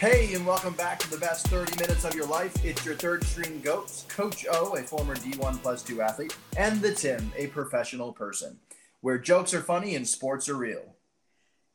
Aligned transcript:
Hey, 0.00 0.32
and 0.32 0.46
welcome 0.46 0.72
back 0.72 0.98
to 1.00 1.10
the 1.10 1.18
best 1.18 1.48
30 1.48 1.78
minutes 1.78 2.06
of 2.06 2.14
your 2.14 2.26
life. 2.26 2.54
It's 2.64 2.86
your 2.86 2.94
third 2.94 3.22
string 3.22 3.60
goats, 3.60 4.06
Coach 4.08 4.46
O, 4.50 4.74
a 4.74 4.82
former 4.82 5.14
D1 5.14 5.60
plus 5.60 5.82
2 5.82 6.00
athlete, 6.00 6.34
and 6.56 6.80
the 6.80 6.94
Tim, 6.94 7.30
a 7.36 7.48
professional 7.48 8.10
person, 8.10 8.58
where 9.02 9.18
jokes 9.18 9.52
are 9.52 9.60
funny 9.60 9.96
and 9.96 10.08
sports 10.08 10.48
are 10.48 10.56
real. 10.56 10.96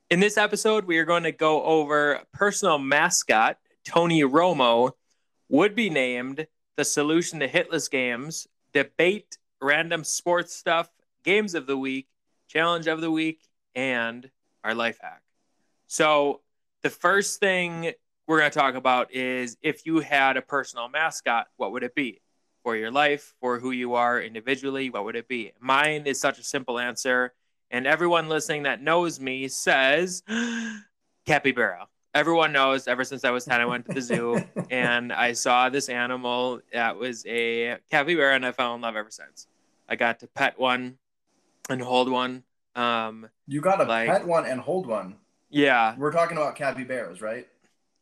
In 0.10 0.22
this 0.22 0.40
episode, 0.40 0.86
we 0.86 0.98
are 0.98 1.06
going 1.06 1.22
to 1.22 1.32
go 1.32 1.62
over 1.66 2.24
personal 2.34 2.80
mascot 2.80 3.60
Tony 3.84 4.24
Romo 4.24 4.94
would 5.48 5.76
be 5.76 5.92
named 5.92 6.48
the 6.78 6.84
solution 6.84 7.42
to 7.42 7.48
hitless 7.48 7.92
games, 7.92 8.48
debate 8.74 9.38
random 9.62 10.04
sports 10.04 10.56
stuff, 10.56 10.90
games 11.24 11.54
of 11.54 11.68
the 11.68 11.78
week, 11.78 12.08
challenge 12.48 12.88
of 12.88 13.02
the 13.02 13.12
week, 13.12 13.42
and 13.76 14.32
our 14.64 14.74
life 14.74 14.98
hack. 15.00 15.22
So, 15.86 16.42
the 16.82 16.90
first 16.90 17.40
thing 17.40 17.94
we're 18.28 18.40
going 18.40 18.52
to 18.52 18.58
talk 18.60 18.76
about 18.76 19.14
is 19.14 19.58
if 19.62 19.86
you 19.86 20.00
had 20.00 20.38
a 20.38 20.42
personal 20.42 20.90
mascot, 20.90 21.48
what 21.58 21.72
would 21.72 21.84
it 21.84 21.96
be? 21.96 22.22
For 22.64 22.76
your 22.76 22.90
life, 22.90 23.36
for 23.40 23.60
who 23.60 23.70
you 23.72 23.94
are 23.94 24.20
individually, 24.20 24.90
what 24.90 25.06
would 25.06 25.16
it 25.16 25.28
be? 25.28 25.52
Mine 25.60 26.08
is 26.08 26.20
such 26.20 26.40
a 26.40 26.44
simple 26.44 26.80
answer. 26.80 27.34
And 27.70 27.86
everyone 27.86 28.28
listening 28.28 28.64
that 28.64 28.82
knows 28.82 29.20
me 29.20 29.48
says 29.48 30.24
capybara. 31.26 31.88
Everyone 32.14 32.54
knows 32.54 32.88
ever 32.88 33.04
since 33.04 33.26
I 33.26 33.32
was 33.32 33.46
10, 33.46 33.60
I 33.62 33.66
went 33.66 33.86
to 33.88 33.94
the 33.94 34.02
zoo 34.02 34.42
and 34.72 35.12
I 35.12 35.34
saw 35.34 35.70
this 35.70 35.90
animal 35.90 36.62
that 36.72 36.96
was 36.96 37.26
a 37.28 37.78
capybara 37.92 38.34
and 38.36 38.46
I 38.46 38.52
fell 38.52 38.74
in 38.76 38.82
love 38.82 38.96
ever 38.96 39.12
since. 39.12 39.48
I 39.90 39.96
got 39.96 40.20
to 40.22 40.28
pet 40.28 40.58
one 40.58 40.98
and 41.70 41.82
hold 41.82 42.10
one. 42.10 42.44
Um, 42.76 43.30
You 43.48 43.62
got 43.62 43.76
to 43.78 43.84
Like- 43.84 44.08
pet 44.10 44.26
one 44.26 44.46
and 44.46 44.60
hold 44.62 44.88
one. 44.88 45.18
yeah, 45.50 45.96
We're 45.98 46.12
talking 46.12 46.38
about 46.38 46.56
capybaras, 46.56 47.22
right? 47.22 47.48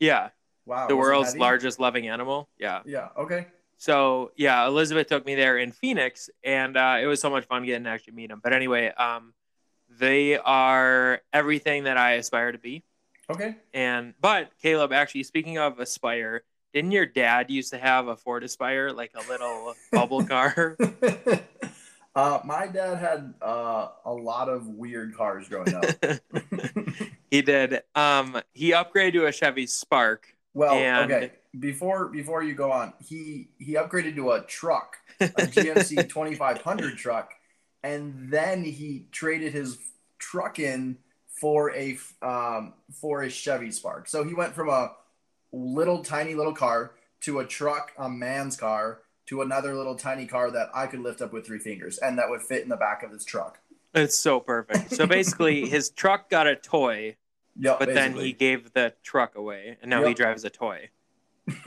Yeah. 0.03 0.29
Wow. 0.65 0.87
The 0.87 0.95
world's 0.95 1.35
largest 1.35 1.79
loving 1.79 2.07
animal. 2.07 2.49
Yeah. 2.57 2.81
Yeah, 2.85 3.09
okay. 3.17 3.47
So 3.77 4.31
yeah, 4.35 4.65
Elizabeth 4.65 5.07
took 5.07 5.25
me 5.25 5.35
there 5.35 5.57
in 5.57 5.71
Phoenix, 5.71 6.29
and 6.43 6.77
uh, 6.77 6.97
it 7.01 7.05
was 7.05 7.19
so 7.19 7.29
much 7.29 7.45
fun 7.45 7.65
getting 7.65 7.83
to 7.83 7.89
actually 7.89 8.13
meet 8.13 8.29
them. 8.29 8.39
But 8.41 8.53
anyway, 8.53 8.87
um, 8.89 9.33
they 9.89 10.37
are 10.37 11.21
everything 11.31 11.83
that 11.83 11.97
I 11.97 12.13
aspire 12.13 12.51
to 12.51 12.57
be. 12.57 12.83
Okay. 13.29 13.55
And 13.73 14.13
but 14.21 14.51
Caleb, 14.61 14.93
actually, 14.93 15.23
speaking 15.23 15.57
of 15.57 15.79
Aspire, 15.79 16.43
didn't 16.73 16.91
your 16.91 17.05
dad 17.05 17.49
used 17.51 17.71
to 17.71 17.77
have 17.77 18.07
a 18.07 18.15
Ford 18.15 18.43
Aspire, 18.43 18.91
like 18.91 19.11
a 19.15 19.29
little 19.29 19.75
bubble 19.91 20.23
car? 20.23 20.77
uh, 22.16 22.39
my 22.45 22.67
dad 22.67 22.97
had 22.97 23.33
uh, 23.42 23.89
a 24.06 24.14
lot 24.14 24.50
of 24.50 24.67
weird 24.67 25.16
cars 25.16 25.47
growing 25.50 25.73
up. 25.73 25.86
he 27.31 27.42
did. 27.42 27.81
Um, 27.95 28.42
he 28.53 28.72
upgraded 28.72 29.14
to 29.14 29.25
a 29.25 29.31
Chevy 29.31 29.66
Spark. 29.67 30.36
Well, 30.53 30.73
And- 30.75 31.11
okay. 31.11 31.31
Before 31.59 32.08
before 32.08 32.42
you 32.42 32.55
go 32.55 32.72
on, 32.72 32.94
he 33.00 33.50
he 33.59 33.75
upgraded 33.75 34.16
to 34.16 34.31
a 34.31 34.42
truck, 34.42 34.97
a 35.20 35.25
GMC 35.28 36.09
2500 36.09 36.97
truck, 36.97 37.31
and 37.83 38.31
then 38.31 38.64
he 38.64 39.05
traded 39.11 39.53
his 39.53 39.77
truck 40.17 40.58
in 40.58 40.98
for 41.39 41.72
a 41.75 41.95
um, 42.23 42.73
for 43.00 43.22
a 43.22 43.30
Chevy 43.30 43.70
Spark. 43.70 44.08
So 44.08 44.23
he 44.23 44.33
went 44.33 44.55
from 44.55 44.70
a 44.70 44.94
little 45.52 46.03
tiny 46.03 46.33
little 46.33 46.55
car 46.55 46.94
to 47.22 47.38
a 47.38 47.45
truck, 47.45 47.92
a 48.00 48.09
man's 48.09 48.55
car, 48.58 49.02
to 49.27 49.41
another 49.41 49.75
little 49.75 49.95
tiny 49.95 50.25
car 50.25 50.52
that 50.52 50.69
I 50.73 50.88
could 50.88 50.99
lift 50.99 51.21
up 51.21 51.33
with 51.33 51.45
three 51.45 51.59
fingers, 51.59 51.97
and 51.97 52.17
that 52.17 52.29
would 52.29 52.41
fit 52.41 52.64
in 52.64 52.70
the 52.70 52.77
back 52.77 53.03
of 53.03 53.11
his 53.11 53.23
truck. 53.25 53.59
It's 53.93 54.17
so 54.17 54.39
perfect. 54.39 54.92
So 54.92 55.05
basically, 55.05 55.67
his 55.70 55.89
truck 55.89 56.30
got 56.30 56.48
a 56.48 56.55
toy, 56.55 57.15
Yep. 57.59 57.80
but 57.80 57.93
then 57.93 58.15
he 58.15 58.33
gave 58.33 58.73
the 58.73 58.93
truck 59.03 59.36
away, 59.36 59.77
and 59.81 59.89
now 59.89 60.03
he 60.05 60.14
drives 60.14 60.43
a 60.43 60.49
toy. 60.49 60.89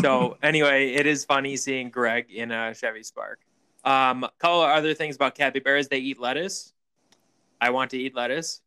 So 0.00 0.38
anyway, 0.42 0.94
it 0.94 1.06
is 1.06 1.24
funny 1.26 1.56
seeing 1.58 1.90
Greg 1.90 2.30
in 2.30 2.50
a 2.50 2.74
Chevy 2.74 3.02
Spark. 3.02 3.40
Um, 3.84 4.26
couple 4.38 4.62
of 4.62 4.70
other 4.70 4.94
things 4.94 5.16
about 5.16 5.34
capybaras: 5.34 5.88
they 5.88 5.98
eat 5.98 6.18
lettuce. 6.18 6.72
I 7.60 7.68
want 7.70 7.90
to 7.90 7.98
eat 7.98 8.14
lettuce, 8.14 8.62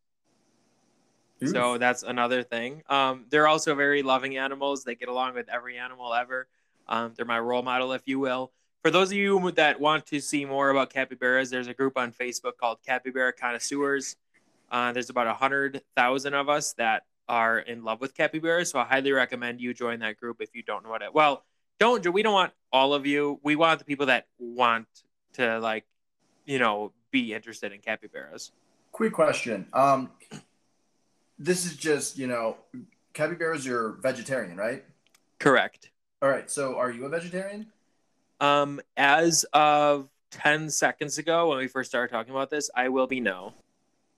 so 1.44 1.78
that's 1.80 2.04
another 2.04 2.44
thing. 2.44 2.84
Um, 2.88 3.26
they're 3.30 3.48
also 3.48 3.74
very 3.74 4.04
loving 4.04 4.38
animals. 4.38 4.84
They 4.84 4.94
get 4.96 5.10
along 5.10 5.34
with 5.34 5.50
every 5.50 5.78
animal 5.78 6.14
ever. 6.14 6.48
Um, 6.88 7.14
they're 7.16 7.26
my 7.26 7.40
role 7.40 7.62
model, 7.62 7.94
if 7.94 8.02
you 8.06 8.20
will. 8.20 8.52
For 8.84 8.92
those 8.92 9.12
of 9.12 9.18
you 9.18 9.52
that 9.52 9.80
want 9.80 10.06
to 10.08 10.20
see 10.20 10.44
more 10.44 10.70
about 10.70 10.90
capybaras, 10.92 11.50
there's 11.50 11.68
a 11.68 11.74
group 11.74 11.98
on 11.98 12.12
Facebook 12.12 12.58
called 12.60 12.80
Capybara 12.86 13.32
Connoisseurs. 13.32 14.18
Uh, 14.70 14.92
there's 14.92 15.10
about 15.10 15.28
a 15.28 15.34
hundred 15.34 15.82
thousand 15.96 16.34
of 16.34 16.50
us 16.50 16.74
that 16.74 17.04
are 17.30 17.60
in 17.60 17.84
love 17.84 18.02
with 18.02 18.14
capybaras, 18.14 18.72
so 18.72 18.80
I 18.80 18.84
highly 18.84 19.12
recommend 19.14 19.62
you 19.62 19.74
join 19.74 20.00
that 20.00 20.18
group 20.18 20.38
if 20.42 20.54
you 20.54 20.64
don't 20.64 20.84
know 20.84 20.90
what 20.90 21.02
it. 21.02 21.14
Well, 21.14 21.46
don't 21.80 22.06
we 22.12 22.24
don't 22.24 22.34
want 22.34 22.52
all 22.72 22.94
of 22.94 23.06
you. 23.06 23.40
We 23.44 23.56
want 23.56 23.80
the 23.80 23.86
people 23.86 24.08
that 24.08 24.28
want 24.38 24.88
to 25.34 25.60
like, 25.60 25.86
you 26.46 26.60
know, 26.60 26.92
be 27.12 27.34
interested 27.34 27.72
in 27.72 27.80
capybaras. 27.80 28.52
Quick 28.92 29.14
question. 29.14 29.68
Um, 29.74 30.12
this 31.40 31.66
is 31.66 31.78
just 31.78 32.18
you 32.18 32.28
know, 32.28 32.58
capybaras 33.14 33.66
are 33.68 33.94
vegetarian, 34.02 34.58
right? 34.58 34.84
Correct. 35.40 35.90
All 36.24 36.30
right. 36.30 36.50
So 36.50 36.78
are 36.78 36.90
you 36.90 37.04
a 37.04 37.10
vegetarian? 37.10 37.68
Um, 38.40 38.80
as 38.96 39.46
of 39.52 40.08
10 40.32 40.70
seconds 40.70 41.18
ago, 41.18 41.50
when 41.50 41.58
we 41.58 41.68
first 41.68 41.92
started 41.92 42.14
talking 42.14 42.32
about 42.32 42.50
this, 42.50 42.70
I 42.74 42.88
will 42.88 43.08
be 43.08 43.20
no. 43.20 43.54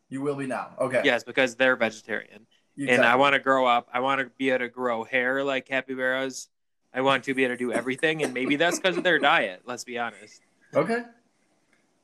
You 0.10 0.22
will 0.22 0.36
be 0.36 0.46
now. 0.46 0.70
Okay. 0.80 1.02
Yes, 1.04 1.24
because 1.24 1.56
they're 1.56 1.76
vegetarian. 1.76 2.46
And 2.78 3.04
I 3.04 3.16
want 3.16 3.34
to 3.34 3.40
grow 3.40 3.66
up. 3.66 3.90
I 3.92 4.02
want 4.02 4.22
to 4.22 4.30
be 4.38 4.50
able 4.50 4.60
to 4.60 4.70
grow 4.70 5.04
hair 5.04 5.44
like 5.44 5.66
capybaras. 5.66 6.50
I 6.94 7.02
want 7.02 7.24
to 7.24 7.34
be 7.34 7.44
able 7.44 7.56
to 7.56 7.58
do 7.58 7.74
everything. 7.74 8.22
And 8.22 8.34
maybe 8.36 8.56
that's 8.56 8.78
because 8.78 8.98
of 8.98 9.04
their 9.04 9.18
diet. 9.18 9.64
Let's 9.66 9.84
be 9.84 9.98
honest. 9.98 10.42
Okay. 10.76 11.04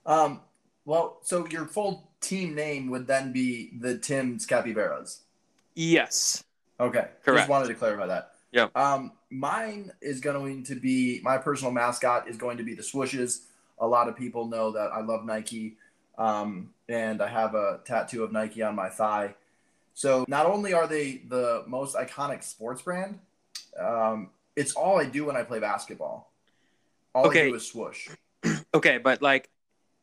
Um. 0.05 0.41
Well, 0.83 1.19
so 1.21 1.45
your 1.45 1.65
full 1.65 2.09
team 2.21 2.55
name 2.55 2.89
would 2.89 3.05
then 3.05 3.31
be 3.31 3.77
the 3.79 3.99
Tim's 3.99 4.47
Capybaras. 4.47 5.19
Yes. 5.75 6.43
Okay. 6.79 7.07
Correct. 7.23 7.41
Just 7.41 7.49
wanted 7.49 7.67
to 7.67 7.75
clarify 7.75 8.07
that. 8.07 8.31
Yep. 8.51 8.75
Um, 8.75 9.13
mine 9.29 9.91
is 10.01 10.19
going 10.19 10.63
to 10.65 10.75
be 10.75 11.21
my 11.23 11.37
personal 11.37 11.71
mascot 11.71 12.27
is 12.27 12.37
going 12.37 12.57
to 12.57 12.63
be 12.63 12.73
the 12.73 12.81
swooshes. 12.81 13.45
A 13.79 13.87
lot 13.87 14.07
of 14.07 14.15
people 14.15 14.47
know 14.47 14.71
that 14.71 14.91
I 14.91 15.01
love 15.01 15.25
Nike, 15.25 15.77
um, 16.17 16.73
and 16.89 17.21
I 17.21 17.27
have 17.27 17.55
a 17.55 17.79
tattoo 17.85 18.23
of 18.23 18.31
Nike 18.31 18.61
on 18.61 18.75
my 18.75 18.89
thigh. 18.89 19.35
So 19.93 20.25
not 20.27 20.45
only 20.45 20.73
are 20.73 20.87
they 20.87 21.21
the 21.27 21.63
most 21.67 21.95
iconic 21.95 22.43
sports 22.43 22.81
brand, 22.81 23.19
um, 23.79 24.29
it's 24.55 24.73
all 24.73 24.99
I 24.99 25.05
do 25.05 25.25
when 25.25 25.35
I 25.35 25.43
play 25.43 25.59
basketball. 25.59 26.31
All 27.13 27.25
I 27.25 27.27
Okay. 27.29 27.49
do 27.49 27.55
is 27.55 27.67
swoosh. 27.67 28.09
Okay, 28.73 28.99
but 28.99 29.21
like, 29.21 29.49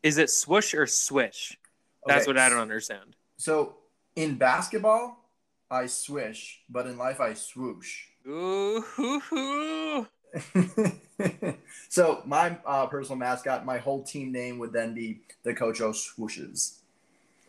is 0.02 0.18
it 0.18 0.28
swoosh 0.28 0.74
or 0.74 0.86
swish? 0.86 1.58
That's 2.06 2.26
Okay, 2.26 2.30
what 2.30 2.38
I 2.38 2.50
don't 2.50 2.60
understand. 2.60 3.16
So 3.38 3.76
in 4.14 4.36
basketball, 4.36 5.24
I 5.70 5.86
swish, 5.86 6.60
but 6.68 6.86
in 6.86 6.98
life, 6.98 7.18
I 7.20 7.32
swoosh. 7.32 8.04
Ooh, 8.26 8.80
hoo, 8.80 9.20
hoo. 9.20 10.06
so 11.88 12.22
my 12.26 12.58
uh, 12.66 12.86
personal 12.86 13.18
mascot, 13.18 13.64
my 13.64 13.78
whole 13.78 14.02
team 14.02 14.32
name 14.32 14.58
would 14.58 14.72
then 14.72 14.94
be 14.94 15.20
the 15.42 15.54
Coach 15.54 15.80
O 15.80 15.90
Swooshes. 15.90 16.78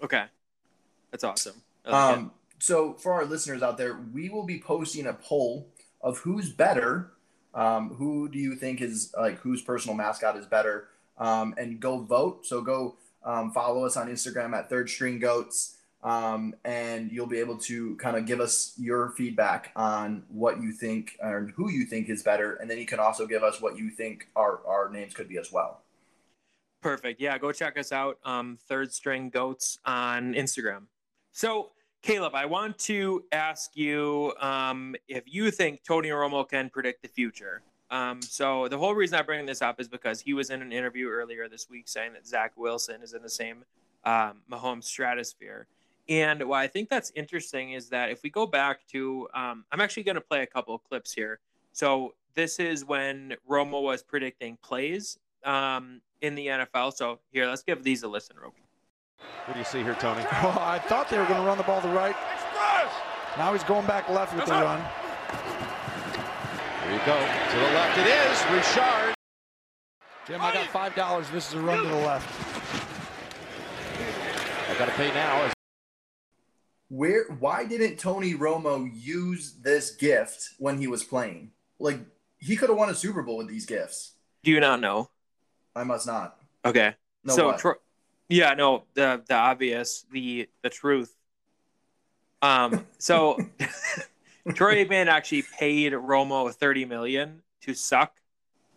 Okay. 0.02 0.25
That's 1.12 1.24
awesome. 1.24 1.62
Like 1.85 1.94
it. 1.94 2.18
Um, 2.18 2.31
so 2.59 2.94
for 2.94 3.13
our 3.13 3.25
listeners 3.25 3.62
out 3.62 3.78
there, 3.78 4.00
we 4.13 4.30
will 4.30 4.46
be 4.46 4.59
posting 4.59 5.07
a 5.07 5.13
poll 5.13 5.68
of 6.01 6.19
who's 6.19 6.51
better. 6.51 7.12
Um, 7.54 7.95
who 7.95 8.30
do 8.30 8.38
you 8.38 8.56
think 8.56 8.81
is 8.81 9.13
like 9.19 9.39
whose 9.39 9.62
personal 9.62 9.95
mascot 9.95 10.38
is 10.38 10.45
better? 10.45 10.88
Um, 11.18 11.56
and 11.57 11.80
go 11.80 12.00
vote. 12.00 12.45
So 12.45 12.62
go 12.62 12.95
um, 13.24 13.51
follow 13.51 13.86
us 13.86 13.98
on 13.98 14.07
Instagram 14.07 14.56
at 14.56 14.69
Third 14.69 14.89
String 14.89 15.19
Goats, 15.19 15.77
um, 16.04 16.56
and 16.63 17.12
you'll 17.12 17.28
be 17.28 17.40
able 17.40 17.57
to 17.57 17.96
kind 17.98 18.16
of 18.16 18.25
give 18.25 18.40
us 18.40 18.74
your 18.78 19.10
feedback 19.12 19.72
on 19.75 20.24
what 20.30 20.62
you 20.62 20.72
think 20.72 21.18
or 21.22 21.51
who 21.56 21.69
you 21.69 21.86
think 21.86 22.10
is 22.10 22.24
better, 22.24 22.56
and 22.56 22.69
then 22.69 22.78
you 22.78 22.86
can 22.86 23.00
also 23.00 23.28
give 23.28 23.44
us 23.44 23.62
what 23.62 23.78
you 23.78 23.90
think 23.90 24.28
our 24.36 24.62
our 24.66 24.90
names 24.90 25.13
could 25.13 25.28
be 25.28 25.38
as 25.38 25.51
well. 25.51 25.81
Perfect. 26.81 27.19
Yeah, 27.19 27.38
go 27.38 27.51
check 27.51 27.78
us 27.78 27.92
out. 27.92 28.19
Um, 28.24 28.57
Third 28.68 28.94
String 28.94 29.30
Goats 29.30 29.80
on 29.86 30.34
Instagram. 30.34 30.84
So, 31.34 31.72
Caleb, 32.01 32.36
I 32.36 32.46
want 32.46 32.80
to 32.80 33.25
ask 33.34 33.75
you 33.75 34.34
um, 34.40 34.96
if 35.10 35.24
you 35.25 35.51
think 35.51 35.84
Tony 35.84 36.10
Romo 36.10 36.48
can 36.48 36.69
predict 36.69 37.01
the 37.01 37.10
future. 37.10 37.62
Um, 37.92 38.22
so, 38.22 38.69
the 38.69 38.78
whole 38.78 38.96
reason 38.96 39.19
I 39.19 39.24
bring 39.24 39.46
this 39.46 39.62
up 39.62 39.81
is 39.81 39.90
because 39.90 40.22
he 40.22 40.34
was 40.34 40.51
in 40.51 40.62
an 40.62 40.72
interview 40.72 41.10
earlier 41.10 41.50
this 41.50 41.69
week 41.69 41.90
saying 41.90 42.13
that 42.13 42.25
Zach 42.25 42.54
Wilson 42.56 43.01
is 43.01 43.13
in 43.13 43.22
the 43.22 43.30
same 43.30 43.66
um, 44.06 44.42
Mahomes 44.50 44.86
stratosphere. 44.86 45.68
And 46.10 46.44
what 46.44 46.58
I 46.58 46.68
think 46.68 46.90
that's 46.90 47.12
interesting 47.16 47.72
is 47.72 47.90
that 47.90 48.10
if 48.10 48.24
we 48.24 48.30
go 48.30 48.48
back 48.48 48.86
to, 48.88 49.28
um, 49.34 49.64
I'm 49.72 49.80
actually 49.80 50.04
going 50.04 50.16
to 50.16 50.22
play 50.22 50.42
a 50.42 50.48
couple 50.48 50.74
of 50.74 50.84
clips 50.84 51.14
here. 51.14 51.40
So, 51.72 52.16
this 52.36 52.60
is 52.60 52.86
when 52.86 53.36
Romo 53.50 53.82
was 53.82 54.02
predicting 54.04 54.58
plays 54.62 55.18
um, 55.44 56.02
in 56.22 56.36
the 56.36 56.48
NFL. 56.48 56.94
So 56.94 57.20
here, 57.32 57.48
let's 57.48 57.64
give 57.64 57.84
these 57.84 58.04
a 58.04 58.08
listen, 58.08 58.36
real 58.40 58.52
quick. 58.52 58.64
What 59.46 59.54
do 59.54 59.60
you 59.60 59.66
see 59.66 59.84
here, 59.84 59.96
Tony? 59.96 60.24
Oh, 60.32 60.58
I 60.60 60.80
thought 60.80 61.10
they 61.10 61.18
were 61.18 61.26
going 61.26 61.42
to 61.42 61.46
run 61.46 61.58
the 61.58 61.64
ball 61.64 61.82
to 61.82 61.88
right. 61.90 62.16
Now 63.38 63.54
he's 63.54 63.64
going 63.64 63.86
back 63.86 64.10
left 64.10 64.36
with 64.36 64.46
the 64.46 64.52
run. 64.52 64.82
Here 66.84 66.94
you 66.94 67.00
go. 67.06 67.18
To 67.18 67.58
the 67.58 67.72
left 67.74 67.98
it 67.98 68.08
is. 68.08 68.44
Richard. 68.52 69.16
Jim, 70.28 70.42
I 70.42 70.54
got 70.54 70.68
five 70.68 70.96
dollars. 70.96 71.30
This 71.30 71.48
is 71.50 71.54
a 71.54 71.62
run 71.62 71.84
to 71.84 71.90
the 71.90 71.96
left. 71.96 72.28
I 74.70 74.78
gotta 74.78 74.92
pay 74.92 75.08
now. 75.14 75.52
Where 76.89 77.25
why 77.39 77.65
didn't 77.65 77.97
Tony 77.97 78.33
Romo 78.33 78.89
use 78.94 79.53
this 79.62 79.95
gift 79.95 80.50
when 80.57 80.80
he 80.80 80.88
was 80.88 81.03
playing? 81.03 81.51
Like 81.80 82.00
he 82.39 82.56
could 82.56 82.69
have 82.69 82.77
won 82.77 82.89
a 82.89 82.95
Super 82.95 83.21
Bowl 83.21 83.38
with 83.38 83.47
these 83.47 83.65
gifts. 83.65 84.13
Do 84.44 84.51
you 84.51 84.59
not 84.59 84.81
know? 84.81 85.09
I 85.75 85.83
must 85.83 86.07
not. 86.07 86.38
Okay. 86.65 86.95
No, 87.24 87.36
so 87.36 87.45
what? 87.47 87.59
Tro- 87.59 87.75
yeah, 88.27 88.53
no, 88.53 88.83
the 88.95 89.21
the 89.27 89.36
obvious, 89.36 90.06
the 90.12 90.50
the 90.63 90.69
truth. 90.69 91.15
Um, 92.41 92.88
so 92.97 93.38
Troy 94.53 94.83
Aikman 94.83 95.07
actually 95.07 95.44
paid 95.44 95.94
Romo 95.94 96.51
thirty 96.53 96.86
million 96.86 97.41
to 97.62 97.74
suck, 97.74 98.19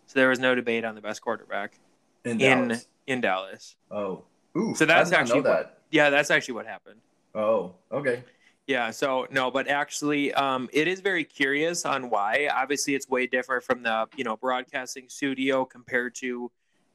so 0.07 0.19
there 0.19 0.29
was 0.29 0.39
no 0.39 0.55
debate 0.55 0.85
on 0.85 0.95
the 0.95 1.01
best 1.01 1.23
quarterback 1.23 1.79
in 2.25 2.33
in 2.33 2.69
Dallas. 2.69 2.87
in 3.07 3.21
Dallas. 3.21 3.77
Oh, 3.91 4.25
ooh. 4.57 4.75
So 4.75 4.85
that's 4.85 5.13
actually 5.13 5.41
that. 5.43 5.79
Yeah, 5.91 6.11
that's 6.11 6.31
actually 6.31 6.55
what 6.55 6.67
happened. 6.67 7.01
Oh, 7.35 7.75
okay. 7.91 8.25
Yeah, 8.67 8.91
so 8.91 9.27
no, 9.31 9.51
but 9.51 9.69
actually, 9.69 10.33
um, 10.35 10.69
it 10.73 10.87
is 10.87 11.01
very 11.01 11.25
curious 11.25 11.85
on 11.85 12.11
why. 12.11 12.49
Obviously, 12.53 12.95
it's 12.95 13.09
way 13.09 13.27
different 13.27 13.65
from 13.65 13.83
the 13.83 14.07
you 14.17 14.25
know 14.25 14.37
broadcasting 14.37 15.09
studio 15.09 15.65
compared 15.65 16.15
to, 16.17 16.51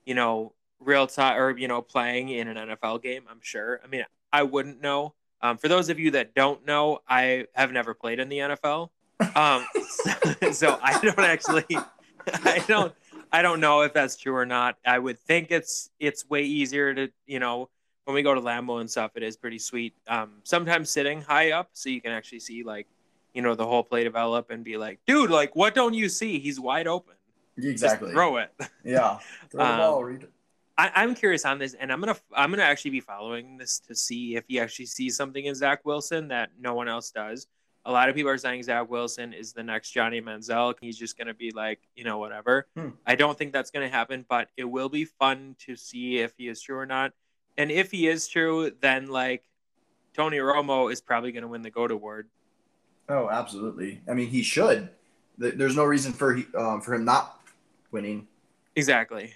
you 0.06 0.16
know, 0.16 0.54
real 0.80 1.08
time 1.08 1.38
or 1.38 1.58
you 1.58 1.68
know 1.68 1.82
playing 1.82 2.30
in 2.30 2.48
an 2.48 2.70
NFL 2.70 3.04
game. 3.04 3.24
I'm 3.30 3.42
sure. 3.42 3.82
I 3.84 3.88
mean, 3.88 4.06
I 4.32 4.44
wouldn't 4.44 4.82
know. 4.82 5.14
Um, 5.42 5.58
for 5.58 5.68
those 5.68 5.90
of 5.90 6.00
you 6.00 6.12
that 6.12 6.34
don't 6.34 6.66
know, 6.66 7.00
I 7.08 7.46
have 7.54 7.72
never 7.72 7.94
played 7.94 8.20
in 8.20 8.30
the 8.30 8.40
NFL, 8.40 8.90
um, 9.36 9.66
so, 9.90 10.52
so 10.52 10.80
I 10.82 11.00
don't 11.02 11.20
actually, 11.20 11.66
I 12.34 12.64
don't, 12.68 12.94
I 13.32 13.42
don't 13.42 13.60
know 13.60 13.82
if 13.82 13.94
that's 13.94 14.16
true 14.16 14.36
or 14.36 14.46
not. 14.46 14.78
I 14.86 14.98
would 14.98 15.20
think 15.20 15.52
it's 15.52 15.90
it's 16.00 16.28
way 16.30 16.44
easier 16.44 16.94
to 16.94 17.10
you 17.26 17.40
know 17.40 17.70
when 18.08 18.16
we 18.16 18.24
go 18.24 18.34
to 18.34 18.40
Lambeau 18.40 18.80
and 18.80 18.90
stuff, 18.90 19.12
it 19.16 19.24
is 19.24 19.36
pretty 19.36 19.60
sweet. 19.60 19.94
Um, 20.08 20.36
sometimes 20.44 20.90
sitting 20.90 21.22
high 21.22 21.52
up 21.52 21.72
so 21.74 21.90
you 21.90 22.00
can 22.00 22.14
actually 22.14 22.40
see 22.40 22.64
like, 22.64 22.88
you 23.34 23.42
know, 23.42 23.54
the 23.54 23.66
whole 23.68 23.84
play 23.84 24.06
develop 24.06 24.50
and 24.50 24.64
be 24.64 24.78
like, 24.78 25.00
dude, 25.06 25.30
like, 25.30 25.58
what 25.58 25.76
don't 25.76 25.94
you 25.94 26.08
see? 26.08 26.40
He's 26.40 26.58
wide 26.58 26.88
open. 26.88 27.16
Exactly. 27.58 28.08
Just 28.08 28.14
throw 28.14 28.38
it. 28.38 28.50
Yeah. 28.86 29.20
Throw 29.52 29.60
the 29.66 29.72
Um, 29.74 29.78
ball, 29.78 30.04
Reed. 30.06 30.26
I, 30.78 30.90
I'm 30.96 31.16
curious 31.16 31.44
on 31.44 31.60
this, 31.60 31.74
and 31.74 31.92
I'm 31.92 32.00
gonna 32.00 32.16
I'm 32.34 32.50
gonna 32.52 32.64
actually 32.64 32.92
be 32.92 33.02
following 33.02 33.58
this 33.58 33.80
to 33.82 33.96
see 33.96 34.38
if 34.38 34.46
he 34.48 34.58
actually 34.60 34.86
sees 34.86 35.18
something 35.18 35.44
in 35.44 35.54
Zach 35.56 35.84
Wilson 35.86 36.30
that 36.30 36.52
no 36.58 36.76
one 36.76 36.88
else 36.88 37.12
does. 37.12 37.48
A 37.84 37.92
lot 37.92 38.08
of 38.10 38.16
people 38.16 38.30
are 38.32 38.38
saying 38.38 38.64
Zach 38.64 38.90
Wilson 38.90 39.34
is 39.34 39.54
the 39.54 39.64
next 39.64 39.92
Johnny 39.92 40.22
Manziel. 40.22 40.76
He's 40.80 40.98
just 40.98 41.18
gonna 41.18 41.34
be 41.34 41.52
like, 41.52 41.80
you 41.96 42.04
know, 42.06 42.20
whatever. 42.20 42.68
Hmm. 42.78 42.90
I 43.06 43.16
don't 43.16 43.38
think 43.38 43.52
that's 43.54 43.72
gonna 43.72 43.90
happen, 43.90 44.24
but 44.30 44.50
it 44.56 44.64
will 44.66 44.88
be 44.90 45.04
fun 45.06 45.56
to 45.66 45.76
see 45.76 46.20
if 46.20 46.34
he 46.38 46.48
is 46.48 46.62
true 46.62 46.78
or 46.78 46.86
not. 46.86 47.12
And 47.58 47.72
if 47.72 47.92
he 47.92 48.08
is 48.08 48.28
true, 48.28 48.72
then 48.82 49.08
like 49.08 49.44
Tony 50.14 50.38
Romo 50.38 50.92
is 50.92 51.02
probably 51.02 51.32
gonna 51.32 51.48
win 51.48 51.62
the 51.62 51.72
GOAT 51.72 51.92
award. 51.92 52.30
Oh, 53.10 53.30
absolutely. 53.30 54.02
I 54.10 54.14
mean, 54.14 54.28
he 54.28 54.44
should. 54.44 54.90
There's 55.38 55.76
no 55.76 55.86
reason 55.86 56.14
for 56.14 56.34
he, 56.34 56.46
um, 56.58 56.82
for 56.82 56.96
him 56.96 57.06
not 57.06 57.40
winning. 57.92 58.28
Exactly. 58.76 59.34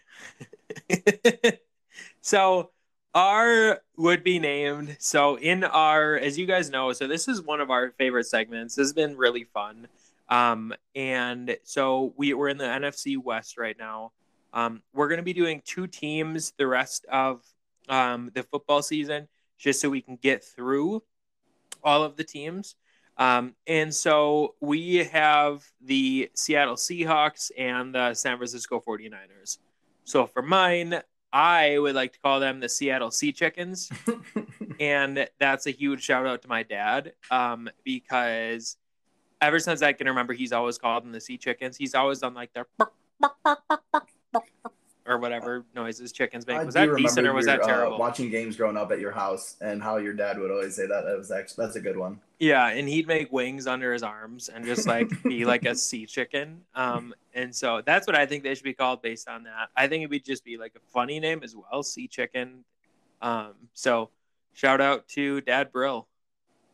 so 2.22 2.72
our 3.14 3.82
would 3.98 4.24
be 4.24 4.40
named. 4.40 4.98
So 5.00 5.38
in 5.38 5.64
our, 5.64 6.16
as 6.16 6.38
you 6.38 6.46
guys 6.46 6.70
know, 6.70 6.92
so 6.94 7.08
this 7.08 7.28
is 7.28 7.42
one 7.42 7.62
of 7.62 7.70
our 7.70 7.92
favorite 7.92 8.26
segments. 8.26 8.76
This 8.76 8.88
has 8.88 8.94
been 8.94 9.16
really 9.16 9.44
fun. 9.44 9.88
Um, 10.30 10.74
and 10.96 11.58
so 11.64 12.14
we 12.16 12.34
we're 12.34 12.50
in 12.50 12.58
the 12.58 12.64
NFC 12.64 13.18
West 13.22 13.58
right 13.58 13.78
now. 13.78 14.12
Um, 14.54 14.82
we're 14.94 15.08
going 15.08 15.20
to 15.20 15.24
be 15.24 15.34
doing 15.34 15.62
two 15.66 15.88
teams 15.88 16.54
the 16.58 16.68
rest 16.68 17.06
of 17.12 17.42
um, 17.92 18.32
the 18.34 18.42
football 18.42 18.82
season, 18.82 19.28
just 19.60 19.80
so 19.80 19.90
we 19.90 20.02
can 20.02 20.16
get 20.16 20.44
through 20.44 21.04
all 21.84 22.04
of 22.04 22.16
the 22.16 22.24
teams. 22.24 22.76
Um, 23.18 23.54
and 23.68 23.94
so 23.94 24.56
we 24.62 25.04
have 25.04 25.64
the 25.82 26.32
Seattle 26.34 26.76
Seahawks 26.76 27.52
and 27.56 27.94
the 27.94 28.16
San 28.16 28.38
Francisco 28.38 28.82
49ers. 28.86 29.60
So 30.06 30.26
for 30.26 30.42
mine, 30.42 31.02
I 31.32 31.78
would 31.78 31.94
like 31.94 32.14
to 32.14 32.20
call 32.20 32.40
them 32.40 32.60
the 32.60 32.70
Seattle 32.70 33.12
Sea 33.12 33.32
Chickens. 33.32 33.92
and 34.80 35.28
that's 35.40 35.68
a 35.68 35.72
huge 35.72 36.02
shout 36.02 36.26
out 36.26 36.42
to 36.42 36.48
my 36.48 36.64
dad 36.64 37.14
um, 37.30 37.70
because 37.84 38.78
ever 39.42 39.60
since 39.60 39.82
I 39.82 39.94
can 39.94 40.08
remember, 40.08 40.34
he's 40.34 40.54
always 40.54 40.78
called 40.78 41.04
them 41.04 41.12
the 41.12 41.22
Sea 41.22 41.38
Chickens. 41.38 41.78
He's 41.78 41.94
always 41.94 42.20
done 42.20 42.34
like 42.34 42.54
their 42.54 42.66
or 45.12 45.18
whatever 45.18 45.66
noises 45.76 46.12
chickens 46.12 46.48
make. 46.48 46.64
Was 46.64 46.74
that 46.74 46.96
decent 46.96 47.28
or 47.28 47.34
was 47.34 47.46
your, 47.46 47.58
that 47.58 47.66
terrible? 47.66 47.96
Uh, 47.96 48.00
watching 48.00 48.30
games 48.30 48.56
growing 48.56 48.78
up 48.78 48.92
at 48.92 49.00
your 49.00 49.12
house 49.12 49.58
and 49.62 49.84
how 49.84 49.98
your 49.98 50.14
dad 50.14 50.40
would 50.40 50.50
always 50.50 50.76
say 50.76 50.88
that. 50.88 51.04
That 51.06 51.18
was 51.18 51.32
actually 51.32 51.66
that's 51.66 51.76
a 51.76 51.82
good 51.82 51.98
one. 51.98 52.20
Yeah, 52.40 52.70
and 52.70 52.88
he'd 52.88 53.08
make 53.08 53.32
wings 53.32 53.68
under 53.68 53.94
his 53.94 54.04
arms 54.04 54.50
and 54.50 54.66
just 54.66 54.88
like 54.88 55.10
be 55.24 55.46
like 55.46 55.66
a 55.66 55.76
sea 55.76 56.06
chicken. 56.06 56.62
Um, 56.74 57.14
and 57.34 57.54
so 57.54 57.82
that's 57.86 58.08
what 58.08 58.16
I 58.16 58.26
think 58.26 58.44
they 58.44 58.56
should 58.56 58.64
be 58.64 58.74
called 58.74 59.02
based 59.02 59.28
on 59.28 59.44
that. 59.44 59.70
I 59.76 59.88
think 59.88 60.04
it 60.04 60.10
would 60.10 60.26
just 60.26 60.46
be 60.46 60.58
like 60.58 60.74
a 60.76 60.80
funny 60.92 61.20
name 61.20 61.42
as 61.44 61.56
well, 61.56 61.84
sea 61.84 62.08
chicken. 62.08 62.64
Um, 63.22 63.54
so 63.74 64.10
shout 64.54 64.82
out 64.82 65.08
to 65.10 65.42
Dad 65.42 65.72
Brill. 65.72 66.08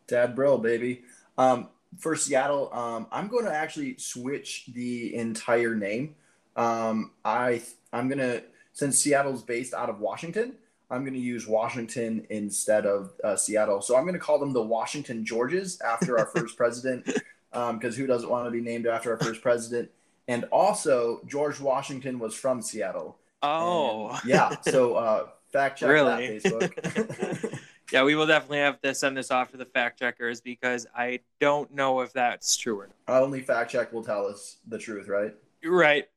Dad 0.07 0.35
Brill, 0.35 0.57
baby. 0.59 1.01
Um, 1.37 1.69
for 1.97 2.15
Seattle, 2.15 2.71
um, 2.73 3.07
I'm 3.11 3.27
going 3.27 3.45
to 3.45 3.53
actually 3.53 3.97
switch 3.97 4.65
the 4.73 5.15
entire 5.15 5.75
name. 5.75 6.15
Um, 6.57 7.11
I 7.23 7.61
I'm 7.93 8.09
gonna 8.09 8.41
since 8.73 8.97
Seattle's 8.99 9.43
based 9.43 9.73
out 9.73 9.89
of 9.89 9.99
Washington, 9.99 10.55
I'm 10.89 11.05
gonna 11.05 11.17
use 11.17 11.47
Washington 11.47 12.25
instead 12.29 12.85
of 12.85 13.11
uh, 13.23 13.35
Seattle. 13.35 13.81
So 13.81 13.95
I'm 13.95 14.05
gonna 14.05 14.19
call 14.19 14.39
them 14.39 14.53
the 14.53 14.61
Washington 14.63 15.23
Georges 15.25 15.79
after 15.81 16.19
our 16.19 16.25
first 16.27 16.57
president, 16.61 17.07
because 17.51 17.95
who 17.95 18.07
doesn't 18.07 18.29
want 18.29 18.45
to 18.47 18.51
be 18.51 18.61
named 18.61 18.87
after 18.87 19.11
our 19.11 19.19
first 19.19 19.41
president? 19.41 19.89
And 20.27 20.43
also, 20.45 21.21
George 21.25 21.59
Washington 21.59 22.19
was 22.19 22.35
from 22.35 22.61
Seattle. 22.61 23.17
Oh, 23.41 24.09
And, 24.09 24.19
yeah. 24.25 24.55
So 24.61 24.95
uh, 24.95 25.27
fact 25.53 25.79
check 25.79 25.89
Really? 25.89 26.39
that 26.39 26.43
Facebook. 26.43 27.59
yeah, 27.91 28.03
we 28.03 28.15
will 28.15 28.27
definitely 28.27 28.57
have 28.57 28.81
to 28.81 28.93
send 28.93 29.15
this 29.15 29.31
off 29.31 29.51
to 29.51 29.57
the 29.57 29.65
fact 29.65 29.99
checkers 29.99 30.41
because 30.41 30.85
I 30.95 31.19
don't 31.39 31.73
know 31.73 32.01
if 32.01 32.11
that's 32.13 32.57
true 32.57 32.79
or 32.79 32.89
not. 33.07 33.21
Only 33.21 33.41
fact 33.41 33.71
check 33.71 33.93
will 33.93 34.03
tell 34.03 34.25
us 34.25 34.57
the 34.67 34.77
truth, 34.77 35.07
right? 35.07 35.33
Right. 35.63 36.07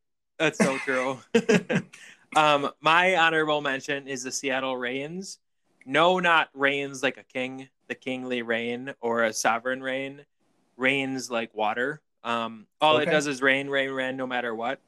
That's 0.40 0.58
so 0.58 0.78
true. 0.78 1.18
um, 2.36 2.70
my 2.80 3.14
honorable 3.16 3.60
mention 3.60 4.08
is 4.08 4.22
the 4.22 4.32
Seattle 4.32 4.74
Reigns. 4.74 5.38
No, 5.84 6.18
not 6.18 6.48
reigns 6.54 7.02
like 7.02 7.18
a 7.18 7.22
king, 7.22 7.68
the 7.88 7.94
kingly 7.94 8.40
reign 8.40 8.94
or 9.02 9.24
a 9.24 9.34
sovereign 9.34 9.82
reign. 9.82 10.24
Reigns 10.78 11.30
like 11.30 11.54
water. 11.54 12.00
Um, 12.24 12.66
all 12.80 12.96
it 12.96 13.04
does 13.04 13.26
is 13.26 13.42
rain, 13.42 13.68
rain, 13.68 13.90
rain, 13.90 14.16
no 14.16 14.26
matter 14.26 14.54
what 14.54 14.80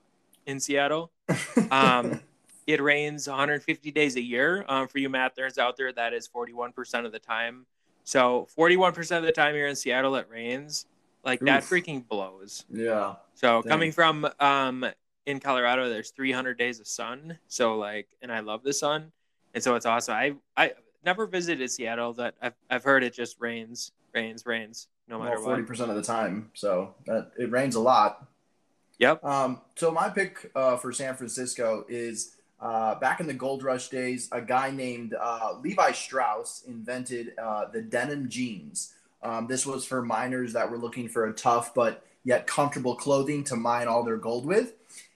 in 0.47 0.59
Seattle. 0.59 1.13
Um, 1.71 2.21
it 2.67 2.81
rains 2.81 3.29
150 3.29 3.91
days 3.91 4.17
a 4.17 4.21
year. 4.21 4.65
Um, 4.69 4.89
for 4.89 4.99
you 4.99 5.09
math 5.09 5.37
nerds 5.37 5.59
out 5.59 5.77
there, 5.77 5.93
that 5.93 6.13
is 6.13 6.29
41% 6.29 7.07
of 7.07 7.13
the 7.13 7.19
time. 7.19 7.67
So 8.05 8.47
41% 8.59 9.19
of 9.19 9.23
the 9.23 9.33
time 9.33 9.55
you're 9.55 9.67
in 9.67 9.77
Seattle, 9.77 10.15
it 10.17 10.29
rains. 10.31 10.87
Like 11.25 11.41
that 11.41 11.63
freaking 11.63 12.07
blows. 12.07 12.65
yeah. 12.71 13.15
So 13.35 13.63
Dang. 13.63 13.71
coming 13.71 13.93
from 13.93 14.29
um 14.41 14.85
in 15.27 15.41
Colorado, 15.41 15.89
there's 15.89 16.11
300 16.11 16.59
days 16.59 16.81
of 16.81 16.87
sun. 16.87 17.39
So 17.49 17.77
like, 17.77 18.09
and 18.21 18.33
I 18.33 18.41
love 18.41 18.63
the 18.63 18.73
sun, 18.73 19.13
and 19.55 19.63
so 19.63 19.75
it's 19.75 19.87
awesome. 19.87 20.15
I 20.15 20.35
I 20.57 20.73
never 21.05 21.27
visited 21.27 21.71
Seattle. 21.71 22.13
That 22.15 22.35
I've 22.43 22.55
I've 22.71 22.85
heard 22.85 23.03
it 23.03 23.15
just 23.15 23.41
rains, 23.41 23.93
rains, 24.15 24.45
rains, 24.47 24.89
no 25.09 25.19
matter 25.19 25.37
Well, 25.37 25.41
what. 25.41 25.51
forty 25.53 25.63
percent 25.65 25.91
of 25.91 25.97
the 25.97 26.03
time. 26.03 26.51
So 26.55 26.95
that 27.07 27.33
it 27.39 27.51
rains 27.51 27.75
a 27.75 27.81
lot. 27.81 28.27
Yep. 28.99 29.25
Um, 29.25 29.61
so 29.75 29.91
my 29.91 30.09
pick 30.11 30.51
uh, 30.55 30.77
for 30.77 30.93
San 30.93 31.17
Francisco 31.17 31.85
is 31.89 32.37
uh, 32.61 32.95
back 32.97 33.19
in 33.21 33.27
the 33.27 33.35
gold 33.35 33.63
rush 33.65 33.89
days. 33.89 34.29
A 34.31 34.41
guy 34.41 34.71
named 34.71 35.15
uh, 35.21 35.55
Levi 35.61 35.93
Strauss 35.93 36.63
invented 36.69 37.33
uh, 37.43 37.67
the 37.73 37.83
denim 37.83 38.29
jeans. 38.29 38.95
Um, 39.23 39.47
this 39.47 39.67
was 39.67 39.85
for 39.85 40.03
miners 40.03 40.53
that 40.53 40.71
were 40.71 40.79
looking 40.79 41.09
for 41.09 41.27
a 41.27 41.33
tough 41.33 41.75
but 41.75 42.05
yet 42.25 42.47
comfortable 42.47 42.95
clothing 42.95 43.43
to 43.45 43.57
mine 43.57 43.89
all 43.89 44.05
their 44.05 44.17
gold 44.17 44.47
with. 44.47 44.75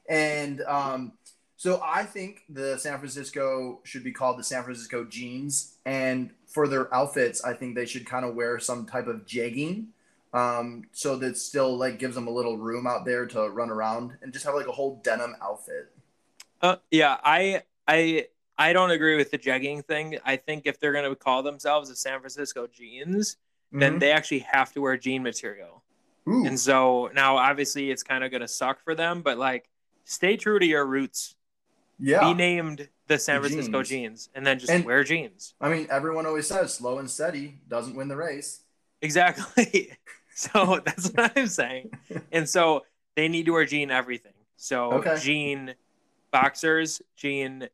And 0.08 0.62
um, 0.62 1.12
so 1.56 1.80
I 1.84 2.04
think 2.04 2.42
the 2.48 2.78
San 2.78 2.98
Francisco 2.98 3.80
should 3.84 4.04
be 4.04 4.12
called 4.12 4.38
the 4.38 4.44
San 4.44 4.62
Francisco 4.62 5.04
jeans. 5.04 5.78
And 5.84 6.30
for 6.46 6.68
their 6.68 6.92
outfits, 6.94 7.44
I 7.44 7.54
think 7.54 7.74
they 7.74 7.86
should 7.86 8.06
kind 8.06 8.24
of 8.24 8.34
wear 8.34 8.58
some 8.58 8.86
type 8.86 9.06
of 9.06 9.26
jegging 9.26 9.86
um, 10.32 10.84
so 10.92 11.16
that 11.16 11.36
still 11.36 11.76
like 11.76 11.98
gives 11.98 12.14
them 12.14 12.26
a 12.26 12.30
little 12.30 12.58
room 12.58 12.86
out 12.86 13.04
there 13.04 13.26
to 13.26 13.48
run 13.48 13.70
around 13.70 14.16
and 14.22 14.32
just 14.32 14.44
have 14.44 14.54
like 14.54 14.68
a 14.68 14.72
whole 14.72 15.00
denim 15.02 15.34
outfit. 15.42 15.92
Uh, 16.60 16.76
yeah, 16.90 17.18
I 17.22 17.62
I 17.86 18.28
I 18.58 18.72
don't 18.72 18.90
agree 18.90 19.16
with 19.16 19.30
the 19.30 19.38
jegging 19.38 19.84
thing. 19.84 20.18
I 20.24 20.36
think 20.36 20.66
if 20.66 20.80
they're 20.80 20.92
gonna 20.92 21.14
call 21.14 21.42
themselves 21.42 21.88
the 21.88 21.96
San 21.96 22.18
Francisco 22.20 22.66
Jeans, 22.66 23.36
then 23.78 23.98
Mhm. 23.98 24.00
they 24.00 24.10
actually 24.12 24.40
have 24.40 24.72
to 24.72 24.80
wear 24.80 24.96
jean 24.96 25.22
material. 25.22 25.82
Ooh, 26.28 26.44
And 26.44 26.58
so 26.58 27.10
now 27.14 27.36
obviously 27.36 27.90
it's 27.90 28.02
kind 28.02 28.24
of 28.24 28.30
going 28.30 28.42
to 28.42 28.48
suck 28.48 28.80
for 28.82 28.94
them, 28.94 29.22
but 29.22 29.38
like 29.38 29.68
stay 30.06 30.36
true 30.38 30.58
to 30.58 30.64
your 30.66 30.86
roots. 30.86 31.34
yeah. 31.98 32.20
Be 32.20 32.32
named 32.34 32.88
the 33.08 33.18
San 33.18 33.42
The 33.42 33.48
Francisco 33.48 33.82
jeans. 33.82 33.88
jeans 33.88 34.30
and 34.34 34.46
then 34.46 34.58
just 34.58 34.70
And- 34.72 34.84
wear 34.84 35.04
jeans. 35.04 35.54
I 35.60 35.68
mean, 35.68 35.86
everyone 35.90 36.24
always 36.26 36.46
says 36.46 36.72
slow 36.74 36.98
and 36.98 37.10
steady 37.10 37.60
doesn't 37.68 37.94
win 37.94 38.08
the 38.08 38.16
race. 38.16 38.60
Exactly. 39.02 39.92
so 40.34 40.80
that's 40.84 41.10
what 41.10 41.32
I'm 41.36 41.46
saying. 41.48 41.90
And 42.32 42.48
so 42.48 42.84
they 43.14 43.28
need 43.28 43.46
to 43.46 43.52
wear 43.52 43.64
jean 43.66 43.90
everything. 43.90 44.32
So 44.56 44.92
Okay. 44.94 45.16
jean 45.20 45.74
boxers, 46.30 47.02
jean 47.16 47.68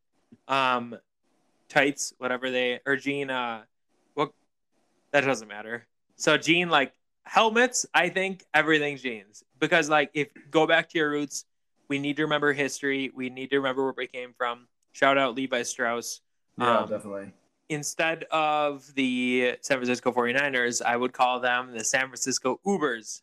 um 0.48 0.96
tights, 1.68 2.12
whatever 2.18 2.50
they 2.50 2.80
or 2.86 2.96
jean 2.96 3.30
uh 3.30 3.62
what 4.14 4.32
that 5.12 5.22
doesn't 5.22 5.48
matter. 5.48 5.86
So 6.16 6.36
jean 6.38 6.68
like 6.68 6.92
helmets, 7.24 7.86
I 7.94 8.08
think 8.10 8.44
everything's 8.52 9.02
jeans. 9.02 9.42
Because 9.58 9.88
like 9.88 10.10
if 10.14 10.28
go 10.50 10.66
back 10.66 10.88
to 10.90 10.98
your 10.98 11.10
roots, 11.10 11.44
we 11.92 11.98
need 11.98 12.16
to 12.16 12.22
remember 12.22 12.54
history. 12.54 13.10
We 13.14 13.28
need 13.28 13.50
to 13.50 13.56
remember 13.58 13.84
where 13.84 13.92
we 13.94 14.06
came 14.06 14.32
from. 14.32 14.66
Shout 14.92 15.18
out 15.18 15.34
Levi 15.34 15.62
Strauss. 15.62 16.22
Yeah, 16.58 16.78
Um, 16.78 16.88
definitely. 16.88 17.32
instead 17.68 18.24
of 18.30 18.94
the 18.94 19.58
San 19.60 19.76
Francisco 19.76 20.10
49ers, 20.10 20.80
I 20.80 20.96
would 20.96 21.12
call 21.12 21.40
them 21.40 21.72
the 21.76 21.84
San 21.84 22.06
Francisco 22.06 22.60
Ubers. 22.66 23.20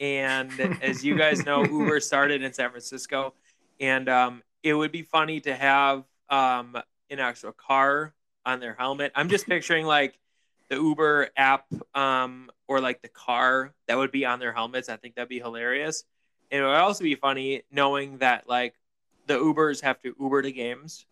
And 0.00 0.52
as 0.82 1.02
you 1.02 1.16
guys 1.16 1.46
know, 1.46 1.64
Uber 1.64 1.98
started 2.00 2.42
in 2.42 2.52
San 2.52 2.68
Francisco. 2.68 3.32
And 3.80 4.06
um, 4.10 4.42
it 4.62 4.74
would 4.74 4.92
be 4.92 5.00
funny 5.00 5.40
to 5.40 5.54
have 5.54 6.04
um, 6.28 6.76
an 7.08 7.20
actual 7.20 7.52
car 7.52 8.12
on 8.44 8.60
their 8.60 8.74
helmet. 8.74 9.12
I'm 9.14 9.30
just 9.30 9.46
picturing 9.46 9.86
like 9.86 10.18
the 10.68 10.76
Uber 10.76 11.30
app 11.38 11.64
um, 11.94 12.50
or 12.68 12.82
like 12.82 13.00
the 13.00 13.08
car 13.08 13.72
that 13.88 13.96
would 13.96 14.12
be 14.12 14.26
on 14.26 14.40
their 14.40 14.52
helmets. 14.52 14.90
I 14.90 14.96
think 14.96 15.14
that'd 15.14 15.30
be 15.30 15.38
hilarious. 15.38 16.04
It 16.50 16.60
would 16.60 16.68
also 16.68 17.04
be 17.04 17.14
funny 17.14 17.62
knowing 17.70 18.18
that 18.18 18.48
like 18.48 18.74
the 19.26 19.34
Ubers 19.34 19.80
have 19.82 20.00
to 20.02 20.14
Uber 20.18 20.42
to 20.42 20.52
games. 20.52 21.06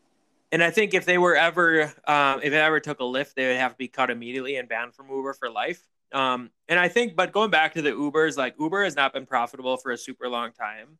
And 0.50 0.62
I 0.62 0.70
think 0.70 0.94
if 0.94 1.04
they 1.04 1.18
were 1.18 1.36
ever, 1.36 1.92
um, 2.06 2.40
if 2.42 2.52
it 2.52 2.56
ever 2.56 2.80
took 2.80 3.00
a 3.00 3.04
Lyft, 3.04 3.34
they 3.34 3.46
would 3.48 3.56
have 3.58 3.72
to 3.72 3.78
be 3.78 3.86
cut 3.88 4.10
immediately 4.10 4.56
and 4.56 4.68
banned 4.68 4.94
from 4.94 5.08
Uber 5.10 5.34
for 5.34 5.50
life. 5.50 5.82
Um, 6.12 6.50
and 6.68 6.80
I 6.80 6.88
think, 6.88 7.14
but 7.16 7.32
going 7.32 7.50
back 7.50 7.74
to 7.74 7.82
the 7.82 7.90
Ubers, 7.90 8.36
like 8.38 8.54
Uber 8.58 8.82
has 8.84 8.96
not 8.96 9.12
been 9.12 9.26
profitable 9.26 9.76
for 9.76 9.92
a 9.92 9.98
super 9.98 10.26
long 10.26 10.52
time, 10.52 10.96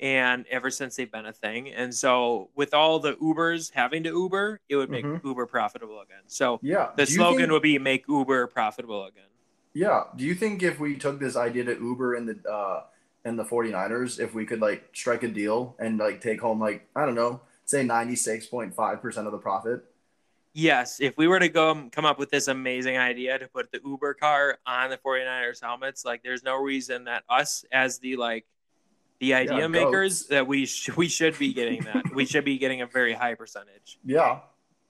and 0.00 0.44
ever 0.50 0.70
since 0.70 0.96
they've 0.96 1.10
been 1.10 1.24
a 1.24 1.32
thing. 1.32 1.70
And 1.70 1.94
so, 1.94 2.50
with 2.54 2.74
all 2.74 2.98
the 2.98 3.14
Ubers 3.14 3.72
having 3.72 4.02
to 4.02 4.10
Uber, 4.10 4.60
it 4.68 4.76
would 4.76 4.90
make 4.90 5.06
Mhm. 5.06 5.24
Uber 5.24 5.46
profitable 5.46 6.00
again. 6.02 6.22
So 6.26 6.60
Yeah. 6.62 6.90
the 6.94 7.06
slogan 7.06 7.38
think- 7.38 7.52
would 7.52 7.62
be 7.62 7.78
"Make 7.78 8.06
Uber 8.06 8.48
profitable 8.48 9.06
again." 9.06 9.24
Yeah. 9.72 10.04
Do 10.14 10.24
you 10.26 10.34
think 10.34 10.62
if 10.62 10.78
we 10.78 10.96
took 10.96 11.20
this 11.20 11.36
idea 11.36 11.64
to 11.64 11.72
Uber 11.72 12.14
and 12.16 12.28
the 12.28 12.50
uh 12.50 12.84
and 13.24 13.38
the 13.38 13.44
49ers, 13.44 14.18
if 14.18 14.34
we 14.34 14.46
could 14.46 14.60
like 14.60 14.88
strike 14.92 15.22
a 15.22 15.28
deal 15.28 15.76
and 15.78 15.98
like 15.98 16.20
take 16.20 16.40
home 16.40 16.60
like, 16.60 16.88
I 16.96 17.04
don't 17.06 17.14
know, 17.14 17.40
say 17.64 17.84
96.5% 17.84 19.26
of 19.26 19.32
the 19.32 19.38
profit? 19.38 19.84
Yes, 20.52 21.00
if 21.00 21.16
we 21.16 21.28
were 21.28 21.38
to 21.38 21.48
go 21.48 21.88
come 21.92 22.04
up 22.04 22.18
with 22.18 22.30
this 22.30 22.48
amazing 22.48 22.96
idea 22.96 23.38
to 23.38 23.46
put 23.46 23.70
the 23.70 23.80
Uber 23.84 24.14
car 24.14 24.58
on 24.66 24.90
the 24.90 24.98
49ers 24.98 25.60
helmets, 25.60 26.04
like 26.04 26.22
there's 26.24 26.42
no 26.42 26.56
reason 26.56 27.04
that 27.04 27.22
us 27.28 27.64
as 27.70 28.00
the 28.00 28.16
like 28.16 28.46
the 29.20 29.34
idea 29.34 29.68
goats. 29.68 29.70
makers 29.70 30.26
that 30.26 30.46
we 30.46 30.66
sh- 30.66 30.90
we 30.96 31.06
should 31.06 31.38
be 31.38 31.52
getting 31.52 31.82
that. 31.84 32.12
we 32.14 32.24
should 32.24 32.44
be 32.44 32.58
getting 32.58 32.80
a 32.82 32.86
very 32.86 33.12
high 33.12 33.34
percentage. 33.34 33.98
Yeah. 34.04 34.40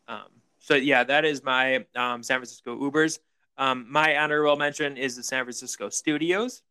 Um, 0.08 0.28
so 0.60 0.75
yeah, 0.76 1.04
that 1.04 1.25
is 1.25 1.44
my 1.44 1.84
um, 1.94 2.22
San 2.22 2.38
Francisco 2.38 2.78
Ubers. 2.78 3.18
Um, 3.58 3.87
my 3.90 4.16
honorable 4.16 4.56
mention 4.56 4.96
is 4.96 5.16
the 5.16 5.22
San 5.22 5.44
Francisco 5.44 5.90
Studios, 5.90 6.62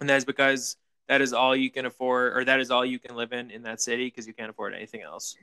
and 0.00 0.08
that 0.08 0.16
is 0.16 0.24
because 0.24 0.76
that 1.08 1.20
is 1.20 1.32
all 1.32 1.54
you 1.54 1.70
can 1.70 1.86
afford, 1.86 2.36
or 2.36 2.44
that 2.44 2.60
is 2.60 2.70
all 2.70 2.84
you 2.84 2.98
can 2.98 3.16
live 3.16 3.32
in 3.32 3.50
in 3.50 3.62
that 3.62 3.80
city 3.80 4.06
because 4.06 4.26
you 4.26 4.34
can't 4.34 4.50
afford 4.50 4.74
anything 4.74 5.02
else. 5.02 5.36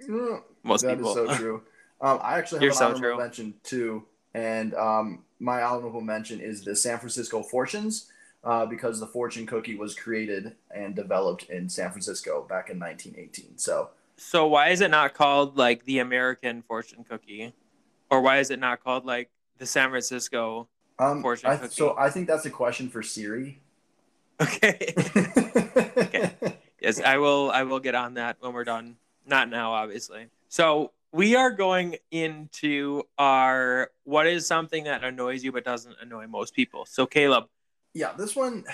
Most 0.64 0.82
That 0.82 1.00
is 1.00 1.08
people. 1.08 1.14
so 1.14 1.28
true. 1.36 1.64
Um, 2.02 2.20
I 2.22 2.38
actually 2.38 2.58
have 2.58 2.64
You're 2.64 2.72
an 2.72 2.78
so 2.78 2.86
honorable 2.88 3.00
true. 3.02 3.18
mention 3.18 3.54
too, 3.64 4.06
and 4.34 4.74
um, 4.76 5.24
my 5.40 5.62
honorable 5.64 6.02
mention 6.02 6.40
is 6.42 6.64
the 6.64 6.76
San 6.76 7.00
Francisco 7.00 7.44
Fortunes, 7.44 8.12
uh, 8.44 8.66
because 8.66 9.00
the 9.00 9.08
fortune 9.08 9.46
cookie 9.46 9.76
was 9.76 9.96
created 9.96 10.56
and 10.76 10.96
developed 10.96 11.44
in 11.50 11.70
San 11.70 11.92
Francisco 11.92 12.42
back 12.48 12.70
in 12.70 12.78
1918. 12.80 13.58
So 13.58 13.92
So 14.18 14.48
why 14.48 14.70
is 14.70 14.82
it 14.82 14.92
not 14.92 15.14
called 15.14 15.58
like 15.58 15.86
the 15.86 16.00
American 16.00 16.62
fortune 16.62 17.04
cookie, 17.06 17.54
or 18.10 18.22
why 18.22 18.40
is 18.40 18.52
it 18.52 18.60
not 18.60 18.84
called 18.84 19.06
like 19.06 19.30
the 19.58 19.66
San 19.66 19.90
Francisco? 19.90 20.68
Um, 21.00 21.22
Fortune 21.22 21.50
I, 21.50 21.58
cookie. 21.58 21.74
so 21.76 21.96
I 21.98 22.10
think 22.10 22.28
that's 22.28 22.46
a 22.46 22.50
question 22.52 22.90
for 22.90 23.02
Siri. 23.02 23.60
Okay. 24.42 24.94
yes, 26.82 27.00
I 27.00 27.18
will. 27.18 27.52
I 27.52 27.64
will 27.64 27.80
get 27.80 27.96
on 27.96 28.16
that 28.16 28.38
when 28.40 28.54
we're 28.54 28.64
done. 28.64 28.98
Not 29.26 29.50
now, 29.50 29.72
obviously. 29.72 30.28
So 30.50 30.92
we 31.14 31.36
are 31.36 31.52
going 31.52 31.96
into 32.12 33.04
our 33.18 33.92
what 34.04 34.28
is 34.28 34.46
something 34.46 34.86
that 34.86 35.04
annoys 35.04 35.44
you 35.44 35.52
but 35.52 35.64
doesn't 35.64 35.96
annoy 36.02 36.28
most 36.28 36.54
people. 36.54 36.86
So 36.86 37.06
Caleb, 37.06 37.46
Yeah, 37.94 38.14
this 38.18 38.36
one, 38.36 38.66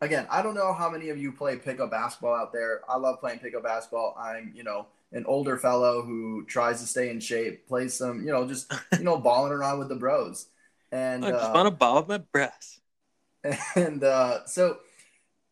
again, 0.00 0.26
I 0.30 0.42
don't 0.42 0.54
know 0.54 0.74
how 0.74 0.90
many 0.90 1.08
of 1.08 1.18
you 1.18 1.32
play 1.32 1.56
pickup 1.56 1.90
basketball 1.90 2.34
out 2.34 2.52
there. 2.52 2.82
I 2.88 2.96
love 2.96 3.20
playing 3.20 3.38
pickup 3.38 3.62
basketball. 3.62 4.16
I'm, 4.18 4.52
you 4.54 4.64
know, 4.64 4.86
an 5.12 5.24
older 5.26 5.56
fellow 5.56 6.02
who 6.02 6.44
tries 6.46 6.80
to 6.80 6.86
stay 6.86 7.10
in 7.10 7.20
shape, 7.20 7.66
plays 7.68 7.94
some, 7.94 8.26
you 8.26 8.32
know, 8.32 8.46
just, 8.46 8.72
you 8.98 9.04
know, 9.04 9.16
balling 9.16 9.52
around 9.52 9.78
with 9.78 9.88
the 9.88 9.96
bros. 9.96 10.48
And, 10.90 11.24
I 11.24 11.30
just 11.30 11.44
uh, 11.44 11.52
want 11.54 11.66
to 11.66 11.70
ball 11.70 11.96
with 12.00 12.08
my 12.08 12.18
breast. 12.18 12.80
and 13.76 14.02
uh, 14.02 14.44
so 14.46 14.78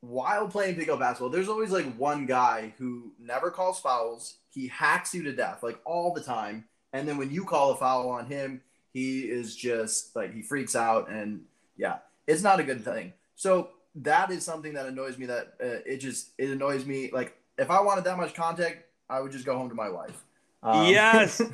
while 0.07 0.47
playing 0.49 0.77
pickup 0.77 0.99
basketball, 1.01 1.31
there's 1.31 1.49
always 1.49 1.71
like 1.71 1.87
one 1.97 2.27
guy 2.27 2.73
who 2.79 3.13
never 3.19 3.51
calls 3.51 3.81
fouls. 3.81 4.37
He 4.51 4.69
hacks 4.69 5.15
you 5.15 5.23
to 5.25 5.33
death, 5.33 5.63
like 5.63 5.79
all 5.85 6.15
the 6.15 6.23
time. 6.23 6.65
And 6.93 7.07
then 7.07 7.17
when 7.19 7.31
you 7.31 7.45
call 7.45 7.73
a 7.73 7.77
foul 7.77 8.09
on 8.11 8.27
him, 8.27 8.63
he 8.93 9.21
is 9.23 9.55
just 9.55 10.15
like 10.17 10.33
he 10.33 10.41
freaks 10.43 10.75
out, 10.75 11.11
and 11.11 11.43
yeah, 11.77 11.99
it's 12.27 12.43
not 12.43 12.61
a 12.61 12.65
good 12.65 12.83
thing. 12.85 13.13
So 13.35 13.71
that 13.97 14.31
is 14.31 14.45
something 14.45 14.73
that 14.75 14.87
annoys 14.87 15.19
me. 15.19 15.27
That 15.27 15.55
uh, 15.61 15.83
it 15.85 15.99
just 15.99 16.31
it 16.39 16.49
annoys 16.51 16.87
me. 16.87 17.11
Like 17.13 17.37
if 17.59 17.71
I 17.71 17.81
wanted 17.83 18.05
that 18.05 18.17
much 18.17 18.35
contact, 18.35 18.85
I 19.11 19.21
would 19.21 19.33
just 19.33 19.45
go 19.45 19.57
home 19.59 19.69
to 19.69 19.75
my 19.75 19.91
wife. 19.91 20.25
Um, 20.63 20.87
Yes. 20.91 21.43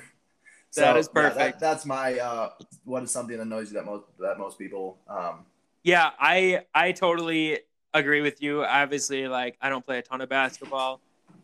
That 0.75 0.97
is 0.97 1.09
yeah, 1.15 1.29
perfect. 1.29 1.61
that's 1.61 1.85
my 1.85 2.19
uh, 2.19 2.51
what 2.85 3.03
is 3.03 3.11
something 3.11 3.37
that 3.37 3.43
annoys 3.43 3.69
you 3.71 3.75
that 3.75 3.85
most 3.85 4.05
that 4.19 4.39
most 4.39 4.59
people 4.59 4.99
um, 5.07 5.45
Yeah, 5.83 6.11
I 6.19 6.63
I 6.75 6.93
totally 6.93 7.59
agree 7.95 8.21
with 8.21 8.43
you. 8.43 8.65
Obviously, 8.65 9.29
like 9.29 9.57
I 9.61 9.69
don't 9.69 9.85
play 9.85 9.99
a 9.99 10.03
ton 10.03 10.21
of 10.21 10.29
basketball, 10.29 11.01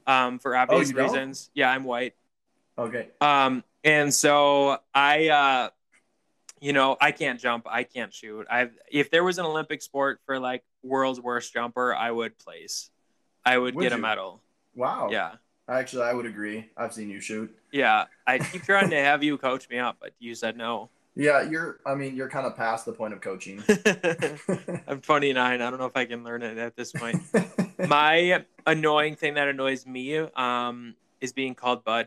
um, 0.07 0.38
for 0.38 0.57
obvious 0.57 0.87
Oh, 0.87 0.88
you 0.88 0.95
don't? 0.95 1.05
reasons. 1.05 1.50
Yeah, 1.55 1.71
I'm 1.71 1.85
white. 1.85 2.14
Okay. 2.76 3.09
Um, 3.21 3.64
and 3.85 4.12
so 4.12 4.78
I, 4.95 5.28
uh, 5.28 5.69
you 6.61 6.73
know, 6.73 6.97
I 7.00 7.12
can't 7.12 7.38
jump, 7.40 7.67
I 7.69 7.85
can't 7.85 8.12
shoot. 8.12 8.47
I 8.50 8.71
if 8.90 9.11
there 9.11 9.25
was 9.25 9.38
an 9.38 9.47
Olympic 9.47 9.83
sport 9.83 10.21
for 10.26 10.38
like 10.38 10.64
world's 10.83 11.21
worst 11.21 11.52
jumper, 11.52 11.95
I 11.95 12.11
would 12.11 12.38
place. 12.38 12.90
I 13.45 13.59
would, 13.59 13.75
Would 13.75 13.83
get 13.83 13.93
a 13.93 13.99
medal. 13.99 14.43
Wow. 14.75 15.09
Yeah, 15.11 15.33
Actually, 15.69 16.05
I 16.05 16.12
would 16.14 16.26
agree. 16.26 16.67
I've 16.76 16.93
seen 16.93 17.09
you 17.11 17.21
shoot. 17.21 17.55
yeah. 17.73 18.07
I 18.26 18.38
keep 18.38 18.62
trying 18.62 18.90
to 18.90 18.97
have 18.97 19.23
you 19.23 19.38
coach 19.38 19.69
me 19.69 19.78
up, 19.78 19.97
but 20.00 20.12
you 20.19 20.35
said 20.35 20.57
no. 20.57 20.90
Yeah, 21.18 21.42
you're. 21.42 21.80
I 21.84 21.96
mean, 21.96 22.14
you're 22.14 22.28
kind 22.28 22.46
of 22.46 22.54
past 22.56 22.87
the 22.87 22.92
point 22.92 23.12
of 23.12 23.20
coaching. 23.20 23.60
I'm 24.87 25.00
29. 25.00 25.37
I 25.37 25.56
don't 25.56 25.80
know 25.80 25.87
if 25.87 25.96
I 25.96 26.04
can 26.04 26.22
learn 26.22 26.42
it 26.42 26.58
at 26.58 26.76
this 26.76 26.92
point. 26.92 27.20
My 27.88 28.44
annoying 28.64 29.16
thing 29.16 29.34
that 29.34 29.48
annoys 29.48 29.84
me 29.84 30.16
um, 30.16 30.94
is 31.20 31.32
being 31.32 31.56
called 31.56 31.82
Bud. 31.82 32.06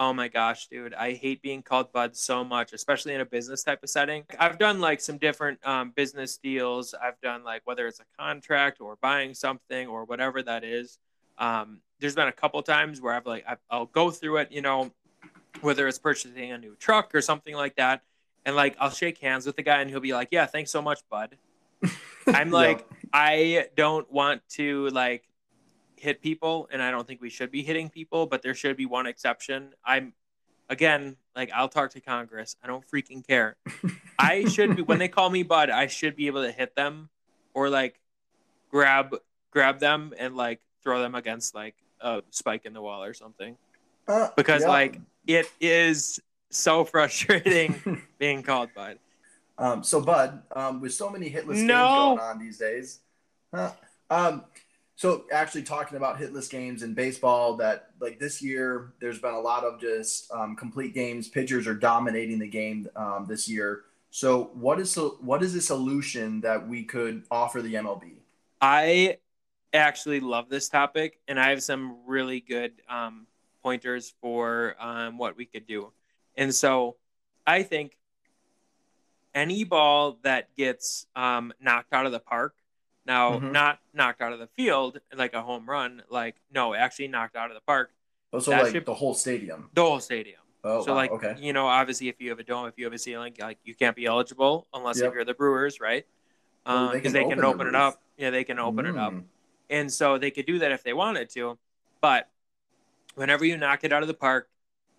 Oh 0.00 0.12
my 0.12 0.26
gosh, 0.26 0.66
dude. 0.66 0.94
I 0.94 1.12
hate 1.12 1.42
being 1.42 1.62
called 1.62 1.92
Bud 1.92 2.16
so 2.16 2.42
much, 2.42 2.72
especially 2.72 3.14
in 3.14 3.20
a 3.20 3.24
business 3.24 3.62
type 3.62 3.84
of 3.84 3.88
setting. 3.88 4.24
I've 4.36 4.58
done 4.58 4.80
like 4.80 5.00
some 5.00 5.18
different 5.18 5.64
um, 5.64 5.92
business 5.94 6.36
deals. 6.36 6.92
I've 6.92 7.20
done 7.20 7.44
like 7.44 7.62
whether 7.66 7.86
it's 7.86 8.00
a 8.00 8.04
contract 8.18 8.80
or 8.80 8.96
buying 9.00 9.34
something 9.34 9.86
or 9.86 10.04
whatever 10.06 10.42
that 10.42 10.64
is. 10.64 10.98
Um, 11.38 11.82
there's 12.00 12.16
been 12.16 12.26
a 12.26 12.32
couple 12.32 12.60
times 12.64 13.00
where 13.00 13.14
I've 13.14 13.26
like, 13.26 13.44
I- 13.48 13.58
I'll 13.70 13.86
go 13.86 14.10
through 14.10 14.38
it, 14.38 14.50
you 14.50 14.60
know, 14.60 14.90
whether 15.60 15.86
it's 15.86 16.00
purchasing 16.00 16.50
a 16.50 16.58
new 16.58 16.74
truck 16.74 17.14
or 17.14 17.20
something 17.20 17.54
like 17.54 17.76
that. 17.76 18.02
And 18.46 18.54
like, 18.56 18.76
I'll 18.78 18.90
shake 18.90 19.18
hands 19.18 19.46
with 19.46 19.56
the 19.56 19.62
guy 19.62 19.80
and 19.80 19.90
he'll 19.90 20.00
be 20.00 20.12
like, 20.12 20.28
yeah, 20.30 20.46
thanks 20.46 20.70
so 20.70 20.82
much, 20.82 21.00
Bud. 21.10 21.36
I'm 22.26 22.50
like, 22.50 22.86
I 23.12 23.66
don't 23.76 24.10
want 24.10 24.42
to 24.50 24.88
like 24.88 25.24
hit 25.96 26.20
people, 26.20 26.68
and 26.72 26.82
I 26.82 26.90
don't 26.90 27.06
think 27.06 27.20
we 27.20 27.30
should 27.30 27.50
be 27.50 27.62
hitting 27.62 27.88
people, 27.88 28.26
but 28.26 28.42
there 28.42 28.54
should 28.54 28.76
be 28.76 28.86
one 28.86 29.06
exception. 29.06 29.70
I'm 29.84 30.12
again 30.68 31.16
like 31.36 31.50
I'll 31.52 31.68
talk 31.68 31.90
to 31.92 32.00
Congress. 32.00 32.56
I 32.62 32.66
don't 32.66 32.84
freaking 32.88 33.26
care. 33.26 33.56
I 34.18 34.44
should 34.46 34.76
be 34.76 34.82
when 34.82 34.98
they 34.98 35.08
call 35.08 35.30
me 35.30 35.42
bud, 35.42 35.70
I 35.70 35.86
should 35.86 36.16
be 36.16 36.26
able 36.26 36.42
to 36.42 36.52
hit 36.52 36.76
them 36.76 37.08
or 37.54 37.68
like 37.68 38.00
grab 38.70 39.16
grab 39.50 39.78
them 39.78 40.14
and 40.18 40.36
like 40.36 40.60
throw 40.82 41.00
them 41.00 41.14
against 41.14 41.54
like 41.54 41.74
a 42.00 42.22
spike 42.30 42.64
in 42.64 42.72
the 42.72 42.82
wall 42.82 43.02
or 43.02 43.14
something. 43.14 43.56
Uh, 44.06 44.28
Because 44.36 44.62
yeah. 44.62 44.68
like 44.68 45.00
it 45.26 45.50
is 45.60 46.20
so 46.54 46.84
frustrating 46.84 48.02
being 48.18 48.42
called 48.42 48.70
bud. 48.74 48.98
um, 49.58 49.82
so 49.84 50.00
Bud, 50.00 50.42
um, 50.54 50.80
with 50.80 50.94
so 50.94 51.10
many 51.10 51.30
hitless 51.30 51.56
games 51.56 51.68
going 51.68 52.18
on 52.18 52.38
these 52.38 52.58
days, 52.58 53.00
um, 54.10 54.44
so 54.96 55.24
actually 55.32 55.62
talking 55.62 55.96
about 55.96 56.18
hitless 56.18 56.48
games 56.48 56.82
in 56.82 56.94
baseball, 56.94 57.56
that 57.56 57.90
like 58.00 58.18
this 58.18 58.40
year, 58.40 58.92
there's 59.00 59.18
been 59.18 59.34
a 59.34 59.40
lot 59.40 59.64
of 59.64 59.80
just 59.80 60.30
um, 60.32 60.54
complete 60.54 60.94
games. 60.94 61.28
Pitchers 61.28 61.66
are 61.66 61.74
dominating 61.74 62.38
the 62.38 62.46
game 62.46 62.88
um, 62.94 63.26
this 63.28 63.48
year. 63.48 63.82
So 64.10 64.50
what 64.54 64.78
is 64.78 64.92
so 64.92 65.18
what 65.20 65.42
is 65.42 65.54
a 65.56 65.60
solution 65.60 66.40
that 66.42 66.68
we 66.68 66.84
could 66.84 67.24
offer 67.30 67.60
the 67.60 67.74
MLB? 67.74 68.12
I 68.60 69.18
actually 69.72 70.20
love 70.20 70.48
this 70.48 70.68
topic, 70.68 71.18
and 71.26 71.40
I 71.40 71.50
have 71.50 71.62
some 71.62 71.98
really 72.06 72.38
good 72.38 72.74
um, 72.88 73.26
pointers 73.62 74.14
for 74.20 74.76
um, 74.78 75.18
what 75.18 75.36
we 75.36 75.44
could 75.44 75.66
do. 75.66 75.92
And 76.36 76.54
so 76.54 76.96
I 77.46 77.62
think 77.62 77.96
any 79.34 79.64
ball 79.64 80.18
that 80.22 80.54
gets 80.56 81.06
um, 81.16 81.52
knocked 81.60 81.92
out 81.92 82.06
of 82.06 82.12
the 82.12 82.20
park, 82.20 82.54
now 83.06 83.38
Mhm. 83.38 83.52
not 83.52 83.78
knocked 83.92 84.20
out 84.20 84.32
of 84.32 84.38
the 84.38 84.46
field 84.48 85.00
like 85.14 85.34
a 85.34 85.42
home 85.42 85.68
run, 85.68 86.02
like 86.08 86.36
no, 86.52 86.74
actually 86.74 87.08
knocked 87.08 87.36
out 87.36 87.50
of 87.50 87.54
the 87.54 87.60
park, 87.60 87.92
Oh, 88.32 88.38
so 88.38 88.52
like 88.52 88.72
should- 88.72 88.86
the 88.86 88.94
whole 88.94 89.14
stadium. 89.14 89.70
the 89.74 89.82
whole 89.82 90.00
stadium. 90.00 90.40
Oh, 90.66 90.82
so 90.82 90.92
wow, 90.92 90.96
like 90.96 91.10
okay. 91.10 91.34
you 91.38 91.52
know, 91.52 91.66
obviously 91.66 92.08
if 92.08 92.20
you 92.20 92.30
have 92.30 92.38
a 92.38 92.42
dome, 92.44 92.66
if 92.66 92.78
you 92.78 92.84
have 92.86 92.94
a 92.94 92.98
ceiling, 92.98 93.34
like 93.38 93.58
you 93.64 93.74
can't 93.74 93.94
be 93.94 94.06
eligible 94.06 94.66
unless 94.72 94.98
Yep. 94.98 95.08
if 95.08 95.14
you're 95.14 95.24
the 95.24 95.34
Brewers, 95.34 95.78
right? 95.80 96.06
Because 96.64 97.12
they 97.12 97.22
they 97.22 97.22
can 97.24 97.30
can, 97.32 97.44
open 97.44 97.58
the 97.58 97.64
open, 97.64 97.66
it 97.68 97.74
up. 97.74 98.02
Yeah, 98.16 98.30
they 98.30 98.44
can 98.44 98.58
open 98.58 98.86
it 98.86 98.96
up. 98.96 99.12
Mm. 99.12 99.24
And 99.68 99.92
so 99.92 100.16
they 100.16 100.30
could 100.30 100.46
do 100.46 100.58
that 100.60 100.72
if 100.72 100.82
they 100.82 100.94
wanted 100.94 101.28
to. 101.30 101.58
But 102.00 102.30
whenever 103.14 103.44
you 103.44 103.58
knock 103.58 103.84
it 103.84 103.92
out 103.92 104.00
of 104.02 104.08
the 104.08 104.14
park, 104.14 104.48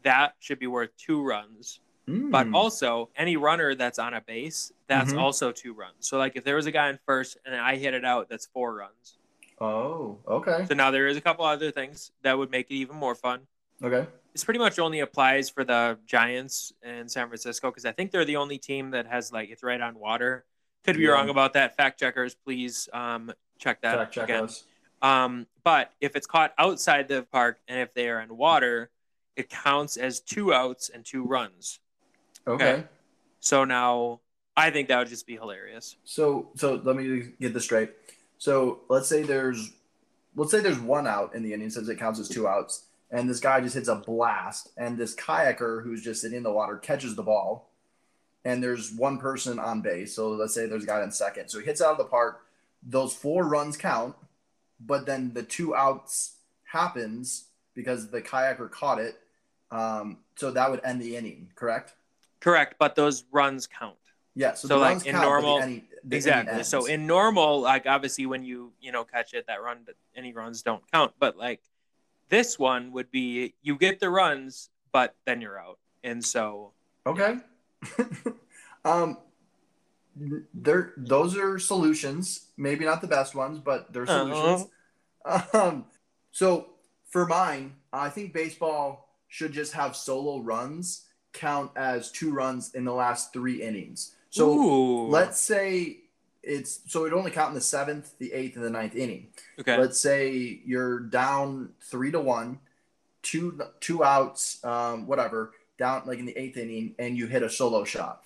that 0.06 0.36
should 0.40 0.60
be 0.60 0.68
worth 0.68 0.96
two 0.96 1.22
runs. 1.22 1.82
But 2.08 2.46
Mm. 2.48 2.54
also, 2.56 3.10
any 3.16 3.36
runner 3.36 3.74
that's 3.74 3.98
on 3.98 4.14
a 4.14 4.22
base, 4.22 4.72
that's 4.88 5.12
Mhm. 5.12 5.20
also 5.20 5.52
two 5.52 5.74
runs. 5.74 6.08
So, 6.08 6.20
like, 6.20 6.36
if 6.36 6.44
there 6.44 6.56
was 6.56 6.68
a 6.68 6.72
guy 6.72 6.88
in 6.90 7.00
first 7.04 7.38
and 7.46 7.56
I 7.56 7.76
hit 7.78 7.96
it 7.96 8.06
out, 8.06 8.30
that's 8.30 8.46
four 8.46 8.76
runs. 8.76 9.18
Oh, 9.60 10.20
okay. 10.28 10.66
So 10.68 10.76
now 10.76 10.92
there 10.92 11.08
is 11.08 11.18
a 11.18 11.22
couple 11.22 11.44
other 11.46 11.72
things 11.72 12.12
that 12.22 12.38
would 12.38 12.52
make 12.52 12.70
it 12.70 12.76
even 12.76 12.96
more 12.96 13.16
fun. 13.16 13.48
Okay. 13.84 14.08
This 14.34 14.44
pretty 14.44 14.60
much 14.60 14.78
only 14.78 15.00
applies 15.00 15.50
for 15.50 15.64
the 15.64 15.98
Giants 16.06 16.74
in 16.84 17.10
San 17.10 17.28
Francisco 17.28 17.72
because 17.72 17.86
I 17.86 17.92
think 17.92 18.12
they're 18.12 18.26
the 18.26 18.36
only 18.36 18.60
team 18.60 18.92
that 18.92 19.08
has 19.08 19.32
like 19.32 19.50
it's 19.50 19.64
right 19.64 19.82
on 19.82 19.98
water. 19.98 20.46
Could 20.84 20.98
be 20.98 21.04
Yeah. 21.04 21.12
wrong 21.12 21.30
about 21.30 21.54
that. 21.54 21.76
Fact 21.76 22.00
checkers, 22.00 22.36
please 22.36 22.88
um, 22.94 23.34
check 23.58 23.82
that 23.82 24.14
Fact 24.14 24.18
again. 24.18 24.48
Um, 25.02 25.48
but 25.64 25.92
if 26.02 26.16
it's 26.16 26.28
caught 26.28 26.54
outside 26.60 27.08
the 27.08 27.24
park 27.24 27.60
and 27.68 27.80
if 27.80 27.94
they 27.96 28.10
are 28.10 28.20
in 28.22 28.36
water, 28.38 28.92
it 29.36 29.50
counts 29.50 29.98
as 29.98 30.20
two 30.20 30.54
outs 30.54 30.90
and 30.90 31.06
two 31.06 31.24
runs. 31.24 31.80
Okay. 32.48 32.74
Okay. 32.74 32.84
So 33.40 33.64
now 33.64 34.22
I 34.58 34.70
think 34.72 34.88
that 34.88 34.98
would 34.98 35.08
just 35.08 35.28
be 35.28 35.36
hilarious. 35.36 35.98
So 36.04 36.50
so 36.56 36.82
let 36.84 36.96
me 36.96 37.34
get 37.40 37.54
this 37.54 37.64
straight. 37.64 37.92
So 38.38 38.82
let's 38.90 39.08
say 39.08 39.24
there's 39.24 39.72
let's 40.36 40.52
say 40.52 40.60
there's 40.60 40.80
one 40.80 41.08
out 41.08 41.36
in 41.36 41.44
the 41.44 41.54
inning 41.54 41.70
since 41.70 41.88
it 41.88 42.00
counts 42.00 42.20
as 42.20 42.30
two 42.30 42.48
outs, 42.48 42.86
and 43.12 43.30
this 43.30 43.40
guy 43.40 43.62
just 43.62 43.76
hits 43.76 43.88
a 43.88 43.96
blast, 43.96 44.70
and 44.78 44.98
this 44.98 45.16
kayaker 45.16 45.84
who's 45.84 46.04
just 46.04 46.22
sitting 46.22 46.38
in 46.38 46.44
the 46.44 46.52
water 46.52 46.78
catches 46.78 47.16
the 47.16 47.24
ball, 47.24 47.70
and 48.44 48.64
there's 48.64 48.94
one 48.94 49.18
person 49.18 49.60
on 49.60 49.82
base. 49.82 50.16
So 50.16 50.30
let's 50.30 50.54
say 50.54 50.66
there's 50.66 50.84
a 50.84 50.88
guy 50.88 51.04
in 51.04 51.12
second. 51.12 51.50
So 51.50 51.60
he 51.60 51.66
hits 51.66 51.82
out 51.82 51.94
of 51.94 51.98
the 51.98 52.06
park. 52.06 52.42
Those 52.88 53.14
four 53.14 53.46
runs 53.48 53.78
count, 53.78 54.16
but 54.80 55.06
then 55.06 55.34
the 55.34 55.44
two 55.44 55.76
outs 55.76 56.36
happens 56.66 57.46
because 57.74 58.10
the 58.10 58.22
kayaker 58.22 58.70
caught 58.70 59.00
it. 59.00 59.20
Um, 59.76 60.20
so 60.36 60.52
that 60.52 60.70
would 60.72 60.82
end 60.84 61.02
the 61.02 61.16
inning, 61.18 61.52
correct? 61.56 61.94
Correct, 62.40 62.76
but 62.80 62.96
those 62.96 63.26
runs 63.32 63.68
count. 63.68 63.96
Yeah. 64.36 64.54
So, 64.54 64.68
So, 64.68 64.76
the 64.76 64.80
like, 64.82 65.06
in 65.06 65.14
count, 65.14 65.14
but 65.14 65.20
the 65.20 65.22
normal- 65.22 65.60
inning- 65.62 65.88
the 66.04 66.16
exactly. 66.18 66.64
So 66.64 66.86
in 66.86 67.08
normal, 67.08 67.62
like 67.62 67.86
obviously 67.88 68.26
when 68.28 68.44
you 68.44 68.74
you 68.80 68.92
know 68.92 69.04
catch 69.04 69.34
it, 69.34 69.48
that 69.48 69.62
run, 69.62 69.86
any 70.16 70.34
runs 70.34 70.62
don't 70.62 70.84
count. 70.92 71.14
But 71.20 71.36
like 71.38 71.62
this 72.30 72.60
one 72.60 72.92
would 72.92 73.10
be 73.12 73.56
you 73.64 73.76
get 73.78 74.00
the 74.00 74.10
runs, 74.10 74.70
but 74.92 75.16
then 75.26 75.42
you're 75.42 75.60
out. 75.60 75.80
And 76.04 76.24
so 76.24 76.74
Okay. 77.08 77.38
um, 78.86 79.18
there, 80.54 80.94
those 80.98 81.36
are 81.38 81.58
solutions. 81.60 82.48
Maybe 82.58 82.86
not 82.86 83.02
the 83.02 83.08
best 83.08 83.34
ones, 83.36 83.60
but 83.60 83.92
they're 83.92 84.04
Uh-huh. 84.04 84.34
solutions. 84.34 84.70
Um, 85.54 85.86
so 86.32 86.76
for 87.10 87.26
mine, 87.26 87.78
I 87.92 88.10
think 88.10 88.32
baseball 88.32 89.05
should 89.36 89.52
just 89.52 89.74
have 89.74 89.98
solo 89.98 90.40
runs 90.40 91.08
count 91.34 91.70
as 91.76 92.10
two 92.10 92.32
runs 92.32 92.74
in 92.74 92.86
the 92.86 92.94
last 92.94 93.34
three 93.34 93.62
innings. 93.62 94.16
So 94.30 94.50
Ooh. 94.50 95.08
let's 95.10 95.38
say 95.38 95.98
it's 96.42 96.80
so 96.88 97.04
it 97.04 97.12
only 97.12 97.32
count 97.32 97.50
in 97.50 97.56
the 97.56 97.60
seventh, 97.60 98.18
the 98.18 98.32
eighth, 98.32 98.56
and 98.56 98.64
the 98.64 98.70
ninth 98.70 98.96
inning 98.96 99.28
okay. 99.60 99.78
let's 99.78 100.00
say 100.00 100.62
you're 100.66 101.02
down 101.02 101.74
three 101.82 102.12
to 102.12 102.20
one, 102.22 102.60
two 103.24 103.60
two 103.82 104.06
outs, 104.06 104.64
um, 104.64 105.06
whatever, 105.06 105.52
down 105.78 106.04
like 106.06 106.20
in 106.20 106.26
the 106.26 106.38
eighth 106.40 106.56
inning, 106.56 106.96
and 106.98 107.18
you 107.18 107.28
hit 107.28 107.44
a 107.44 107.50
solo 107.50 107.84
shot. 107.84 108.24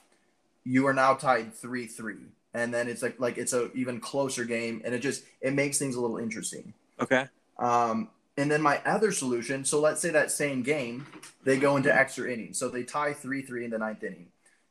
You 0.64 0.86
are 0.86 0.94
now 0.94 1.16
tied 1.16 1.56
three 1.56 1.88
three, 1.88 2.22
and 2.54 2.72
then 2.72 2.88
it's 2.88 3.02
like 3.02 3.20
like 3.20 3.40
it's 3.40 3.54
a 3.54 3.72
even 3.74 4.00
closer 4.00 4.46
game, 4.46 4.84
and 4.86 4.94
it 4.94 5.00
just 5.00 5.24
it 5.42 5.56
makes 5.56 5.80
things 5.80 5.96
a 5.96 6.02
little 6.02 6.20
interesting. 6.20 6.72
okay. 7.00 7.28
Um, 7.58 8.10
and 8.40 8.50
then 8.50 8.62
my 8.62 8.82
other 8.86 9.12
solution, 9.12 9.66
so 9.66 9.80
let's 9.80 10.02
say 10.02 10.10
that 10.10 10.32
same 10.32 10.64
game, 10.64 11.06
they 11.44 11.58
go 11.58 11.76
into 11.78 11.94
extra 11.94 12.32
innings, 12.32 12.58
so 12.58 12.70
they 12.70 12.84
tie 12.84 13.14
three 13.14 13.42
three 13.42 13.66
in 13.66 13.72
the 13.72 13.78
ninth 13.78 14.04
inning. 14.04 14.28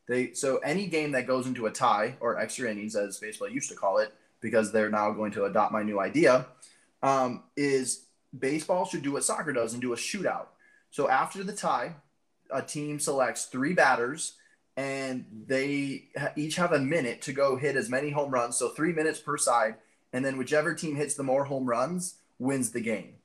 They 0.07 0.33
so 0.33 0.57
any 0.57 0.87
game 0.87 1.11
that 1.11 1.27
goes 1.27 1.45
into 1.47 1.67
a 1.67 1.71
tie 1.71 2.15
or 2.19 2.37
extra 2.37 2.69
innings, 2.69 2.95
as 2.95 3.19
baseball 3.19 3.49
used 3.49 3.69
to 3.69 3.75
call 3.75 3.99
it, 3.99 4.13
because 4.41 4.71
they're 4.71 4.89
now 4.89 5.11
going 5.11 5.31
to 5.33 5.45
adopt 5.45 5.71
my 5.71 5.83
new 5.83 5.99
idea, 5.99 6.47
um, 7.03 7.43
is 7.55 8.05
baseball 8.37 8.85
should 8.85 9.03
do 9.03 9.13
what 9.13 9.23
soccer 9.23 9.53
does 9.53 9.73
and 9.73 9.81
do 9.81 9.93
a 9.93 9.97
shootout. 9.97 10.47
So 10.91 11.09
after 11.09 11.43
the 11.43 11.53
tie, 11.53 11.95
a 12.51 12.61
team 12.61 12.99
selects 12.99 13.45
three 13.45 13.73
batters 13.73 14.33
and 14.75 15.25
they 15.47 16.09
each 16.35 16.55
have 16.55 16.71
a 16.71 16.79
minute 16.79 17.21
to 17.23 17.33
go 17.33 17.57
hit 17.57 17.75
as 17.75 17.89
many 17.89 18.11
home 18.11 18.31
runs. 18.31 18.55
So 18.55 18.69
three 18.69 18.93
minutes 18.93 19.19
per 19.19 19.37
side. 19.37 19.75
And 20.13 20.25
then 20.25 20.37
whichever 20.37 20.73
team 20.73 20.95
hits 20.95 21.15
the 21.15 21.23
more 21.23 21.43
home 21.43 21.67
runs 21.67 22.15
wins 22.39 22.71
the 22.71 22.81
game. 22.81 23.18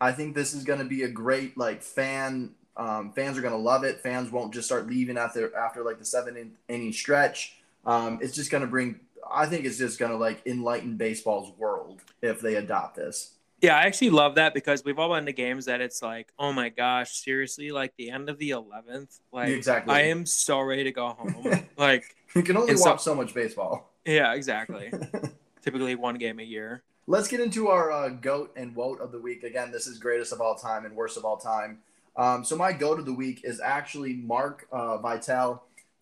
I 0.00 0.12
think 0.12 0.34
this 0.34 0.52
is 0.54 0.64
going 0.64 0.78
to 0.78 0.84
be 0.84 1.02
a 1.04 1.08
great 1.08 1.56
like 1.56 1.82
fan. 1.82 2.54
Um, 2.76 3.12
fans 3.12 3.38
are 3.38 3.40
going 3.40 3.54
to 3.54 3.58
love 3.58 3.84
it. 3.84 4.00
Fans 4.00 4.30
won't 4.30 4.52
just 4.52 4.66
start 4.66 4.86
leaving 4.86 5.16
after 5.16 5.54
after 5.56 5.82
like 5.82 5.98
the 5.98 6.04
seven 6.04 6.36
in, 6.36 6.52
inning 6.68 6.92
stretch. 6.92 7.56
Um, 7.84 8.18
it's 8.20 8.34
just 8.34 8.50
going 8.50 8.62
to 8.62 8.66
bring. 8.66 9.00
I 9.28 9.46
think 9.46 9.64
it's 9.64 9.78
just 9.78 9.98
going 9.98 10.12
to 10.12 10.18
like 10.18 10.46
enlighten 10.46 10.96
baseball's 10.96 11.56
world 11.58 12.00
if 12.22 12.40
they 12.40 12.56
adopt 12.56 12.96
this. 12.96 13.32
Yeah, 13.62 13.74
I 13.76 13.84
actually 13.84 14.10
love 14.10 14.34
that 14.34 14.52
because 14.52 14.84
we've 14.84 14.98
all 14.98 15.14
been 15.14 15.24
to 15.26 15.32
games 15.32 15.64
that 15.64 15.80
it's 15.80 16.02
like, 16.02 16.28
oh 16.38 16.52
my 16.52 16.68
gosh, 16.68 17.10
seriously, 17.24 17.70
like 17.70 17.94
the 17.96 18.10
end 18.10 18.28
of 18.28 18.38
the 18.38 18.50
eleventh, 18.50 19.18
like 19.32 19.48
Exactly. 19.48 19.94
I 19.94 20.00
am 20.02 20.26
so 20.26 20.60
ready 20.60 20.84
to 20.84 20.92
go 20.92 21.08
home. 21.08 21.66
like, 21.78 22.14
You 22.34 22.42
can 22.42 22.58
only 22.58 22.70
And 22.72 22.78
so- 22.78 22.90
watch 22.90 23.02
so 23.02 23.14
much 23.14 23.32
baseball. 23.32 23.90
yeah, 24.04 24.34
exactly. 24.34 24.92
Typically 25.62 25.94
one 25.94 26.16
game 26.16 26.38
a 26.38 26.42
year. 26.42 26.82
Let's 27.08 27.28
get 27.28 27.38
into 27.38 27.68
our 27.68 27.92
uh, 27.92 28.08
goat 28.08 28.52
and 28.56 28.74
woat 28.74 29.00
of 29.00 29.12
the 29.12 29.20
week. 29.20 29.44
Again, 29.44 29.70
this 29.70 29.86
is 29.86 29.96
greatest 29.96 30.32
of 30.32 30.40
all 30.40 30.56
time 30.56 30.84
and 30.84 30.96
worst 30.96 31.16
of 31.16 31.24
all 31.24 31.36
time. 31.36 31.78
Um, 32.16 32.44
so 32.44 32.56
my 32.56 32.72
goat 32.72 32.98
of 32.98 33.06
the 33.06 33.12
week 33.12 33.42
is 33.44 33.60
actually 33.60 34.14
Mark 34.14 34.66
uh. 34.72 34.98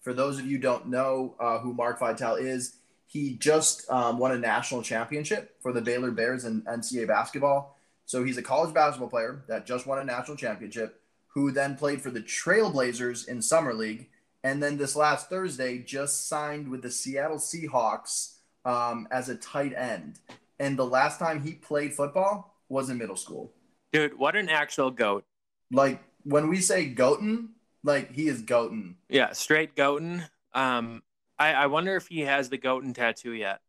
For 0.01 0.15
those 0.15 0.39
of 0.39 0.47
you 0.47 0.57
don't 0.57 0.89
know 0.89 1.35
uh, 1.39 1.59
who 1.59 1.75
Mark 1.75 1.99
Vital 1.99 2.37
is, 2.37 2.77
he 3.07 3.35
just 3.35 3.89
um, 3.91 4.19
won 4.19 4.33
a 4.33 4.39
national 4.39 4.83
championship 4.83 5.57
for 5.61 5.75
the 5.75 5.83
Baylor 5.83 6.11
Bears 6.11 6.47
in 6.47 6.63
NCAA 6.63 7.07
basketball. 7.07 7.77
So 8.07 8.25
he's 8.25 8.39
a 8.39 8.43
college 8.43 8.73
basketball 8.73 9.11
player 9.11 9.45
that 9.47 9.67
just 9.67 9.87
won 9.87 9.99
a 9.99 10.05
national 10.05 10.39
championship, 10.39 11.03
who 11.29 11.51
then 11.51 11.77
played 11.77 12.01
for 12.01 12.11
the 12.11 12.21
Trailblazers 12.21 13.29
in 13.29 13.43
summer 13.43 13.75
league, 13.75 14.09
and 14.43 14.63
then 14.63 14.79
this 14.79 14.97
last 14.97 15.29
Thursday 15.29 15.79
just 15.79 16.29
signed 16.29 16.69
with 16.69 16.81
the 16.81 16.91
Seattle 16.91 17.39
Seahawks 17.39 18.37
um, 18.65 19.07
as 19.11 19.29
a 19.29 19.35
tight 19.35 19.75
end. 19.75 20.19
And 20.59 20.79
the 20.79 20.87
last 20.87 21.19
time 21.19 21.43
he 21.43 21.53
played 21.53 21.95
football 21.95 22.57
was 22.69 22.91
in 22.91 22.99
middle 22.99 23.17
school. 23.17 23.53
Dude, 23.93 24.17
what 24.19 24.37
an 24.37 24.49
actual 24.49 24.91
goat. 24.91 25.25
Like 25.73 26.03
when 26.25 26.49
we 26.49 26.61
say 26.61 26.93
goatin, 26.95 27.49
like 27.83 28.13
he 28.13 28.29
is 28.29 28.43
goatin. 28.43 28.95
Yeah, 29.09 29.33
straight 29.33 29.75
goatin. 29.75 30.29
Um, 30.53 31.03
I, 31.39 31.53
I 31.55 31.67
wonder 31.67 31.97
if 31.97 32.07
he 32.07 32.21
has 32.21 32.49
the 32.49 32.59
goatin 32.59 32.95
tattoo 32.95 33.33
yet. 33.33 33.61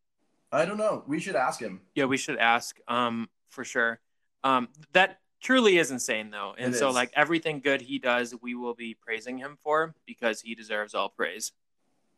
I 0.52 0.64
don't 0.64 0.78
know. 0.78 1.02
We 1.06 1.18
should 1.20 1.36
ask 1.36 1.60
him. 1.60 1.80
Yeah, 1.94 2.04
we 2.04 2.16
should 2.16 2.38
ask 2.38 2.78
um 2.88 3.28
for 3.48 3.64
sure. 3.64 3.98
Um 4.44 4.68
that 4.92 5.18
truly 5.42 5.78
is 5.78 5.90
insane 5.90 6.30
though. 6.30 6.54
And 6.56 6.74
It 6.74 6.78
so 6.78 6.88
is. 6.90 6.94
like 6.94 7.10
everything 7.14 7.60
good 7.60 7.80
he 7.80 7.98
does, 7.98 8.34
we 8.40 8.54
will 8.54 8.74
be 8.74 8.94
praising 8.94 9.38
him 9.38 9.58
for 9.60 9.94
because 10.06 10.40
he 10.40 10.54
deserves 10.54 10.94
all 10.94 11.08
praise 11.08 11.52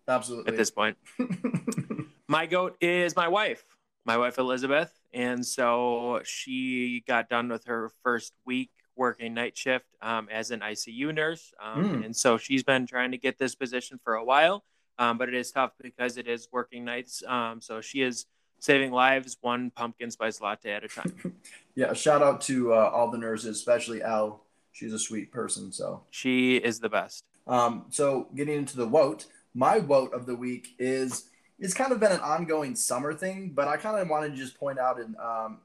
Absolutely. 0.07 0.53
at 0.53 0.57
this 0.59 0.71
point. 0.71 0.97
My 2.29 2.45
goat 2.47 2.77
is 2.83 3.17
my 3.17 3.29
wife, 3.29 3.65
my 4.09 4.17
wife 4.17 4.39
Elizabeth, 4.39 4.91
and 5.13 5.45
so 5.45 6.21
she 6.25 7.05
got 7.07 7.29
done 7.29 7.49
with 7.51 7.67
her 7.67 7.93
first 8.03 8.33
week 8.47 8.71
working 8.97 9.35
night 9.35 9.57
shift 9.57 9.85
um, 10.01 10.29
as 10.33 10.51
an 10.51 10.61
ICU 10.61 11.15
nurse, 11.15 11.53
um, 11.63 11.85
Mm. 11.85 12.05
and 12.07 12.17
so 12.17 12.39
she's 12.39 12.63
been 12.65 12.87
trying 12.87 13.11
to 13.13 13.19
get 13.19 13.39
this 13.39 13.55
position 13.55 14.01
for 14.03 14.15
a 14.15 14.25
while, 14.25 14.65
um, 14.99 15.19
but 15.19 15.29
it 15.29 15.35
is 15.35 15.51
tough 15.53 15.73
because 15.81 16.17
it 16.17 16.27
is 16.27 16.49
working 16.51 16.87
nights. 16.87 17.23
Um, 17.27 17.61
so 17.61 17.83
she 17.83 18.01
is 18.01 18.25
saving 18.61 18.91
lives 18.93 19.37
one 19.43 19.71
pumpkin 19.71 20.11
spice 20.11 20.41
latte 20.41 20.73
at 20.73 20.83
a 20.85 20.89
time. 20.89 21.13
Yeah, 21.77 21.93
shout 21.93 22.23
out 22.23 22.41
to 22.51 22.73
uh, 22.73 22.91
all 22.93 23.09
the 23.09 23.19
nurses, 23.19 23.57
especially 23.57 24.03
Al. 24.03 24.43
She's 24.73 24.93
a 24.93 24.99
sweet 24.99 25.31
person. 25.31 25.71
So, 25.71 26.03
she 26.11 26.57
is 26.57 26.81
the 26.81 26.89
best. 26.89 27.23
um, 27.47 27.85
so 27.91 28.27
getting 28.35 28.57
into 28.57 28.77
the 28.77 28.89
woat, 28.89 29.27
my 29.55 29.79
woat 29.79 30.13
of 30.13 30.27
the 30.27 30.35
week 30.35 30.75
is 30.81 31.31
it's 31.59 31.75
kind 31.75 31.93
of 31.93 32.01
been 32.01 32.13
an 32.13 32.21
ongoing 32.21 32.75
summer 32.75 33.13
thing, 33.13 33.53
but 33.55 33.69
I 33.69 33.77
kind 33.77 33.99
of 33.99 34.09
wanted 34.09 34.31
to 34.31 34.37
just 34.37 34.59
point 34.59 34.79
out 34.79 35.01
and 35.01 35.17
um, 35.17 35.59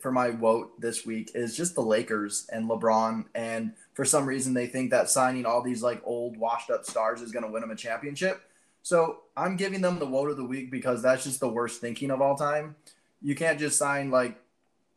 for 0.00 0.12
my 0.12 0.30
woat 0.30 0.80
this 0.80 1.06
week 1.06 1.30
is 1.34 1.56
just 1.56 1.74
the 1.74 1.80
Lakers 1.80 2.46
and 2.52 2.68
LeBron. 2.68 3.24
And 3.34 3.72
for 3.94 4.04
some 4.04 4.26
reason, 4.26 4.54
they 4.54 4.66
think 4.66 4.90
that 4.90 5.08
signing 5.08 5.46
all 5.46 5.62
these 5.62 5.82
like 5.82 6.02
old 6.04 6.36
washed 6.36 6.70
up 6.70 6.84
stars 6.84 7.22
is 7.22 7.32
going 7.32 7.44
to 7.44 7.50
win 7.50 7.62
them 7.62 7.70
a 7.70 7.76
championship. 7.76 8.42
So 8.82 9.20
I'm 9.36 9.56
giving 9.56 9.80
them 9.80 9.98
the 9.98 10.06
woat 10.06 10.30
of 10.30 10.36
the 10.36 10.44
week 10.44 10.70
because 10.70 11.02
that's 11.02 11.24
just 11.24 11.40
the 11.40 11.48
worst 11.48 11.80
thinking 11.80 12.10
of 12.10 12.20
all 12.20 12.36
time. 12.36 12.76
You 13.22 13.34
can't 13.34 13.58
just 13.58 13.78
sign 13.78 14.10
like 14.10 14.40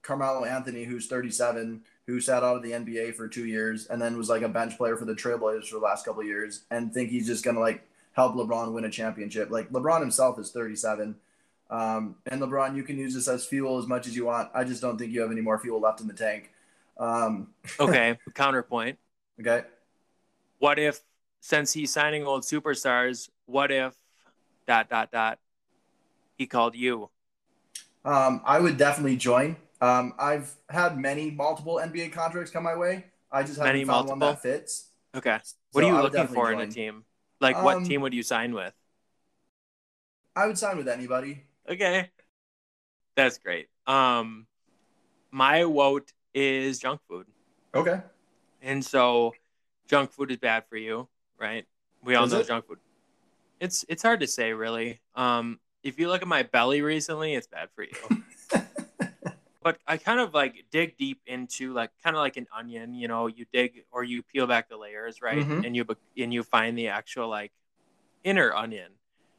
Carmelo 0.01 0.45
Anthony, 0.45 0.84
who's 0.84 1.08
37, 1.08 1.82
who 2.08 2.19
sat 2.19 2.43
out 2.43 2.58
of 2.58 2.63
the 2.63 2.71
NBA 2.71 3.15
for 3.15 3.27
two 3.27 3.45
years 3.45 3.88
and 3.88 4.01
then 4.01 4.17
was 4.17 4.29
like 4.29 4.41
a 4.41 4.49
bench 4.49 4.77
player 4.77 4.97
for 4.97 5.06
the 5.06 5.13
Trailblazers 5.13 5.67
for 5.67 5.75
the 5.75 5.86
last 5.86 6.06
couple 6.06 6.23
years, 6.23 6.63
and 6.71 6.93
think 6.93 7.10
he's 7.10 7.27
just 7.27 7.43
gonna 7.43 7.60
like 7.60 7.86
help 8.13 8.36
LeBron 8.36 8.73
win 8.73 8.86
a 8.86 8.89
championship. 8.91 9.49
Like 9.52 9.69
LeBron 9.71 9.99
himself 10.02 10.39
is 10.39 10.52
37. 10.52 11.15
Um, 11.69 12.15
and 12.28 12.41
LeBron, 12.41 12.76
you 12.76 12.84
can 12.84 12.97
use 12.97 13.13
this 13.15 13.28
as 13.28 13.45
fuel 13.45 13.78
as 13.80 13.88
much 13.88 14.08
as 14.08 14.15
you 14.15 14.26
want. 14.26 14.49
I 14.54 14.63
just 14.63 14.82
don't 14.82 14.97
think 14.97 15.12
you 15.12 15.21
have 15.21 15.32
any 15.32 15.41
more 15.41 15.60
fuel 15.60 15.80
left 15.82 16.02
in 16.02 16.08
the 16.08 16.13
tank. 16.13 16.52
Um, 16.97 17.49
Okay, 17.80 18.17
counterpoint. 18.34 18.99
okay. 19.39 19.63
What 20.60 20.80
if, 20.80 21.02
since 21.41 21.73
he's 21.73 21.91
signing 21.91 22.26
old 22.26 22.43
superstars, 22.43 23.30
what 23.45 23.71
if 23.71 23.95
dot 24.67 24.89
dot 24.89 25.12
dot 25.12 25.39
he 26.38 26.47
called 26.47 26.76
you? 26.76 27.10
Um, 28.06 28.41
I 28.45 28.60
would 28.60 28.78
definitely 28.78 29.17
join. 29.17 29.56
Um, 29.82 30.13
I've 30.19 30.56
had 30.69 30.97
many 30.97 31.32
multiple 31.32 31.80
NBA 31.84 32.12
contracts 32.12 32.52
come 32.52 32.63
my 32.63 32.76
way. 32.76 33.06
I 33.32 33.43
just 33.43 33.58
haven't 33.58 33.67
Many 33.73 33.86
found 33.86 34.08
one 34.08 34.19
multiple? 34.19 34.28
that 34.36 34.41
fits. 34.41 34.89
Okay. 35.15 35.39
What 35.71 35.82
So 35.82 35.88
are 35.88 35.88
you 35.88 35.97
looking 35.97 36.28
for 36.28 36.52
in 36.52 36.60
a 36.60 36.67
team? 36.67 37.06
Like, 37.43 37.62
what 37.62 37.75
Um, 37.77 37.86
team 37.86 38.01
would 38.01 38.13
you 38.15 38.23
sign 38.23 38.53
with? 38.56 38.73
I 40.36 40.45
would 40.47 40.58
sign 40.60 40.77
with 40.77 40.88
anybody. 40.88 41.43
Okay. 41.69 42.12
That's 43.15 43.38
great. 43.38 43.67
Um, 43.88 44.47
my 45.32 45.65
woat 45.65 46.13
is 46.34 46.79
junk 46.79 47.01
food. 47.10 47.27
Okay. 47.73 48.01
And 48.62 48.84
so 48.86 49.34
junk 49.88 50.12
food 50.12 50.32
is 50.32 50.38
bad 50.38 50.65
for 50.69 50.77
you, 50.77 51.08
right? 51.39 51.65
We 52.03 52.15
all 52.15 52.25
Is 52.25 52.34
know 52.34 52.41
it? 52.41 52.47
junk 52.47 52.67
food. 52.67 52.79
It's 53.60 53.86
it's 53.89 54.03
hard 54.03 54.19
to 54.21 54.27
say 54.27 54.53
really. 54.53 55.01
Um 55.15 55.60
if 55.84 55.99
you 55.99 56.08
look 56.08 56.21
at 56.21 56.27
my 56.27 56.43
belly 56.43 56.82
recently, 56.82 57.34
it's 57.36 57.47
bad 57.47 57.69
for 57.75 57.84
you. 57.84 57.91
but 59.63 59.78
I 59.88 59.97
kind 59.97 60.19
of 60.19 60.34
like 60.34 60.65
dig 60.71 60.97
deep 60.97 61.21
into 61.26 61.73
like 61.73 61.91
kind 62.04 62.15
of 62.15 62.19
like 62.19 62.38
an 62.38 62.47
onion, 62.56 62.93
you 62.93 63.08
know, 63.08 63.28
you 63.28 63.45
dig 63.52 63.84
or 63.91 64.04
you 64.04 64.21
peel 64.23 64.45
back 64.47 64.69
the 64.69 64.78
layers, 64.78 65.21
right? 65.21 65.39
Mhm. 65.39 65.65
And 65.65 65.76
you 65.76 65.86
and 66.17 66.34
you 66.34 66.43
find 66.43 66.78
the 66.78 66.89
actual 66.89 67.30
like 67.30 67.52
inner 68.23 68.54
onion. 68.54 68.91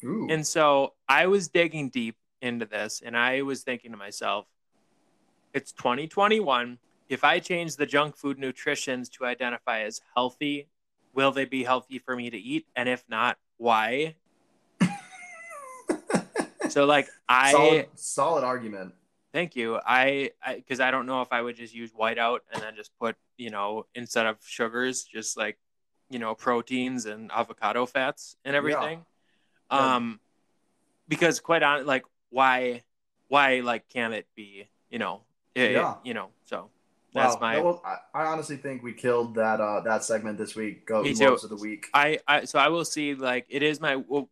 Ooh. 0.05 0.27
And 0.31 0.47
so 0.47 0.95
I 1.09 1.27
was 1.27 1.49
digging 1.49 1.89
deep 1.91 2.17
into 2.43 2.67
this 2.67 3.03
and 3.05 3.17
I 3.17 3.43
was 3.43 3.63
thinking 3.63 3.91
to 3.93 3.97
myself, 3.97 4.47
it's 5.53 5.73
2021. 5.73 6.79
If 7.09 7.23
I 7.23 7.39
change 7.39 7.77
the 7.77 7.87
junk 7.87 8.17
food 8.17 8.39
nutritions 8.39 9.09
to 9.11 9.25
identify 9.25 9.83
as 9.83 10.01
healthy, 10.17 10.69
will 11.13 11.33
they 11.33 11.45
be 11.45 11.65
healthy 11.65 11.99
for 11.99 12.17
me 12.17 12.31
to 12.31 12.37
eat? 12.39 12.67
And 12.75 12.89
if 12.89 13.05
not, 13.09 13.39
why? 13.57 14.17
so 16.69 16.85
like 16.85 17.09
I 17.29 17.53
solid, 17.53 17.87
solid 17.95 18.45
argument. 18.45 18.95
Thank 19.35 19.57
you. 19.57 19.79
I 19.85 20.31
because 20.57 20.81
I, 20.81 20.91
don't 20.91 21.07
know 21.07 21.21
if 21.21 21.33
I 21.33 21.43
would 21.43 21.57
just 21.57 21.75
use 21.75 21.93
whiteout 21.93 22.39
and 22.53 22.63
then 22.63 22.75
just 22.77 22.97
put, 22.99 23.17
you 23.37 23.51
know, 23.51 23.85
instead 23.95 24.27
of 24.27 24.37
sugars, 24.47 25.03
just 25.03 25.37
like, 25.37 25.59
you 26.09 26.21
know, 26.21 26.35
proteins 26.35 27.05
and 27.05 27.31
avocado 27.33 27.85
fats 27.85 28.37
and 28.45 28.57
everything. 28.57 29.05
Yeah. 29.71 29.97
Um 29.97 30.21
because 31.09 31.41
quite 31.41 31.63
on 31.63 31.85
like 31.85 32.05
why 32.31 32.83
why 33.29 33.61
like 33.61 33.89
can 33.89 34.13
it 34.13 34.27
be, 34.35 34.69
you 34.89 34.99
know, 34.99 35.23
it- 35.55 35.73
Yeah. 35.73 35.97
you 36.05 36.15
know, 36.15 36.29
so 36.45 36.71
that's 37.13 37.35
wow. 37.35 37.41
my 37.41 37.61
was- 37.61 37.81
I, 37.85 38.23
I 38.23 38.27
honestly 38.27 38.57
think 38.57 38.83
we 38.83 38.93
killed 38.93 39.35
that 39.35 39.61
uh, 39.61 39.81
that 39.81 40.05
segment 40.05 40.39
this 40.39 40.55
week. 40.55 40.87
Go 40.87 41.03
Me 41.03 41.15
too. 41.15 41.31
most 41.31 41.45
of 41.45 41.51
the 41.51 41.57
week. 41.57 41.89
I, 41.93 42.19
I 42.29 42.45
so 42.45 42.59
I 42.59 42.69
will 42.69 42.85
see 42.85 43.15
like 43.15 43.47
it 43.49 43.63
is 43.63 43.81
my 43.81 43.97
well, 43.97 44.31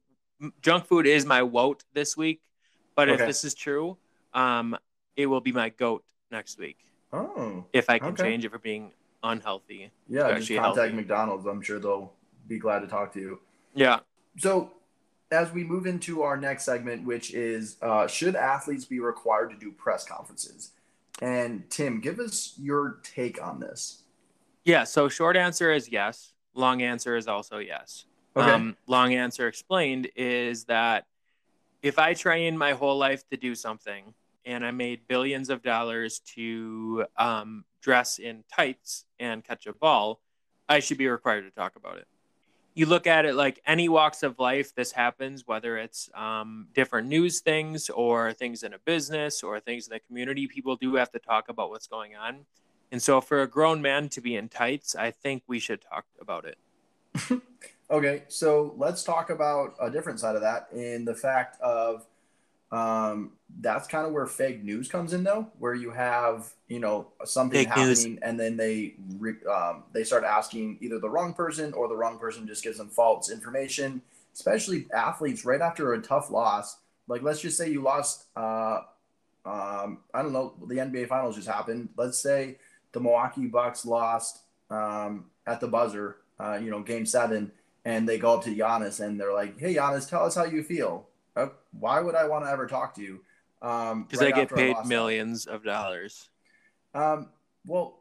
junk 0.60 0.86
food 0.86 1.06
is 1.06 1.26
my 1.26 1.42
woat 1.42 1.84
this 1.92 2.16
week, 2.16 2.40
but 2.94 3.08
if 3.08 3.18
this 3.18 3.44
is 3.44 3.54
true, 3.54 3.96
um, 4.34 4.76
it 5.16 5.26
will 5.26 5.40
be 5.40 5.52
my 5.52 5.68
goat 5.68 6.04
next 6.30 6.58
week 6.58 6.78
Oh, 7.12 7.64
if 7.72 7.90
I 7.90 7.98
can 7.98 8.08
Okay. 8.08 8.22
change 8.22 8.44
it 8.44 8.50
for 8.50 8.58
being 8.58 8.92
unhealthy. 9.22 9.90
yeah. 10.08 10.38
Just 10.38 10.48
contact 10.48 10.76
healthy. 10.76 10.92
McDonald's. 10.94 11.46
I'm 11.46 11.60
sure 11.62 11.78
they'll 11.78 12.12
be 12.48 12.58
glad 12.58 12.80
to 12.80 12.86
talk 12.86 13.12
to 13.14 13.20
you. 13.20 13.40
Yeah. 13.74 14.00
So, 14.38 14.72
as 15.30 15.52
we 15.52 15.62
move 15.64 15.86
into 15.86 16.22
our 16.22 16.36
next 16.36 16.64
segment, 16.64 17.04
which 17.06 17.32
is 17.34 17.76
uh, 17.82 18.06
should 18.06 18.34
athletes 18.34 18.84
be 18.86 19.00
required 19.00 19.50
to 19.50 19.56
do 19.56 19.70
press 19.72 20.04
conferences? 20.06 20.72
And 21.20 21.68
Tim, 21.70 22.00
give 22.00 22.18
us 22.18 22.54
your 22.58 22.98
take 23.02 23.42
on 23.42 23.60
this. 23.60 24.02
Yeah. 24.64 24.84
So 24.84 25.08
short 25.08 25.36
answer 25.36 25.70
is 25.70 25.90
yes. 25.90 26.32
Long 26.54 26.82
answer 26.82 27.16
is 27.16 27.28
also 27.28 27.58
yes. 27.58 28.06
Okay. 28.36 28.50
Um, 28.50 28.76
long 28.86 29.14
answer 29.14 29.46
explained 29.48 30.08
is 30.16 30.64
that 30.64 31.06
if 31.82 31.98
I 31.98 32.14
train 32.14 32.56
my 32.56 32.72
whole 32.72 32.96
life 32.98 33.26
to 33.30 33.36
do 33.36 33.54
something 33.54 34.14
and 34.44 34.64
I 34.64 34.70
made 34.70 35.06
billions 35.08 35.50
of 35.50 35.62
dollars 35.62 36.20
to 36.34 37.06
um, 37.16 37.64
dress 37.80 38.18
in 38.18 38.44
tights 38.54 39.04
and 39.18 39.44
catch 39.44 39.66
a 39.66 39.72
ball, 39.72 40.20
I 40.68 40.80
should 40.80 40.98
be 40.98 41.08
required 41.08 41.42
to 41.42 41.50
talk 41.50 41.76
about 41.76 41.98
it. 41.98 42.06
You 42.74 42.86
look 42.86 43.06
at 43.06 43.26
it 43.26 43.34
like 43.34 43.60
any 43.66 43.88
walks 43.88 44.22
of 44.22 44.38
life, 44.38 44.74
this 44.74 44.92
happens, 44.92 45.46
whether 45.46 45.76
it's 45.76 46.08
um, 46.14 46.68
different 46.72 47.08
news 47.08 47.40
things 47.40 47.90
or 47.90 48.32
things 48.32 48.62
in 48.62 48.72
a 48.72 48.78
business 48.78 49.42
or 49.42 49.60
things 49.60 49.86
in 49.86 49.92
the 49.92 50.00
community, 50.00 50.46
people 50.46 50.76
do 50.76 50.94
have 50.94 51.10
to 51.12 51.18
talk 51.18 51.50
about 51.50 51.68
what's 51.68 51.86
going 51.86 52.16
on. 52.16 52.46
And 52.90 53.02
so, 53.02 53.20
for 53.20 53.42
a 53.42 53.46
grown 53.46 53.82
man 53.82 54.08
to 54.10 54.20
be 54.20 54.36
in 54.36 54.48
tights, 54.48 54.94
I 54.94 55.10
think 55.10 55.42
we 55.46 55.58
should 55.58 55.82
talk 55.82 56.04
about 56.20 56.46
it. 56.46 57.42
Okay, 57.92 58.22
so 58.28 58.72
let's 58.78 59.04
talk 59.04 59.28
about 59.28 59.74
a 59.78 59.90
different 59.90 60.18
side 60.18 60.34
of 60.34 60.40
that 60.40 60.68
in 60.72 61.04
the 61.04 61.14
fact 61.14 61.60
of 61.60 62.06
um, 62.72 63.32
that's 63.60 63.86
kind 63.86 64.06
of 64.06 64.12
where 64.12 64.26
fake 64.26 64.64
news 64.64 64.88
comes 64.88 65.12
in, 65.12 65.22
though, 65.22 65.46
where 65.58 65.74
you 65.74 65.90
have 65.90 66.52
you 66.68 66.80
know 66.80 67.08
something 67.24 67.66
Fake 67.66 67.76
news. 67.76 68.00
happening 68.00 68.18
and 68.22 68.40
then 68.40 68.56
they 68.56 68.94
re- 69.18 69.44
um, 69.48 69.84
they 69.92 70.04
start 70.04 70.24
asking 70.24 70.78
either 70.80 70.98
the 70.98 71.08
wrong 71.10 71.34
person 71.34 71.74
or 71.74 71.86
the 71.86 71.94
wrong 71.94 72.18
person 72.18 72.46
just 72.46 72.64
gives 72.64 72.78
them 72.78 72.88
false 72.88 73.30
information, 73.30 74.00
especially 74.34 74.86
athletes 74.94 75.44
right 75.44 75.60
after 75.60 75.92
a 75.92 76.00
tough 76.00 76.30
loss. 76.30 76.78
Like 77.08 77.22
let's 77.22 77.40
just 77.40 77.58
say 77.58 77.70
you 77.70 77.82
lost, 77.82 78.24
uh, 78.36 78.80
um, 79.44 79.98
I 80.14 80.22
don't 80.22 80.32
know, 80.32 80.54
the 80.66 80.76
NBA 80.76 81.08
Finals 81.08 81.36
just 81.36 81.48
happened. 81.48 81.90
Let's 81.96 82.18
say 82.18 82.56
the 82.92 83.00
Milwaukee 83.00 83.46
Bucks 83.46 83.84
lost 83.84 84.38
um, 84.70 85.26
at 85.46 85.60
the 85.60 85.68
buzzer, 85.68 86.16
uh, 86.40 86.58
you 86.62 86.70
know, 86.70 86.80
Game 86.80 87.04
Seven 87.04 87.52
and 87.84 88.08
they 88.08 88.16
go 88.16 88.34
up 88.34 88.44
to 88.44 88.54
Giannis 88.54 89.00
and 89.04 89.20
they're 89.20 89.32
like, 89.32 89.58
"Hey, 89.58 89.74
Giannis, 89.74 90.08
tell 90.08 90.24
us 90.24 90.36
how 90.36 90.44
you 90.44 90.62
feel." 90.62 91.06
Uh, 91.36 91.48
why 91.78 92.00
would 92.00 92.14
I 92.14 92.26
want 92.26 92.44
to 92.44 92.50
ever 92.50 92.66
talk 92.66 92.94
to 92.96 93.02
you? 93.02 93.20
Um, 93.62 94.04
because 94.04 94.20
right 94.20 94.28
they 94.28 94.32
get 94.32 94.42
after 94.42 94.56
I 94.56 94.58
paid 94.58 94.76
that. 94.76 94.86
millions 94.88 95.46
of 95.46 95.64
dollars. 95.64 96.28
Um, 96.94 97.30
well, 97.66 97.98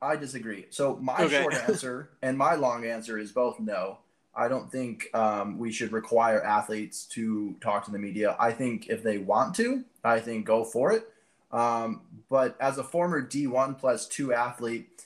I 0.00 0.16
disagree. 0.16 0.66
So 0.70 0.96
my 0.96 1.24
Okay. 1.24 1.38
short 1.38 1.54
answer 1.68 2.10
and 2.22 2.36
my 2.38 2.54
long 2.54 2.84
answer 2.84 3.18
is 3.18 3.32
both 3.32 3.60
no. 3.60 3.98
I 4.36 4.48
don't 4.48 4.70
think 4.70 5.08
um, 5.14 5.58
we 5.58 5.70
should 5.70 5.92
require 5.92 6.42
athletes 6.42 7.04
to 7.06 7.54
talk 7.60 7.84
to 7.84 7.92
the 7.92 7.98
media. 7.98 8.36
I 8.38 8.52
think 8.52 8.88
if 8.88 9.02
they 9.02 9.18
want 9.18 9.54
to, 9.56 9.84
I 10.02 10.20
think 10.20 10.44
go 10.44 10.64
for 10.64 10.92
it. 10.92 11.08
Um, 11.52 12.00
but 12.28 12.56
as 12.60 12.78
a 12.78 12.84
former 12.84 13.22
D1 13.24 13.78
plus 13.78 14.08
two 14.08 14.32
athlete, 14.32 15.04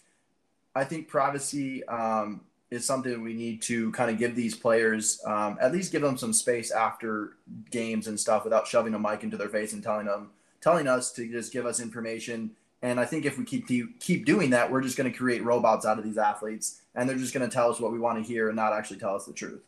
I 0.75 0.85
think 0.85 1.09
privacy 1.09 1.85
um, 1.85 2.43
is 2.71 2.85
something 2.85 3.23
we 3.23 3.33
need 3.35 3.63
to 3.63 3.91
kind 3.93 4.11
of 4.11 4.19
give 4.19 4.35
these 4.37 4.55
players, 4.55 5.21
um, 5.27 5.57
at 5.61 5.73
least 5.73 5.91
give 5.91 6.03
them 6.03 6.19
some 6.19 6.33
space 6.33 6.71
after 6.71 7.37
games 7.71 8.07
and 8.07 8.21
stuff 8.21 8.45
without 8.45 8.67
shoving 8.67 8.95
a 8.95 8.99
mic 8.99 9.23
into 9.23 9.37
their 9.37 9.49
face 9.49 9.73
and 9.73 9.83
telling 9.83 10.07
them, 10.07 10.31
telling 10.61 10.87
us 10.87 11.13
to 11.13 11.31
just 11.31 11.53
give 11.53 11.65
us 11.65 11.81
information. 11.81 12.51
And 12.83 13.01
I 13.01 13.07
think 13.07 13.25
if 13.25 13.39
we 13.39 13.45
keep 13.45 13.67
keep 13.99 14.25
doing 14.25 14.51
that, 14.51 14.71
we're 14.71 14.83
just 14.83 14.97
going 14.97 15.11
to 15.11 15.17
create 15.17 15.43
robots 15.43 15.85
out 15.85 15.99
of 15.99 16.05
these 16.05 16.19
athletes, 16.19 16.83
and 16.95 17.09
they're 17.09 17.17
just 17.17 17.35
going 17.35 17.49
to 17.49 17.53
tell 17.53 17.71
us 17.71 17.81
what 17.81 17.91
we 17.91 17.99
want 17.99 18.23
to 18.23 18.25
hear 18.25 18.49
and 18.49 18.57
not 18.57 18.73
actually 18.73 18.99
tell 18.99 19.17
us 19.17 19.25
the 19.25 19.33
truth. 19.33 19.63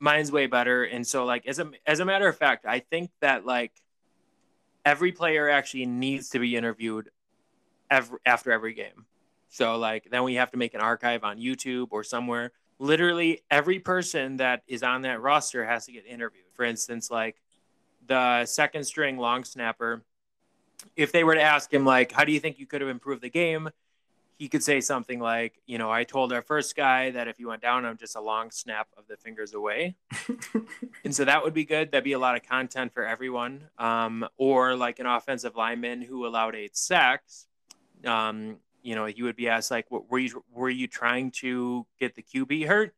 Mine's 0.00 0.32
way 0.32 0.46
better, 0.46 0.82
and 0.84 1.06
so 1.06 1.24
like 1.24 1.46
as 1.46 1.60
a 1.60 1.70
as 1.86 2.00
a 2.00 2.04
matter 2.04 2.26
of 2.26 2.36
fact, 2.36 2.66
I 2.66 2.80
think 2.80 3.10
that 3.20 3.46
like 3.46 3.72
every 4.84 5.12
player 5.12 5.48
actually 5.48 5.86
needs 5.86 6.30
to 6.30 6.38
be 6.38 6.56
interviewed 6.56 7.10
every, 7.90 8.18
after 8.26 8.50
every 8.50 8.74
game. 8.74 9.06
So 9.50 9.76
like 9.76 10.08
then 10.10 10.22
we 10.22 10.34
have 10.36 10.50
to 10.52 10.56
make 10.56 10.74
an 10.74 10.80
archive 10.80 11.24
on 11.24 11.38
YouTube 11.38 11.88
or 11.90 12.02
somewhere. 12.02 12.52
Literally 12.78 13.42
every 13.50 13.78
person 13.78 14.38
that 14.38 14.62
is 14.66 14.82
on 14.82 15.02
that 15.02 15.20
roster 15.20 15.66
has 15.66 15.84
to 15.86 15.92
get 15.92 16.06
interviewed. 16.06 16.46
For 16.54 16.64
instance, 16.64 17.10
like 17.10 17.36
the 18.06 18.46
second 18.46 18.84
string 18.84 19.18
long 19.18 19.44
snapper, 19.44 20.02
if 20.96 21.12
they 21.12 21.24
were 21.24 21.34
to 21.34 21.42
ask 21.42 21.72
him 21.72 21.84
like, 21.84 22.12
"How 22.12 22.24
do 22.24 22.32
you 22.32 22.40
think 22.40 22.58
you 22.58 22.66
could 22.66 22.80
have 22.80 22.88
improved 22.88 23.22
the 23.22 23.28
game?" 23.28 23.68
he 24.40 24.48
could 24.48 24.62
say 24.64 24.80
something 24.80 25.20
like, 25.20 25.60
"You 25.66 25.76
know, 25.76 25.90
I 25.90 26.04
told 26.04 26.32
our 26.32 26.40
first 26.40 26.74
guy 26.74 27.10
that 27.10 27.28
if 27.28 27.36
he 27.36 27.44
went 27.44 27.60
down, 27.60 27.84
I'm 27.84 27.98
just 27.98 28.16
a 28.16 28.22
long 28.22 28.50
snap 28.50 28.88
of 28.96 29.06
the 29.06 29.18
fingers 29.18 29.52
away," 29.52 29.96
and 31.04 31.14
so 31.14 31.26
that 31.26 31.44
would 31.44 31.52
be 31.52 31.66
good. 31.66 31.92
That'd 31.92 32.04
be 32.04 32.14
a 32.14 32.18
lot 32.18 32.36
of 32.36 32.42
content 32.42 32.94
for 32.94 33.04
everyone. 33.04 33.68
Um, 33.76 34.26
or 34.38 34.76
like 34.76 34.98
an 34.98 35.04
offensive 35.04 35.56
lineman 35.56 36.00
who 36.00 36.26
allowed 36.26 36.54
eight 36.54 36.74
sacks. 36.74 37.48
Um, 38.06 38.56
you 38.82 38.94
know, 38.94 39.06
you 39.06 39.24
would 39.24 39.36
be 39.36 39.48
asked 39.48 39.70
like, 39.70 39.86
"Were 39.90 40.18
you 40.18 40.44
were 40.52 40.70
you 40.70 40.86
trying 40.86 41.30
to 41.32 41.86
get 41.98 42.14
the 42.14 42.22
QB 42.22 42.66
hurt?" 42.66 42.94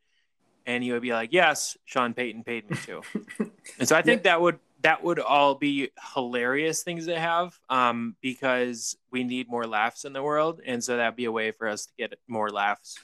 And 0.67 0.83
he 0.85 0.93
would 0.93 1.03
be 1.03 1.13
like, 1.13 1.33
"Yes, 1.33 1.77
Sean 1.85 2.15
Payton 2.15 2.45
paid 2.45 2.71
me 2.71 2.77
too." 2.77 3.03
and 3.79 3.89
so 3.89 3.97
I 3.97 4.03
think 4.03 4.21
yeah. 4.21 4.33
that 4.33 4.41
would 4.41 4.59
that 4.83 5.03
would 5.03 5.19
all 5.19 5.55
be 5.55 5.91
hilarious 6.15 6.83
things 6.83 7.07
to 7.07 7.19
have 7.19 7.59
um, 7.71 8.17
because 8.21 8.97
we 9.11 9.25
need 9.25 9.49
more 9.49 9.67
laughs 9.67 10.05
in 10.05 10.13
the 10.13 10.23
world. 10.23 10.61
And 10.65 10.83
so 10.83 10.97
that'd 10.97 11.17
be 11.17 11.25
a 11.25 11.33
way 11.33 11.53
for 11.53 11.69
us 11.69 11.87
to 11.87 11.93
get 11.97 12.19
more 12.29 12.51
laughs. 12.51 12.99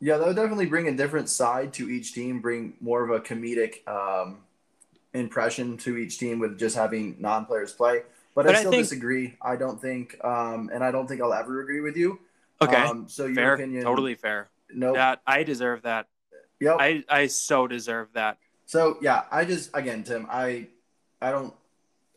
Yeah, 0.00 0.18
that 0.18 0.26
would 0.26 0.36
definitely 0.36 0.66
bring 0.66 0.88
a 0.88 0.96
different 0.96 1.28
side 1.28 1.72
to 1.74 1.88
each 1.88 2.12
team, 2.12 2.40
bring 2.40 2.74
more 2.80 3.02
of 3.02 3.10
a 3.10 3.20
comedic 3.20 3.86
um, 3.88 4.38
impression 5.14 5.76
to 5.78 5.96
each 5.96 6.18
team 6.18 6.38
with 6.38 6.58
just 6.58 6.76
having 6.76 7.16
non 7.18 7.46
players 7.46 7.72
play. 7.72 8.02
But, 8.36 8.44
but 8.44 8.54
I 8.54 8.58
still 8.58 8.68
I 8.68 8.76
think, 8.76 8.82
disagree. 8.84 9.34
I 9.40 9.56
don't 9.56 9.80
think, 9.80 10.22
um, 10.22 10.70
and 10.72 10.84
I 10.84 10.90
don't 10.90 11.08
think 11.08 11.22
I'll 11.22 11.32
ever 11.32 11.62
agree 11.62 11.80
with 11.80 11.96
you. 11.96 12.20
Okay. 12.60 12.76
Um, 12.76 13.08
so 13.08 13.24
your 13.24 13.34
fair, 13.34 13.54
opinion, 13.54 13.82
totally 13.82 14.14
fair. 14.14 14.50
No, 14.72 14.92
that 14.92 15.22
I 15.26 15.42
deserve 15.42 15.82
that. 15.82 16.06
Yep. 16.60 16.76
I 16.78 17.02
I 17.08 17.26
so 17.28 17.66
deserve 17.66 18.08
that. 18.12 18.36
So 18.66 18.98
yeah, 19.00 19.22
I 19.32 19.46
just 19.46 19.70
again, 19.72 20.04
Tim, 20.04 20.26
I 20.30 20.68
I 21.20 21.30
don't 21.30 21.54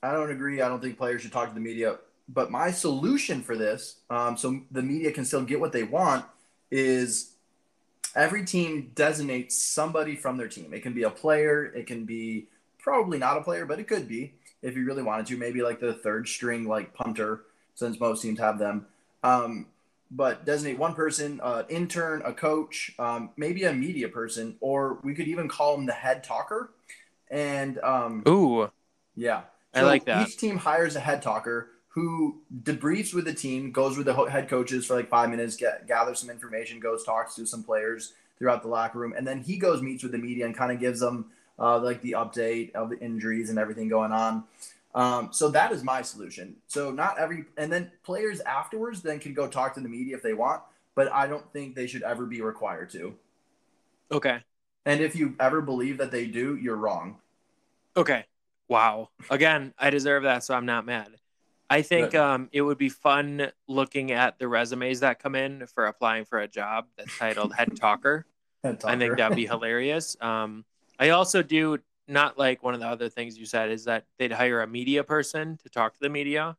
I 0.04 0.12
don't 0.12 0.30
agree. 0.30 0.62
I 0.62 0.68
don't 0.68 0.82
think 0.82 0.98
players 0.98 1.22
should 1.22 1.32
talk 1.32 1.48
to 1.48 1.56
the 1.56 1.62
media. 1.62 1.98
But 2.28 2.52
my 2.52 2.70
solution 2.70 3.42
for 3.42 3.56
this, 3.56 4.02
um, 4.10 4.36
so 4.36 4.60
the 4.72 4.84
media 4.84 5.12
can 5.14 5.24
still 5.24 5.44
get 5.44 5.60
what 5.62 5.72
they 5.72 5.84
want, 5.84 6.26
is 6.70 7.32
every 8.14 8.46
team 8.46 8.92
designates 8.94 9.58
somebody 9.58 10.18
from 10.18 10.36
their 10.36 10.50
team. 10.50 10.74
It 10.74 10.84
can 10.84 10.94
be 10.94 11.04
a 11.04 11.10
player. 11.10 11.66
It 11.66 11.88
can 11.88 12.04
be 12.04 12.50
probably 12.78 13.18
not 13.18 13.38
a 13.38 13.42
player, 13.42 13.66
but 13.66 13.80
it 13.80 13.88
could 13.88 14.08
be 14.08 14.34
if 14.62 14.76
you 14.76 14.86
really 14.86 15.04
wanted 15.04 15.26
to. 15.28 15.38
Maybe 15.38 15.62
like 15.62 15.80
the 15.80 15.94
third 15.94 16.28
string, 16.28 16.68
like 16.68 16.94
punter, 16.94 17.42
since 17.76 18.00
most 18.00 18.22
teams 18.22 18.40
have 18.40 18.60
them. 18.60 18.86
Um, 19.24 19.68
but 20.12 20.46
designate 20.46 20.80
one 20.80 20.96
person, 20.96 21.34
an 21.34 21.40
uh, 21.42 21.64
intern, 21.70 22.22
a 22.26 22.34
coach, 22.34 22.92
um, 22.98 23.30
maybe 23.38 23.64
a 23.66 23.74
media 23.74 24.10
person, 24.10 24.56
or 24.60 25.00
we 25.04 25.14
could 25.14 25.28
even 25.28 25.48
call 25.48 25.76
them 25.76 25.86
the 25.86 25.94
head 25.94 26.24
talker. 26.24 26.72
And 27.30 27.78
um, 27.80 28.24
ooh, 28.28 28.72
yeah. 29.16 29.42
So 29.76 29.82
I 29.82 29.84
like 29.84 30.06
that. 30.06 30.28
Each 30.28 30.38
team 30.38 30.58
hires 30.58 30.96
a 30.96 31.00
head 31.00 31.22
talker 31.22 31.70
who 31.90 32.42
debriefs 32.64 33.14
with 33.14 33.26
the 33.26 33.34
team, 33.34 33.72
goes 33.72 33.98
with 33.98 34.08
the 34.08 34.16
head 34.26 34.50
coaches 34.50 34.86
for 34.86 34.96
like 34.96 35.10
five 35.10 35.30
minutes, 35.30 35.56
get, 35.56 35.88
gathers 35.88 36.20
some 36.20 36.30
information, 36.30 36.80
goes 36.80 37.04
talks 37.04 37.36
to 37.36 37.46
some 37.46 37.64
players 37.64 38.14
throughout 38.38 38.62
the 38.62 38.68
locker 38.68 39.00
room, 39.00 39.14
and 39.16 39.28
then 39.28 39.42
he 39.42 39.58
goes 39.58 39.82
meets 39.82 40.02
with 40.02 40.12
the 40.12 40.18
media 40.18 40.46
and 40.46 40.56
kind 40.56 40.72
of 40.72 40.80
gives 40.80 41.00
them 41.00 41.26
uh, 41.60 41.80
like 41.80 42.02
the 42.02 42.14
update 42.14 42.74
of 42.74 42.90
the 42.90 43.00
injuries 43.00 43.50
and 43.50 43.60
everything 43.60 43.88
going 43.88 44.12
on. 44.12 44.44
Um, 44.96 45.30
so 45.32 45.50
that 45.50 45.72
is 45.72 45.84
my 45.84 46.02
solution. 46.02 46.56
So 46.68 46.92
not 46.92 47.20
every, 47.20 47.46
and 47.58 47.72
then 47.72 47.92
players 48.04 48.40
afterwards 48.42 49.02
then 49.02 49.20
can 49.20 49.34
go 49.34 49.48
talk 49.48 49.76
to 49.76 49.82
the 49.82 49.90
media 49.90 50.16
if 50.16 50.24
they 50.24 50.34
want, 50.34 50.62
but 50.96 51.12
I 51.12 51.28
don't 51.28 51.52
think 51.54 51.76
they 51.76 51.88
should 51.88 52.04
ever 52.04 52.26
be 52.26 52.42
required 52.42 52.90
to. 52.92 53.14
Okay. 54.12 54.40
And 54.86 55.02
if 55.02 55.16
you 55.16 55.36
ever 55.40 55.62
believe 55.62 55.98
that 56.00 56.12
they 56.12 56.26
do, 56.26 56.56
you're 56.56 56.76
wrong. 56.76 57.18
Okay. 57.96 58.26
Wow. 58.68 59.10
Again, 59.30 59.74
I 59.78 59.90
deserve 59.90 60.24
that, 60.24 60.44
so 60.44 60.54
I'm 60.56 60.66
not 60.66 60.86
mad. 60.86 61.10
I 61.70 61.84
think 61.84 62.16
um, 62.16 62.50
it 62.52 62.62
would 62.62 62.80
be 62.80 62.90
fun 62.90 63.52
looking 63.68 64.12
at 64.12 64.40
the 64.40 64.48
resumes 64.48 65.02
that 65.02 65.20
come 65.20 65.36
in 65.36 65.68
for 65.68 65.86
applying 65.86 66.26
for 66.26 66.40
a 66.40 66.48
job 66.48 66.86
that's 66.98 67.16
titled 67.18 67.54
head 67.54 67.76
talker. 67.76 68.26
head 68.64 68.80
talker. 68.80 68.94
I 68.94 68.98
think 68.98 69.18
that'd 69.18 69.36
be 69.36 69.46
hilarious. 69.48 70.18
Um, 70.20 70.66
I 71.00 71.10
also 71.10 71.42
do 71.42 71.80
not 72.08 72.38
like 72.38 72.62
one 72.62 72.74
of 72.74 72.80
the 72.82 72.88
other 72.88 73.08
things 73.08 73.38
you 73.38 73.46
said 73.46 73.72
is 73.72 73.86
that 73.86 74.06
they'd 74.18 74.32
hire 74.32 74.62
a 74.62 74.68
media 74.68 75.04
person 75.04 75.58
to 75.64 75.70
talk 75.70 75.94
to 75.94 76.00
the 76.00 76.10
media. 76.10 76.58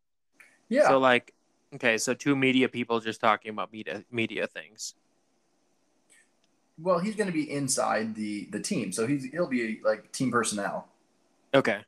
Yeah. 0.68 0.88
So 0.88 0.98
like, 0.98 1.34
okay, 1.74 1.98
so 1.98 2.14
two 2.14 2.34
media 2.34 2.68
people 2.68 3.00
just 3.00 3.20
talking 3.20 3.50
about 3.50 3.72
media 3.72 4.04
media 4.10 4.46
things. 4.46 4.94
Well, 6.78 6.98
he's 6.98 7.14
going 7.14 7.26
to 7.26 7.32
be 7.32 7.50
inside 7.50 8.14
the 8.14 8.46
the 8.50 8.60
team, 8.60 8.92
so 8.92 9.06
he's 9.06 9.24
he'll 9.24 9.48
be 9.48 9.80
like 9.84 10.10
team 10.12 10.30
personnel. 10.30 10.88
Okay. 11.52 11.80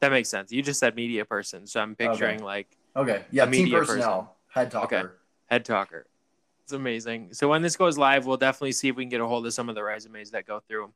That 0.00 0.10
makes 0.10 0.28
sense. 0.28 0.50
You 0.50 0.62
just 0.62 0.80
said 0.80 0.96
media 0.96 1.24
person, 1.24 1.66
so 1.68 1.80
I'm 1.80 1.94
picturing 1.94 2.36
okay. 2.36 2.44
like 2.44 2.76
okay, 2.96 3.24
yeah, 3.30 3.46
team 3.46 3.70
personnel, 3.70 4.22
person. 4.22 4.28
head 4.48 4.70
talker. 4.72 4.96
Okay. 4.96 5.08
Head 5.46 5.64
talker. 5.64 6.06
It's 6.64 6.72
amazing. 6.72 7.34
So 7.34 7.48
when 7.48 7.62
this 7.62 7.76
goes 7.76 7.98
live, 7.98 8.26
we'll 8.26 8.36
definitely 8.36 8.72
see 8.72 8.88
if 8.88 8.96
we 8.96 9.04
can 9.04 9.10
get 9.10 9.20
a 9.20 9.26
hold 9.26 9.46
of 9.46 9.54
some 9.54 9.68
of 9.68 9.76
the 9.76 9.82
resumes 9.84 10.32
that 10.32 10.46
go 10.46 10.60
through. 10.66 10.92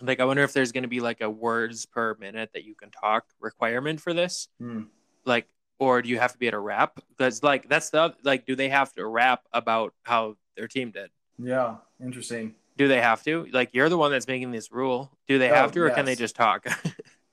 Like, 0.00 0.20
I 0.20 0.24
wonder 0.24 0.42
if 0.42 0.52
there's 0.52 0.72
going 0.72 0.82
to 0.82 0.88
be 0.88 1.00
like 1.00 1.20
a 1.20 1.30
words 1.30 1.86
per 1.86 2.16
minute 2.20 2.50
that 2.54 2.64
you 2.64 2.74
can 2.74 2.90
talk 2.90 3.26
requirement 3.40 4.00
for 4.00 4.12
this. 4.12 4.48
Hmm. 4.58 4.84
Like, 5.24 5.48
or 5.78 6.02
do 6.02 6.08
you 6.08 6.18
have 6.18 6.32
to 6.32 6.38
be 6.38 6.48
at 6.48 6.54
a 6.54 6.58
rap? 6.58 7.00
Because 7.10 7.42
like 7.42 7.68
that's 7.68 7.90
the 7.90 8.14
like, 8.22 8.46
do 8.46 8.56
they 8.56 8.68
have 8.68 8.92
to 8.94 9.06
rap 9.06 9.42
about 9.52 9.94
how 10.02 10.36
their 10.56 10.68
team 10.68 10.90
did? 10.90 11.10
Yeah, 11.38 11.76
interesting. 12.02 12.54
Do 12.76 12.88
they 12.88 13.00
have 13.00 13.22
to? 13.24 13.46
Like, 13.52 13.70
you're 13.72 13.88
the 13.88 13.98
one 13.98 14.10
that's 14.10 14.26
making 14.26 14.50
this 14.50 14.70
rule. 14.70 15.10
Do 15.28 15.38
they 15.38 15.50
oh, 15.50 15.54
have 15.54 15.72
to, 15.72 15.80
or 15.80 15.86
yes. 15.88 15.96
can 15.96 16.04
they 16.04 16.14
just 16.14 16.36
talk? 16.36 16.66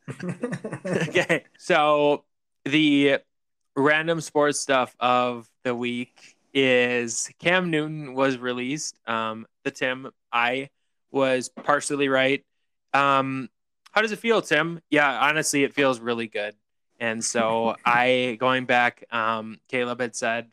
okay. 0.86 1.44
So 1.58 2.24
the 2.66 3.20
random 3.76 4.22
sports 4.22 4.60
stuff 4.60 4.96
of 5.00 5.50
the 5.64 5.76
week 5.76 6.36
is 6.54 7.30
Cam 7.40 7.72
Newton 7.72 8.14
was 8.14 8.38
released. 8.38 8.98
Um, 9.08 9.48
the 9.64 9.72
Tim, 9.72 10.12
I 10.32 10.70
was 11.12 11.50
partially 11.50 12.10
right. 12.10 12.44
Um, 12.94 13.50
how 13.92 14.02
does 14.02 14.12
it 14.12 14.20
feel, 14.20 14.42
Tim? 14.42 14.82
Yeah, 14.90 15.20
honestly, 15.20 15.64
it 15.64 15.74
feels 15.74 16.00
really 16.00 16.28
good. 16.28 16.56
And 17.00 17.24
so 17.24 17.76
I, 17.86 18.38
going 18.40 18.66
back, 18.66 19.04
um, 19.12 19.60
Caleb 19.68 20.02
had 20.02 20.16
said 20.16 20.50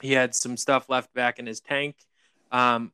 he 0.00 0.12
had 0.12 0.34
some 0.34 0.56
stuff 0.56 0.88
left 0.88 1.12
back 1.14 1.38
in 1.38 1.46
his 1.46 1.60
tank. 1.60 1.96
Um, 2.52 2.92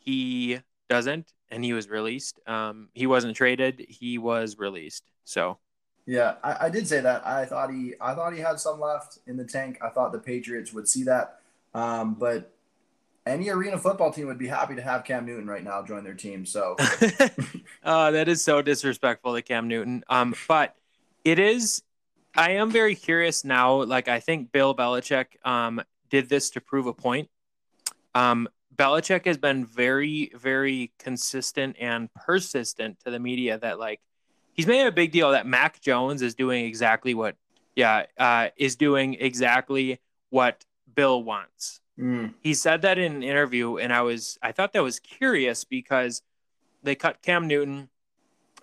he 0.00 0.60
doesn't, 0.88 1.32
and 1.50 1.64
he 1.64 1.72
was 1.72 1.88
released. 1.88 2.40
Um, 2.46 2.88
he 2.92 3.06
wasn't 3.06 3.36
traded. 3.36 3.86
He 3.88 4.18
was 4.18 4.58
released. 4.58 5.04
So, 5.24 5.58
yeah, 6.06 6.34
I, 6.42 6.66
I, 6.66 6.68
did 6.68 6.86
say 6.86 7.00
that. 7.00 7.26
I 7.26 7.46
thought 7.46 7.70
he, 7.70 7.94
I 8.00 8.14
thought 8.14 8.34
he 8.34 8.40
had 8.40 8.60
some 8.60 8.80
left 8.80 9.18
in 9.26 9.36
the 9.36 9.44
tank. 9.44 9.78
I 9.82 9.88
thought 9.88 10.12
the 10.12 10.18
Patriots 10.18 10.72
would 10.72 10.88
see 10.88 11.04
that, 11.04 11.40
um, 11.72 12.14
but 12.14 12.53
any 13.26 13.48
arena 13.48 13.78
football 13.78 14.12
team 14.12 14.26
would 14.26 14.38
be 14.38 14.48
happy 14.48 14.74
to 14.74 14.82
have 14.82 15.04
Cam 15.04 15.24
Newton 15.24 15.46
right 15.46 15.64
now 15.64 15.82
join 15.82 16.04
their 16.04 16.14
team. 16.14 16.44
So, 16.44 16.76
uh, 17.84 18.10
that 18.10 18.28
is 18.28 18.42
so 18.42 18.62
disrespectful 18.62 19.34
to 19.34 19.42
Cam 19.42 19.68
Newton. 19.68 20.04
Um, 20.08 20.34
but 20.48 20.76
it 21.24 21.38
is. 21.38 21.82
I 22.36 22.52
am 22.52 22.70
very 22.70 22.94
curious 22.94 23.44
now. 23.44 23.82
Like 23.84 24.08
I 24.08 24.20
think 24.20 24.52
Bill 24.52 24.74
Belichick 24.74 25.44
um, 25.46 25.82
did 26.10 26.28
this 26.28 26.50
to 26.50 26.60
prove 26.60 26.86
a 26.86 26.92
point. 26.92 27.28
Um, 28.14 28.48
Belichick 28.76 29.26
has 29.26 29.38
been 29.38 29.64
very, 29.64 30.32
very 30.34 30.92
consistent 30.98 31.76
and 31.78 32.12
persistent 32.14 32.98
to 33.04 33.10
the 33.10 33.18
media 33.18 33.58
that 33.58 33.78
like 33.78 34.00
he's 34.52 34.66
made 34.66 34.86
a 34.86 34.92
big 34.92 35.12
deal 35.12 35.30
that 35.30 35.46
Mac 35.46 35.80
Jones 35.80 36.22
is 36.22 36.34
doing 36.34 36.64
exactly 36.64 37.14
what, 37.14 37.36
yeah, 37.76 38.06
uh, 38.18 38.48
is 38.56 38.76
doing 38.76 39.14
exactly 39.14 40.00
what 40.30 40.64
Bill 40.92 41.22
wants. 41.22 41.80
Mm. 41.98 42.34
He 42.40 42.54
said 42.54 42.82
that 42.82 42.98
in 42.98 43.16
an 43.16 43.22
interview, 43.22 43.76
and 43.76 43.92
I 43.92 44.02
was, 44.02 44.38
I 44.42 44.52
thought 44.52 44.72
that 44.72 44.82
was 44.82 44.98
curious 44.98 45.64
because 45.64 46.22
they 46.82 46.94
cut 46.94 47.22
Cam 47.22 47.46
Newton, 47.46 47.88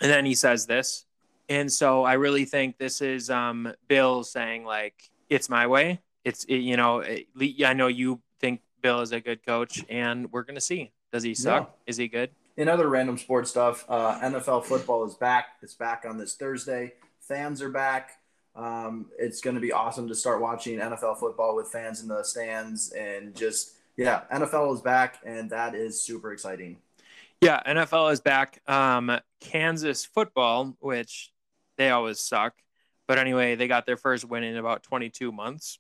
and 0.02 0.12
then 0.12 0.26
he 0.26 0.36
says 0.36 0.66
this, 0.66 1.06
and 1.48 1.72
so 1.72 2.04
I 2.04 2.14
really 2.14 2.46
think 2.46 2.78
this 2.78 3.02
is 3.02 3.30
um, 3.30 3.74
Bill 3.88 4.24
saying 4.24 4.66
like, 4.66 5.10
it's 5.30 5.50
my 5.50 5.68
way. 5.68 6.02
It's 6.24 6.44
it, 6.46 6.58
you 6.58 6.78
know, 6.78 7.00
it, 7.00 7.28
I 7.66 7.74
know 7.74 7.88
you 7.88 8.22
think 8.40 8.62
Bill 8.82 9.02
is 9.02 9.12
a 9.12 9.22
good 9.22 9.46
coach, 9.46 9.84
and 9.90 10.32
we're 10.32 10.44
gonna 10.44 10.62
see. 10.62 10.92
Does 11.12 11.24
he 11.24 11.34
suck? 11.34 11.64
Yeah. 11.64 11.90
Is 11.90 11.98
he 11.98 12.08
good? 12.08 12.32
in 12.58 12.68
other 12.68 12.88
random 12.88 13.18
sports 13.18 13.50
stuff, 13.50 13.86
uh, 13.90 14.20
NFL 14.20 14.66
football 14.66 15.06
is 15.06 15.16
back. 15.16 15.58
It's 15.62 15.74
back 15.74 16.06
on 16.08 16.18
this 16.18 16.36
Thursday. 16.36 16.94
Fans 17.20 17.62
are 17.62 17.70
back. 17.70 18.21
Um, 18.56 19.08
it's 19.18 19.42
going 19.42 19.56
to 19.56 19.62
be 19.62 19.72
awesome 19.72 20.08
to 20.08 20.16
start 20.16 20.42
watching 20.42 20.80
NFL 20.80 21.20
football 21.20 21.56
with 21.56 21.68
fans 21.70 22.02
in 22.02 22.08
the 22.08 22.24
stands 22.24 22.92
and 22.92 23.36
just 23.36 23.76
yeah, 23.98 24.22
NFL 24.34 24.74
is 24.74 24.82
back, 24.82 25.20
and 25.26 25.50
that 25.52 25.76
is 25.76 26.02
super 26.02 26.32
exciting. 26.32 26.78
Yeah, 27.42 27.62
NFL 27.68 28.12
is 28.14 28.22
back. 28.22 28.62
Um, 28.68 29.12
Kansas 29.40 30.06
football, 30.06 30.76
which 30.80 31.32
they 31.78 31.90
always 31.90 32.20
suck, 32.20 32.54
but 33.08 33.18
anyway, 33.18 33.56
they 33.56 33.68
got 33.68 33.86
their 33.86 33.98
first 33.98 34.26
win 34.26 34.44
in 34.44 34.58
about 34.58 34.84
22 34.84 35.32
months. 35.32 35.80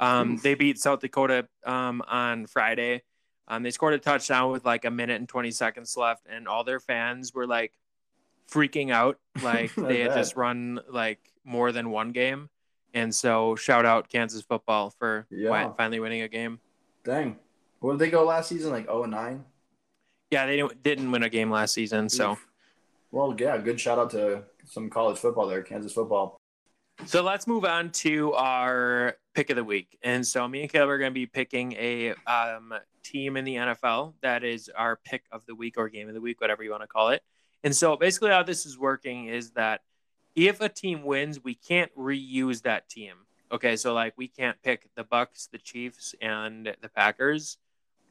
Um, 0.00 0.38
they 0.38 0.54
beat 0.54 0.78
South 0.78 1.00
Dakota 1.00 1.46
um, 1.64 2.02
on 2.08 2.46
Friday. 2.46 3.02
Um, 3.46 3.62
they 3.62 3.70
scored 3.70 3.94
a 3.94 3.98
touchdown 3.98 4.50
with 4.50 4.64
like 4.64 4.84
a 4.84 4.90
minute 4.90 5.20
and 5.20 5.28
20 5.28 5.50
seconds 5.50 5.96
left, 5.96 6.26
and 6.28 6.48
all 6.48 6.64
their 6.64 6.80
fans 6.80 7.34
were 7.34 7.46
like 7.46 7.72
freaking 8.50 8.90
out 8.90 9.18
like 9.42 9.74
they 9.74 10.00
had 10.00 10.14
just 10.14 10.36
run 10.36 10.80
like 10.90 11.20
more 11.44 11.72
than 11.72 11.90
one 11.90 12.12
game. 12.12 12.48
And 12.94 13.14
so 13.14 13.56
shout 13.56 13.86
out 13.86 14.08
Kansas 14.08 14.42
football 14.42 14.90
for 14.90 15.26
Yeah. 15.30 15.72
finally 15.76 16.00
winning 16.00 16.22
a 16.22 16.28
game. 16.28 16.60
Dang. 17.04 17.38
What 17.80 17.92
did 17.92 17.98
they 18.00 18.10
go 18.10 18.24
last 18.24 18.48
season? 18.48 18.70
Like 18.70 18.86
0 18.86 19.06
9? 19.06 19.44
Yeah, 20.30 20.46
they 20.46 20.56
didn't, 20.56 20.82
didn't 20.82 21.10
win 21.10 21.22
a 21.22 21.28
game 21.28 21.50
last 21.50 21.74
season. 21.74 22.08
So 22.08 22.38
Well, 23.10 23.34
yeah, 23.38 23.58
good 23.58 23.80
shout 23.80 23.98
out 23.98 24.10
to 24.10 24.44
some 24.64 24.88
college 24.88 25.18
football 25.18 25.46
there, 25.46 25.62
Kansas 25.62 25.92
football. 25.92 26.36
So 27.06 27.22
let's 27.22 27.46
move 27.46 27.64
on 27.64 27.90
to 27.90 28.32
our 28.34 29.16
pick 29.34 29.50
of 29.50 29.56
the 29.56 29.64
week. 29.64 29.98
And 30.02 30.26
so 30.26 30.46
me 30.46 30.62
and 30.62 30.70
Caleb 30.70 30.90
are 30.90 30.98
going 30.98 31.10
to 31.10 31.14
be 31.14 31.26
picking 31.26 31.72
a 31.72 32.14
um, 32.26 32.72
team 33.02 33.36
in 33.36 33.44
the 33.44 33.56
NFL 33.56 34.14
that 34.22 34.44
is 34.44 34.70
our 34.76 34.96
pick 35.04 35.24
of 35.32 35.44
the 35.46 35.54
week 35.54 35.74
or 35.78 35.88
game 35.88 36.08
of 36.08 36.14
the 36.14 36.20
week, 36.20 36.40
whatever 36.40 36.62
you 36.62 36.70
want 36.70 36.82
to 36.82 36.86
call 36.86 37.08
it. 37.08 37.22
And 37.64 37.74
so 37.74 37.96
basically, 37.96 38.30
how 38.30 38.42
this 38.42 38.66
is 38.66 38.78
working 38.78 39.26
is 39.26 39.50
that 39.52 39.80
if 40.34 40.60
a 40.60 40.68
team 40.68 41.02
wins, 41.04 41.42
we 41.42 41.54
can't 41.54 41.94
reuse 41.96 42.62
that 42.62 42.88
team. 42.88 43.14
Okay, 43.50 43.76
so 43.76 43.92
like 43.92 44.14
we 44.16 44.28
can't 44.28 44.56
pick 44.62 44.88
the 44.96 45.04
Bucks, 45.04 45.48
the 45.52 45.58
Chiefs, 45.58 46.14
and 46.22 46.74
the 46.80 46.88
Packers 46.88 47.58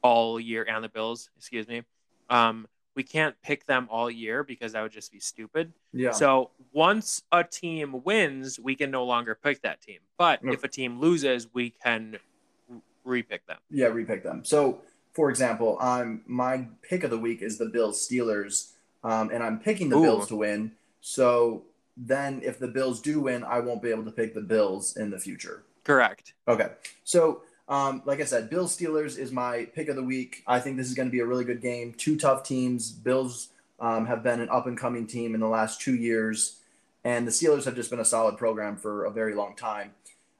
all 0.02 0.38
year, 0.38 0.64
and 0.68 0.84
the 0.84 0.88
Bills. 0.88 1.30
Excuse 1.36 1.66
me. 1.66 1.82
Um, 2.30 2.68
we 2.94 3.02
can't 3.02 3.34
pick 3.42 3.66
them 3.66 3.88
all 3.90 4.10
year 4.10 4.44
because 4.44 4.72
that 4.72 4.82
would 4.82 4.92
just 4.92 5.10
be 5.10 5.18
stupid. 5.18 5.72
Yeah. 5.92 6.12
So 6.12 6.50
once 6.72 7.22
a 7.32 7.42
team 7.42 8.02
wins, 8.04 8.60
we 8.60 8.76
can 8.76 8.90
no 8.90 9.04
longer 9.04 9.34
pick 9.34 9.62
that 9.62 9.80
team. 9.80 9.98
But 10.18 10.40
if 10.44 10.62
a 10.62 10.68
team 10.68 11.00
loses, 11.00 11.48
we 11.52 11.70
can 11.70 12.18
repick 13.06 13.40
them. 13.48 13.58
Yeah, 13.70 13.86
repick 13.86 14.22
them. 14.22 14.44
So, 14.44 14.80
for 15.12 15.30
example, 15.30 15.78
I'm 15.80 16.22
my 16.26 16.66
pick 16.82 17.02
of 17.02 17.10
the 17.10 17.18
week 17.18 17.42
is 17.42 17.58
the 17.58 17.66
Bills 17.66 18.06
Steelers, 18.06 18.72
um, 19.02 19.30
and 19.30 19.42
I'm 19.42 19.58
picking 19.58 19.88
the 19.88 19.96
Ooh. 19.96 20.02
Bills 20.02 20.28
to 20.28 20.36
win. 20.36 20.72
So 21.00 21.64
then, 21.96 22.40
if 22.44 22.58
the 22.58 22.68
Bills 22.68 23.00
do 23.00 23.20
win, 23.20 23.44
I 23.44 23.60
won't 23.60 23.82
be 23.82 23.90
able 23.90 24.04
to 24.04 24.10
pick 24.10 24.34
the 24.34 24.40
Bills 24.40 24.96
in 24.96 25.10
the 25.10 25.18
future. 25.18 25.64
Correct. 25.84 26.34
Okay, 26.48 26.70
so 27.04 27.42
um, 27.68 28.02
like 28.04 28.20
I 28.20 28.24
said, 28.24 28.50
Bills 28.50 28.76
Steelers 28.76 29.18
is 29.18 29.32
my 29.32 29.66
pick 29.74 29.88
of 29.88 29.96
the 29.96 30.02
week. 30.02 30.42
I 30.46 30.60
think 30.60 30.76
this 30.76 30.88
is 30.88 30.94
going 30.94 31.08
to 31.08 31.12
be 31.12 31.20
a 31.20 31.26
really 31.26 31.44
good 31.44 31.60
game. 31.60 31.94
Two 31.96 32.16
tough 32.16 32.44
teams. 32.44 32.90
Bills 32.90 33.48
um, 33.80 34.06
have 34.06 34.22
been 34.22 34.40
an 34.40 34.48
up 34.50 34.66
and 34.66 34.78
coming 34.78 35.06
team 35.06 35.34
in 35.34 35.40
the 35.40 35.48
last 35.48 35.80
two 35.80 35.94
years, 35.94 36.60
and 37.04 37.26
the 37.26 37.30
Steelers 37.30 37.64
have 37.64 37.74
just 37.74 37.90
been 37.90 38.00
a 38.00 38.04
solid 38.04 38.36
program 38.36 38.76
for 38.76 39.04
a 39.04 39.10
very 39.10 39.34
long 39.34 39.56
time. 39.56 39.92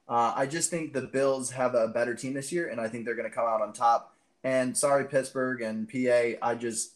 Uh, 0.07 0.33
I 0.35 0.45
just 0.45 0.69
think 0.69 0.93
the 0.93 1.01
Bills 1.01 1.51
have 1.51 1.75
a 1.75 1.87
better 1.87 2.13
team 2.13 2.33
this 2.33 2.51
year, 2.51 2.67
and 2.67 2.79
I 2.79 2.87
think 2.87 3.05
they're 3.05 3.15
going 3.15 3.29
to 3.29 3.35
come 3.35 3.47
out 3.47 3.61
on 3.61 3.73
top. 3.73 4.15
And 4.43 4.77
sorry, 4.77 5.05
Pittsburgh 5.05 5.61
and 5.61 5.89
PA, 5.89 6.37
I 6.41 6.55
just 6.55 6.91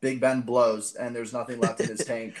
Big 0.00 0.20
Ben 0.20 0.42
blows, 0.42 0.94
and 0.94 1.16
there's 1.16 1.32
nothing 1.32 1.58
left 1.58 1.80
in 1.80 1.88
his 1.88 2.04
tank. 2.04 2.34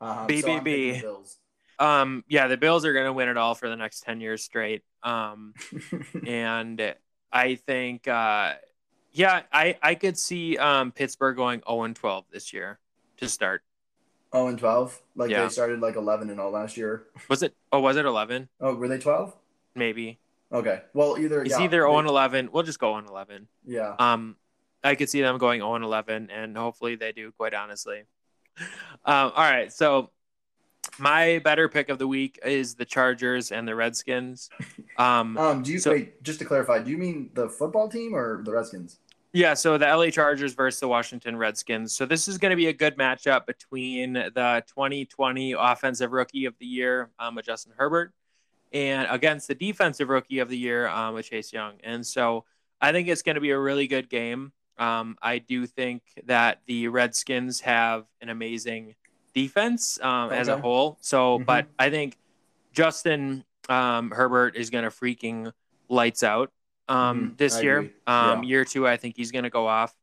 Um, 0.00 0.16
so 0.16 0.52
I'm 0.52 0.64
BBB. 0.64 1.00
Bills. 1.00 1.38
Um, 1.78 2.24
yeah, 2.28 2.48
the 2.48 2.56
Bills 2.56 2.84
are 2.84 2.92
going 2.92 3.06
to 3.06 3.12
win 3.12 3.28
it 3.28 3.36
all 3.36 3.54
for 3.54 3.68
the 3.68 3.76
next 3.76 4.00
10 4.00 4.20
years 4.20 4.42
straight. 4.42 4.82
Um, 5.02 5.54
and 6.26 6.94
I 7.32 7.54
think, 7.54 8.08
uh, 8.08 8.54
yeah, 9.12 9.42
I, 9.52 9.76
I 9.82 9.94
could 9.94 10.18
see 10.18 10.56
um, 10.58 10.92
Pittsburgh 10.92 11.36
going 11.36 11.62
0 11.68 11.82
and 11.84 11.94
12 11.96 12.24
this 12.32 12.52
year 12.52 12.78
to 13.18 13.28
start. 13.28 13.62
Oh, 14.32 14.48
and 14.48 14.58
12. 14.58 15.00
Like 15.16 15.30
Yeah. 15.30 15.44
they 15.44 15.48
started 15.48 15.80
like 15.80 15.96
11 15.96 16.30
and 16.30 16.38
all 16.40 16.50
last 16.50 16.76
year. 16.76 17.06
Was 17.28 17.42
it? 17.42 17.54
Oh, 17.72 17.80
was 17.80 17.96
it 17.96 18.04
11? 18.04 18.48
Oh, 18.60 18.74
were 18.74 18.88
they 18.88 18.98
12? 18.98 19.34
Maybe. 19.74 20.18
Okay. 20.52 20.82
Well, 20.94 21.16
either 21.18 21.42
It's 21.42 21.52
yeah, 21.52 21.64
either 21.64 21.78
they- 21.82 21.88
0 21.88 21.98
and 21.98 22.08
11. 22.08 22.50
We'll 22.52 22.62
just 22.64 22.78
go 22.78 22.88
0 22.90 22.98
and 22.98 23.08
11. 23.08 23.48
Yeah. 23.66 23.94
Um, 23.98 24.36
I 24.84 24.94
could 24.96 25.08
see 25.08 25.20
them 25.22 25.38
going 25.38 25.60
0 25.60 25.74
and 25.76 25.84
11, 25.84 26.30
and 26.30 26.56
hopefully 26.56 26.96
they 26.96 27.12
do. 27.12 27.32
Quite 27.32 27.54
honestly. 27.54 28.02
Um, 29.04 29.32
all 29.34 29.50
right, 29.50 29.72
so 29.72 30.10
my 30.98 31.40
better 31.44 31.68
pick 31.68 31.88
of 31.88 31.98
the 31.98 32.06
week 32.06 32.38
is 32.44 32.74
the 32.74 32.84
Chargers 32.84 33.52
and 33.52 33.66
the 33.66 33.74
Redskins. 33.74 34.50
Um, 34.96 35.36
Um, 35.38 35.62
do 35.62 35.72
you 35.72 35.78
so- 35.78 35.92
wait? 35.92 36.22
Just 36.22 36.38
to 36.40 36.44
clarify, 36.44 36.80
do 36.80 36.90
you 36.90 36.98
mean 36.98 37.30
the 37.34 37.48
football 37.48 37.88
team 37.88 38.14
or 38.14 38.42
the 38.44 38.52
Redskins? 38.52 38.98
yeah, 39.32 39.52
so 39.54 39.76
the 39.76 39.86
LA 39.86 40.08
Chargers 40.10 40.54
versus 40.54 40.80
the 40.80 40.88
Washington 40.88 41.36
Redskins. 41.36 41.94
So 41.94 42.06
this 42.06 42.28
is 42.28 42.38
going 42.38 42.50
to 42.50 42.56
be 42.56 42.68
a 42.68 42.72
good 42.72 42.96
matchup 42.96 43.44
between 43.46 44.14
the 44.14 44.64
2020 44.68 45.52
Offensive 45.52 46.12
Rookie 46.12 46.46
of 46.46 46.54
the 46.58 46.66
Year, 46.66 47.10
um, 47.18 47.34
with 47.34 47.44
Justin 47.44 47.72
Herbert, 47.76 48.12
and 48.72 49.06
against 49.10 49.46
the 49.46 49.54
Defensive 49.54 50.08
Rookie 50.08 50.38
of 50.38 50.48
the 50.48 50.56
Year, 50.56 50.88
um, 50.88 51.14
with 51.14 51.26
Chase 51.28 51.52
Young. 51.52 51.74
And 51.84 52.04
so 52.06 52.44
I 52.80 52.90
think 52.92 53.06
it's 53.08 53.22
going 53.22 53.34
to 53.34 53.40
be 53.40 53.50
a 53.50 53.58
really 53.58 53.86
good 53.86 54.08
game. 54.08 54.52
Um, 54.78 55.16
I 55.20 55.38
do 55.38 55.66
think 55.66 56.02
that 56.26 56.60
the 56.66 56.88
Redskins 56.88 57.60
have 57.62 58.04
an 58.20 58.28
amazing 58.28 58.94
defense 59.34 60.00
um, 60.00 60.30
as 60.30 60.48
a 60.48 60.56
whole. 60.56 60.98
So, 61.00 61.38
Mhm. 61.38 61.46
but 61.46 61.66
I 61.78 61.90
think 61.90 62.16
Justin 62.72 63.44
um, 63.68 64.10
Herbert 64.10 64.56
is 64.56 64.70
going 64.70 64.84
to 64.84 64.90
freaking 64.90 65.52
lights 65.88 66.22
out 66.22 66.50
um, 66.88 67.32
Mhm. 67.32 67.36
this 67.36 67.56
I 67.56 67.60
year. 67.60 67.78
Um, 68.06 68.42
Yeah. 68.42 68.48
Year 68.48 68.64
two, 68.64 68.88
I 68.88 68.96
think 68.96 69.14
he's 69.16 69.30
going 69.30 69.44
to 69.44 69.50
go 69.50 69.66
off, 69.66 69.94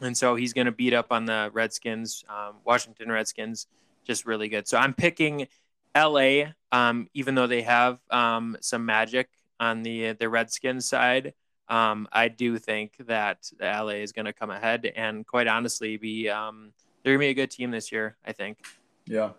and 0.00 0.16
so 0.16 0.34
he's 0.34 0.52
going 0.52 0.64
to 0.66 0.72
beat 0.72 0.92
up 0.92 1.12
on 1.12 1.26
the 1.26 1.50
Redskins, 1.52 2.24
um, 2.28 2.56
Washington 2.64 3.10
Redskins, 3.12 3.68
just 4.04 4.26
really 4.26 4.48
good. 4.48 4.66
So 4.66 4.78
I'm 4.78 4.94
picking 4.94 5.46
L.A. 5.94 6.54
Um, 6.72 7.08
even 7.14 7.36
though 7.36 7.46
they 7.46 7.62
have 7.62 8.00
um, 8.10 8.56
some 8.60 8.84
magic 8.84 9.28
on 9.60 9.82
the 9.82 10.12
the 10.12 10.28
Redskins 10.28 10.88
side. 10.88 11.34
Um, 11.68 12.08
I 12.12 12.28
do 12.28 12.58
think 12.58 12.94
that 13.06 13.50
LA 13.60 14.00
is 14.00 14.12
going 14.12 14.26
to 14.26 14.32
come 14.32 14.50
ahead 14.50 14.90
and 14.96 15.26
quite 15.26 15.46
honestly 15.46 15.96
be 15.96 16.28
um, 16.28 16.72
they're 17.02 17.12
going 17.12 17.20
to 17.20 17.34
be 17.34 17.40
a 17.40 17.46
good 17.46 17.50
team 17.50 17.70
this 17.70 17.92
year. 17.92 18.16
I 18.26 18.32
think. 18.32 18.58
Yeah. 19.06 19.30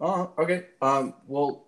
Uh, 0.00 0.26
okay. 0.38 0.66
Um, 0.80 1.14
well, 1.26 1.66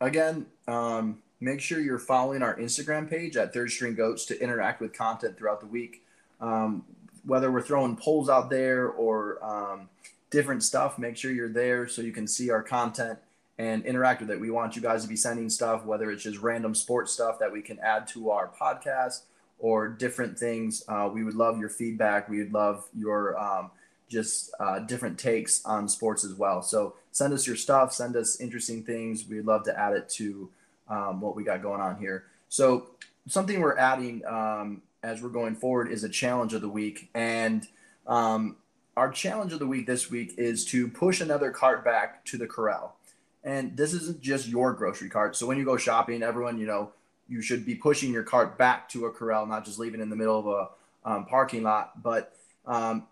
again, 0.00 0.46
um, 0.66 1.22
make 1.40 1.60
sure 1.60 1.80
you're 1.80 1.98
following 1.98 2.42
our 2.42 2.56
Instagram 2.56 3.08
page 3.08 3.36
at 3.36 3.52
Third 3.52 3.70
String 3.70 3.94
Goats 3.94 4.24
to 4.26 4.40
interact 4.40 4.80
with 4.80 4.92
content 4.92 5.36
throughout 5.36 5.60
the 5.60 5.66
week. 5.66 6.04
Um, 6.40 6.84
whether 7.24 7.52
we're 7.52 7.62
throwing 7.62 7.96
polls 7.96 8.28
out 8.28 8.50
there 8.50 8.88
or 8.88 9.44
um, 9.44 9.88
different 10.30 10.62
stuff, 10.64 10.98
make 10.98 11.16
sure 11.16 11.30
you're 11.30 11.48
there 11.48 11.86
so 11.86 12.02
you 12.02 12.12
can 12.12 12.26
see 12.26 12.50
our 12.50 12.62
content 12.62 13.18
and 13.58 13.84
interact 13.84 14.20
with 14.20 14.30
it. 14.30 14.40
We 14.40 14.50
want 14.50 14.74
you 14.74 14.82
guys 14.82 15.02
to 15.02 15.08
be 15.08 15.14
sending 15.14 15.48
stuff, 15.48 15.84
whether 15.84 16.10
it's 16.10 16.24
just 16.24 16.38
random 16.38 16.74
sports 16.74 17.12
stuff 17.12 17.38
that 17.38 17.52
we 17.52 17.62
can 17.62 17.78
add 17.78 18.08
to 18.08 18.30
our 18.30 18.48
podcast 18.48 19.22
or 19.62 19.88
different 19.88 20.36
things. 20.36 20.82
Uh, 20.88 21.08
we 21.10 21.22
would 21.24 21.36
love 21.36 21.58
your 21.58 21.70
feedback. 21.70 22.28
We 22.28 22.38
would 22.38 22.52
love 22.52 22.84
your 22.94 23.38
um, 23.38 23.70
just 24.10 24.52
uh, 24.60 24.80
different 24.80 25.18
takes 25.18 25.64
on 25.64 25.88
sports 25.88 26.24
as 26.24 26.34
well. 26.34 26.60
So 26.62 26.96
send 27.12 27.32
us 27.32 27.46
your 27.46 27.56
stuff, 27.56 27.94
send 27.94 28.16
us 28.16 28.40
interesting 28.40 28.82
things. 28.82 29.26
We'd 29.26 29.46
love 29.46 29.64
to 29.64 29.78
add 29.78 29.94
it 29.94 30.08
to 30.10 30.50
um, 30.88 31.20
what 31.20 31.36
we 31.36 31.44
got 31.44 31.62
going 31.62 31.80
on 31.80 31.96
here. 31.96 32.24
So 32.48 32.88
something 33.28 33.60
we're 33.60 33.78
adding 33.78 34.26
um, 34.26 34.82
as 35.02 35.22
we're 35.22 35.30
going 35.30 35.54
forward 35.54 35.90
is 35.90 36.04
a 36.04 36.08
challenge 36.08 36.54
of 36.54 36.60
the 36.60 36.68
week, 36.68 37.08
and 37.14 37.66
um, 38.06 38.56
our 38.96 39.10
challenge 39.10 39.52
of 39.52 39.60
the 39.60 39.66
week 39.66 39.86
this 39.86 40.10
week 40.10 40.34
is 40.36 40.64
to 40.66 40.88
push 40.88 41.20
another 41.20 41.50
cart 41.50 41.84
back 41.84 42.24
to 42.26 42.36
the 42.36 42.46
corral. 42.46 42.96
And 43.44 43.76
this 43.76 43.92
isn't 43.94 44.20
just 44.20 44.46
your 44.48 44.72
grocery 44.72 45.08
cart. 45.08 45.34
So 45.34 45.46
when 45.46 45.56
you 45.56 45.64
go 45.64 45.76
shopping, 45.76 46.22
everyone, 46.22 46.58
you 46.58 46.66
know, 46.66 46.92
you 47.32 47.40
should 47.40 47.64
be 47.64 47.74
pushing 47.74 48.12
your 48.12 48.22
cart 48.22 48.58
back 48.58 48.88
to 48.90 49.06
a 49.06 49.10
corral, 49.10 49.46
not 49.46 49.64
just 49.64 49.78
leaving 49.78 50.02
in 50.02 50.10
the 50.10 50.16
middle 50.16 50.38
of 50.38 50.46
a 50.46 51.10
um, 51.10 51.24
parking 51.24 51.62
lot. 51.62 52.02
But 52.02 52.36
um, 52.66 53.06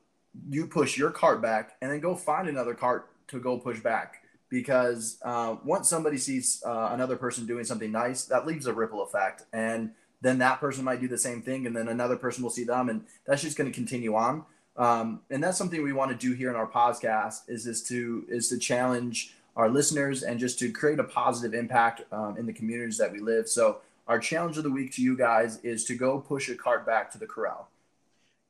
you 0.51 0.67
push 0.67 0.99
your 0.99 1.11
cart 1.11 1.41
back 1.41 1.77
and 1.81 1.91
then 1.91 2.01
go 2.01 2.15
find 2.15 2.47
another 2.47 2.75
cart 2.75 3.09
to 3.29 3.41
go 3.41 3.57
push 3.59 3.81
back 3.81 4.23
because 4.51 5.19
uh, 5.23 5.57
once 5.65 5.89
somebody 5.89 6.19
sees 6.19 6.63
uh, 6.67 6.91
another 6.93 7.17
person 7.17 7.47
doing 7.47 7.65
something 7.65 7.91
nice 7.91 8.25
that 8.25 8.47
leaves 8.47 8.67
a 8.67 8.73
ripple 8.73 9.03
effect 9.03 9.45
and 9.53 9.93
then 10.21 10.39
that 10.39 10.61
person 10.61 10.85
might 10.85 11.01
do 11.01 11.09
the 11.09 11.19
same 11.19 11.41
thing 11.41 11.67
and 11.67 11.75
then 11.75 11.89
another 11.89 12.17
person 12.17 12.43
will 12.43 12.51
see 12.51 12.65
them 12.65 12.89
and 12.89 13.05
that's 13.27 13.43
just 13.43 13.57
going 13.57 13.71
to 13.71 13.75
continue 13.75 14.15
on 14.15 14.45
um, 14.77 15.21
and 15.31 15.43
that's 15.43 15.57
something 15.57 15.83
we 15.83 15.93
want 15.93 16.11
to 16.11 16.17
do 16.17 16.35
here 16.35 16.51
in 16.51 16.57
our 16.57 16.67
podcast 16.67 17.49
is 17.49 17.67
is 17.67 17.83
to 17.83 18.25
is 18.29 18.49
to 18.49 18.59
challenge 18.59 19.35
our 19.57 19.69
listeners 19.69 20.23
and 20.23 20.39
just 20.39 20.59
to 20.59 20.71
create 20.71 20.99
a 20.99 21.05
positive 21.05 21.55
impact 21.55 22.03
um, 22.13 22.37
in 22.37 22.47
the 22.47 22.53
communities 22.53 22.99
that 22.99 23.13
we 23.13 23.21
live 23.21 23.49
so 23.49 23.79
our 24.11 24.19
challenge 24.19 24.59
of 24.59 24.65
the 24.65 24.71
week 24.71 24.93
to 24.93 25.03
you 25.03 25.17
guys 25.17 25.59
is 25.59 25.85
to 25.85 25.95
go 25.95 26.19
push 26.19 26.49
a 26.49 26.55
cart 26.57 26.85
back 26.85 27.13
to 27.13 27.17
the 27.17 27.27
corral 27.27 27.71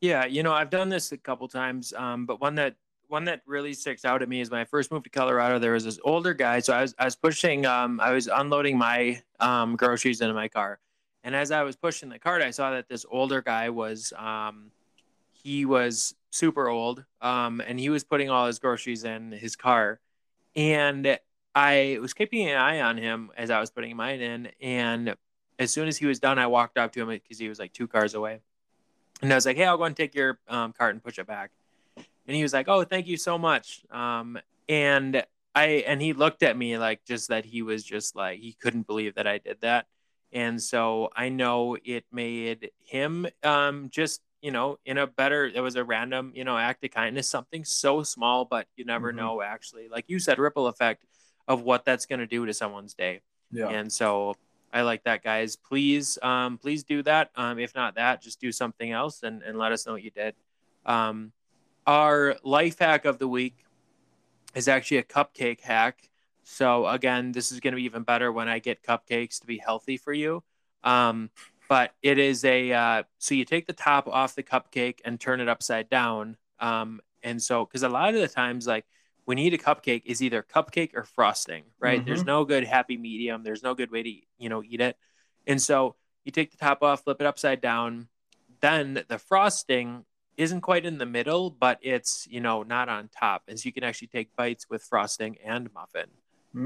Yeah, 0.00 0.24
you 0.24 0.42
know, 0.42 0.54
I've 0.54 0.70
done 0.70 0.88
this 0.88 1.12
a 1.12 1.18
couple 1.18 1.46
times, 1.48 1.92
um, 1.92 2.24
but 2.24 2.40
one 2.40 2.54
that 2.54 2.76
one 3.08 3.24
that 3.24 3.42
really 3.44 3.74
sticks 3.74 4.04
out 4.04 4.22
at 4.22 4.28
me 4.28 4.40
is 4.40 4.50
when 4.50 4.61
I 4.61 4.64
first 4.64 4.90
moved 4.90 5.04
to 5.04 5.11
Colorado. 5.11 5.58
There 5.58 5.72
was 5.72 5.84
this 5.84 5.98
older 6.04 6.32
guy, 6.32 6.61
so 6.61 6.72
I 6.72 6.80
was 6.80 6.94
I 6.98 7.04
was 7.04 7.16
pushing, 7.16 7.66
um, 7.66 8.00
I 8.00 8.12
was 8.12 8.26
unloading 8.26 8.78
my 8.78 9.20
um, 9.38 9.76
groceries 9.76 10.22
into 10.22 10.32
my 10.32 10.48
car, 10.48 10.78
and 11.24 11.36
as 11.36 11.50
I 11.50 11.62
was 11.62 11.76
pushing 11.76 12.08
the 12.08 12.18
cart, 12.18 12.40
I 12.40 12.52
saw 12.52 12.70
that 12.70 12.88
this 12.88 13.04
older 13.11 13.42
guy 13.42 13.68
was, 13.68 14.14
um, 14.16 14.70
he 15.32 15.66
was 15.66 16.14
super 16.30 16.68
old, 16.68 17.04
um, 17.20 17.61
and 17.61 17.78
he 17.78 17.90
was 17.90 18.02
putting 18.04 18.30
all 18.30 18.46
his 18.46 18.58
groceries 18.58 19.04
in 19.04 19.32
his 19.32 19.56
car, 19.56 20.00
and 20.56 21.18
I 21.54 21.98
was 22.00 22.14
keeping 22.14 22.48
an 22.48 22.56
eye 22.56 22.80
on 22.80 22.96
him 22.96 23.30
as 23.36 23.50
I 23.50 23.61
was 23.61 23.70
putting 23.70 23.94
mine 23.96 24.20
in, 24.20 24.48
and 24.62 25.14
as 25.61 25.70
soon 25.70 25.86
as 25.86 25.98
he 25.98 26.06
was 26.06 26.18
done, 26.18 26.38
I 26.38 26.46
walked 26.46 26.78
up 26.78 26.92
to 26.94 27.02
him 27.02 27.08
because 27.08 27.38
he 27.38 27.48
was 27.48 27.58
like 27.58 27.72
two 27.72 27.86
cars 27.86 28.14
away. 28.14 28.40
And 29.22 29.30
I 29.30 29.34
was 29.36 29.44
like, 29.44 29.58
hey, 29.58 29.66
I'll 29.66 29.76
go 29.76 29.84
and 29.84 29.94
take 29.94 30.14
your 30.14 30.40
um, 30.48 30.72
cart 30.72 30.94
and 30.94 31.04
push 31.04 31.18
it 31.18 31.26
back. 31.26 31.50
And 31.96 32.34
he 32.34 32.42
was 32.42 32.54
like, 32.54 32.66
oh, 32.68 32.82
thank 32.84 33.06
you 33.06 33.18
so 33.18 33.36
much. 33.36 33.82
Um, 33.90 34.38
and 34.68 35.22
I 35.54 35.84
and 35.86 36.00
he 36.00 36.12
looked 36.14 36.42
at 36.42 36.56
me 36.56 36.78
like 36.78 37.04
just 37.04 37.28
that 37.28 37.44
he 37.44 37.61
was 37.61 37.84
just 37.84 38.16
like 38.16 38.38
he 38.38 38.54
couldn't 38.54 38.86
believe 38.86 39.16
that 39.16 39.26
I 39.26 39.38
did 39.38 39.61
that. 39.61 39.86
And 40.32 40.62
so 40.62 41.11
I 41.14 41.28
know 41.28 41.76
it 41.84 42.04
made 42.11 42.70
him 42.82 43.26
um 43.42 43.88
just 43.90 44.22
you 44.40 44.52
know 44.52 44.78
in 44.86 44.96
a 44.96 45.06
better 45.06 45.44
it 45.44 45.61
was 45.61 45.76
a 45.76 45.84
random 45.84 46.32
you 46.34 46.44
know 46.44 46.56
act 46.56 46.82
of 46.84 46.90
kindness 46.92 47.28
something 47.28 47.62
so 47.64 48.02
small 48.02 48.46
but 48.46 48.66
you 48.76 48.84
never 48.86 49.12
Mhm. 49.12 49.16
know 49.16 49.42
actually 49.42 49.88
like 49.88 50.06
you 50.08 50.18
said 50.18 50.38
ripple 50.38 50.66
effect 50.66 51.04
of 51.46 51.61
what 51.62 51.84
that's 51.84 52.06
going 52.06 52.20
to 52.20 52.26
do 52.26 52.46
to 52.46 52.54
someone's 52.54 52.94
day 52.94 53.20
Yeah. 53.50 53.68
and 53.68 53.92
so 53.92 54.34
i 54.72 54.82
like 54.82 55.04
that 55.04 55.22
guys. 55.22 55.56
Please 55.56 56.18
um 56.22 56.58
please 56.58 56.84
do 56.84 57.02
that. 57.02 57.30
Um 57.36 57.58
if 57.58 57.74
not 57.74 57.96
that 57.96 58.22
just 58.22 58.40
do 58.40 58.52
something 58.52 58.90
else 58.90 59.22
and 59.22 59.42
and 59.42 59.58
let 59.58 59.72
us 59.72 59.86
know 59.86 59.92
what 59.92 60.02
you 60.02 60.10
did. 60.10 60.34
Um 60.84 61.32
our 61.86 62.36
life 62.44 62.78
hack 62.78 63.04
of 63.04 63.18
the 63.18 63.28
week 63.28 63.64
is 64.54 64.68
actually 64.68 64.98
a 64.98 65.02
cupcake 65.02 65.60
hack. 65.60 66.08
So 66.44 66.86
again 66.86 67.32
this 67.32 67.52
is 67.52 67.60
going 67.60 67.72
to 67.72 67.76
be 67.76 67.84
even 67.84 68.02
better 68.02 68.32
when 68.32 68.48
i 68.48 68.58
get 68.58 68.82
cupcakes 68.82 69.40
to 69.40 69.46
be 69.46 69.58
healthy 69.58 69.96
for 69.96 70.12
you. 70.12 70.42
Um 70.84 71.30
but 71.68 71.92
it 72.02 72.18
is 72.18 72.44
a 72.44 72.72
uh, 72.72 73.02
so 73.18 73.36
you 73.36 73.44
take 73.44 73.68
the 73.68 73.72
top 73.72 74.08
off 74.08 74.34
the 74.34 74.42
cupcake 74.42 74.98
and 75.04 75.20
turn 75.20 75.40
it 75.40 75.48
upside 75.48 75.88
down. 75.88 76.36
Um 76.58 77.00
and 77.22 77.42
so 77.42 77.64
because 77.64 77.82
a 77.82 77.88
lot 77.88 78.14
of 78.14 78.20
the 78.20 78.28
times 78.28 78.66
like 78.66 78.86
when 79.30 79.38
you 79.38 79.46
eat 79.46 79.54
a 79.54 79.58
cupcake 79.58 80.02
is 80.06 80.20
either 80.20 80.42
cupcake 80.42 80.90
or 80.92 81.04
frosting 81.04 81.62
right 81.78 82.04
there's 82.04 82.24
Mhm. 82.24 82.26
no 82.26 82.44
good 82.44 82.64
happy 82.64 82.96
medium 82.96 83.44
there's 83.44 83.62
no 83.62 83.74
good 83.76 83.92
way 83.92 84.02
to 84.02 84.12
you 84.38 84.48
know 84.48 84.60
eat 84.64 84.80
it 84.80 84.96
and 85.46 85.62
so 85.62 85.94
you 86.24 86.32
take 86.32 86.50
the 86.50 86.56
top 86.56 86.82
off 86.82 87.04
flip 87.04 87.20
it 87.20 87.26
upside 87.28 87.60
down 87.60 88.08
then 88.60 89.04
the 89.08 89.18
frosting 89.18 90.04
isn't 90.36 90.62
quite 90.62 90.84
in 90.84 90.98
the 90.98 91.06
middle 91.06 91.48
but 91.48 91.78
it's 91.80 92.26
you 92.28 92.40
know 92.40 92.64
not 92.64 92.88
on 92.88 93.08
top 93.08 93.42
and 93.46 93.60
so 93.60 93.68
you 93.68 93.72
can 93.72 93.84
actually 93.84 94.08
take 94.08 94.34
bites 94.34 94.66
with 94.68 94.82
frosting 94.82 95.36
and 95.44 95.72
muffin 95.72 96.08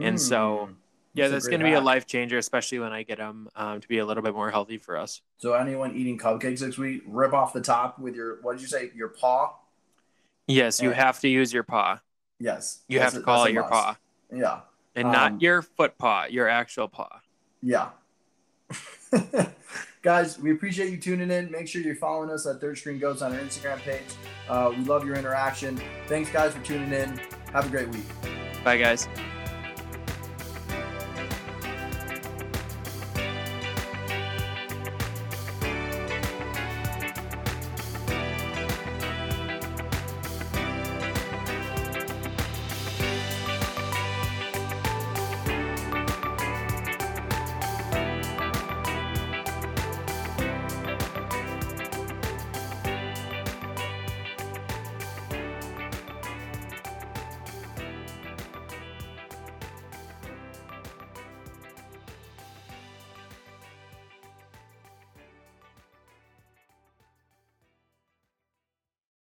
and 0.00 0.18
so, 0.18 0.68
Mm. 0.70 0.76
yeah 1.12 1.28
That's 1.28 1.32
that's 1.44 1.48
going 1.48 1.60
to 1.60 1.64
be 1.66 1.74
a 1.74 1.80
life 1.82 2.06
changer 2.06 2.38
especially 2.38 2.78
when 2.78 2.92
i 2.94 3.02
get 3.02 3.18
them 3.18 3.48
um, 3.54 3.80
to 3.82 3.86
be 3.88 3.98
a 3.98 4.06
little 4.06 4.22
bit 4.22 4.34
more 4.34 4.50
healthy 4.50 4.78
for 4.78 4.96
us 4.96 5.20
So 5.36 5.52
anyone 5.52 5.94
eating 5.94 6.16
cupcakes 6.18 6.60
this 6.60 6.78
week, 6.78 7.02
rip 7.06 7.34
off 7.34 7.52
the 7.52 7.60
top 7.60 7.98
with 7.98 8.14
your 8.16 8.40
what 8.40 8.52
did 8.54 8.62
you 8.62 8.68
say? 8.68 8.90
Your 8.94 9.08
paw? 9.10 9.52
yes 10.46 10.80
you 10.80 10.90
have 10.92 11.20
to 11.20 11.28
use 11.28 11.52
your 11.52 11.62
paw 11.64 12.00
Yes. 12.44 12.82
you 12.88 13.00
have 13.00 13.14
to 13.14 13.20
a- 13.20 13.22
call 13.22 13.44
it 13.46 13.52
your 13.52 13.62
must. 13.62 13.72
paw 13.72 13.96
Yeah. 14.32 14.60
and 14.94 15.06
Um, 15.06 15.12
not 15.12 15.42
your 15.42 15.62
foot 15.62 15.96
paw 15.98 16.26
your 16.28 16.46
actual 16.48 16.88
paw 16.88 17.20
Yeah. 17.62 17.88
Guys, 20.02 20.38
we 20.38 20.52
appreciate 20.52 20.90
you 20.90 20.98
tuning 20.98 21.30
in. 21.30 21.50
Make 21.50 21.66
sure 21.66 21.80
you're 21.80 21.94
following 21.96 22.28
us 22.28 22.46
at 22.46 22.60
Third 22.60 22.76
String 22.76 22.98
Goats 22.98 23.22
on 23.22 23.32
our 23.32 23.38
Instagram 23.38 23.78
page. 23.78 24.02
Uh, 24.50 24.70
we 24.76 24.84
love 24.84 25.06
your 25.06 25.16
interaction. 25.16 25.80
Thanks, 26.08 26.28
guys, 26.30 26.52
for 26.52 26.62
tuning 26.62 26.92
in. 26.92 27.18
Have 27.54 27.66
a 27.66 27.68
great 27.70 27.88
week. 27.88 28.04
bye 28.64 28.76
guys 28.76 29.08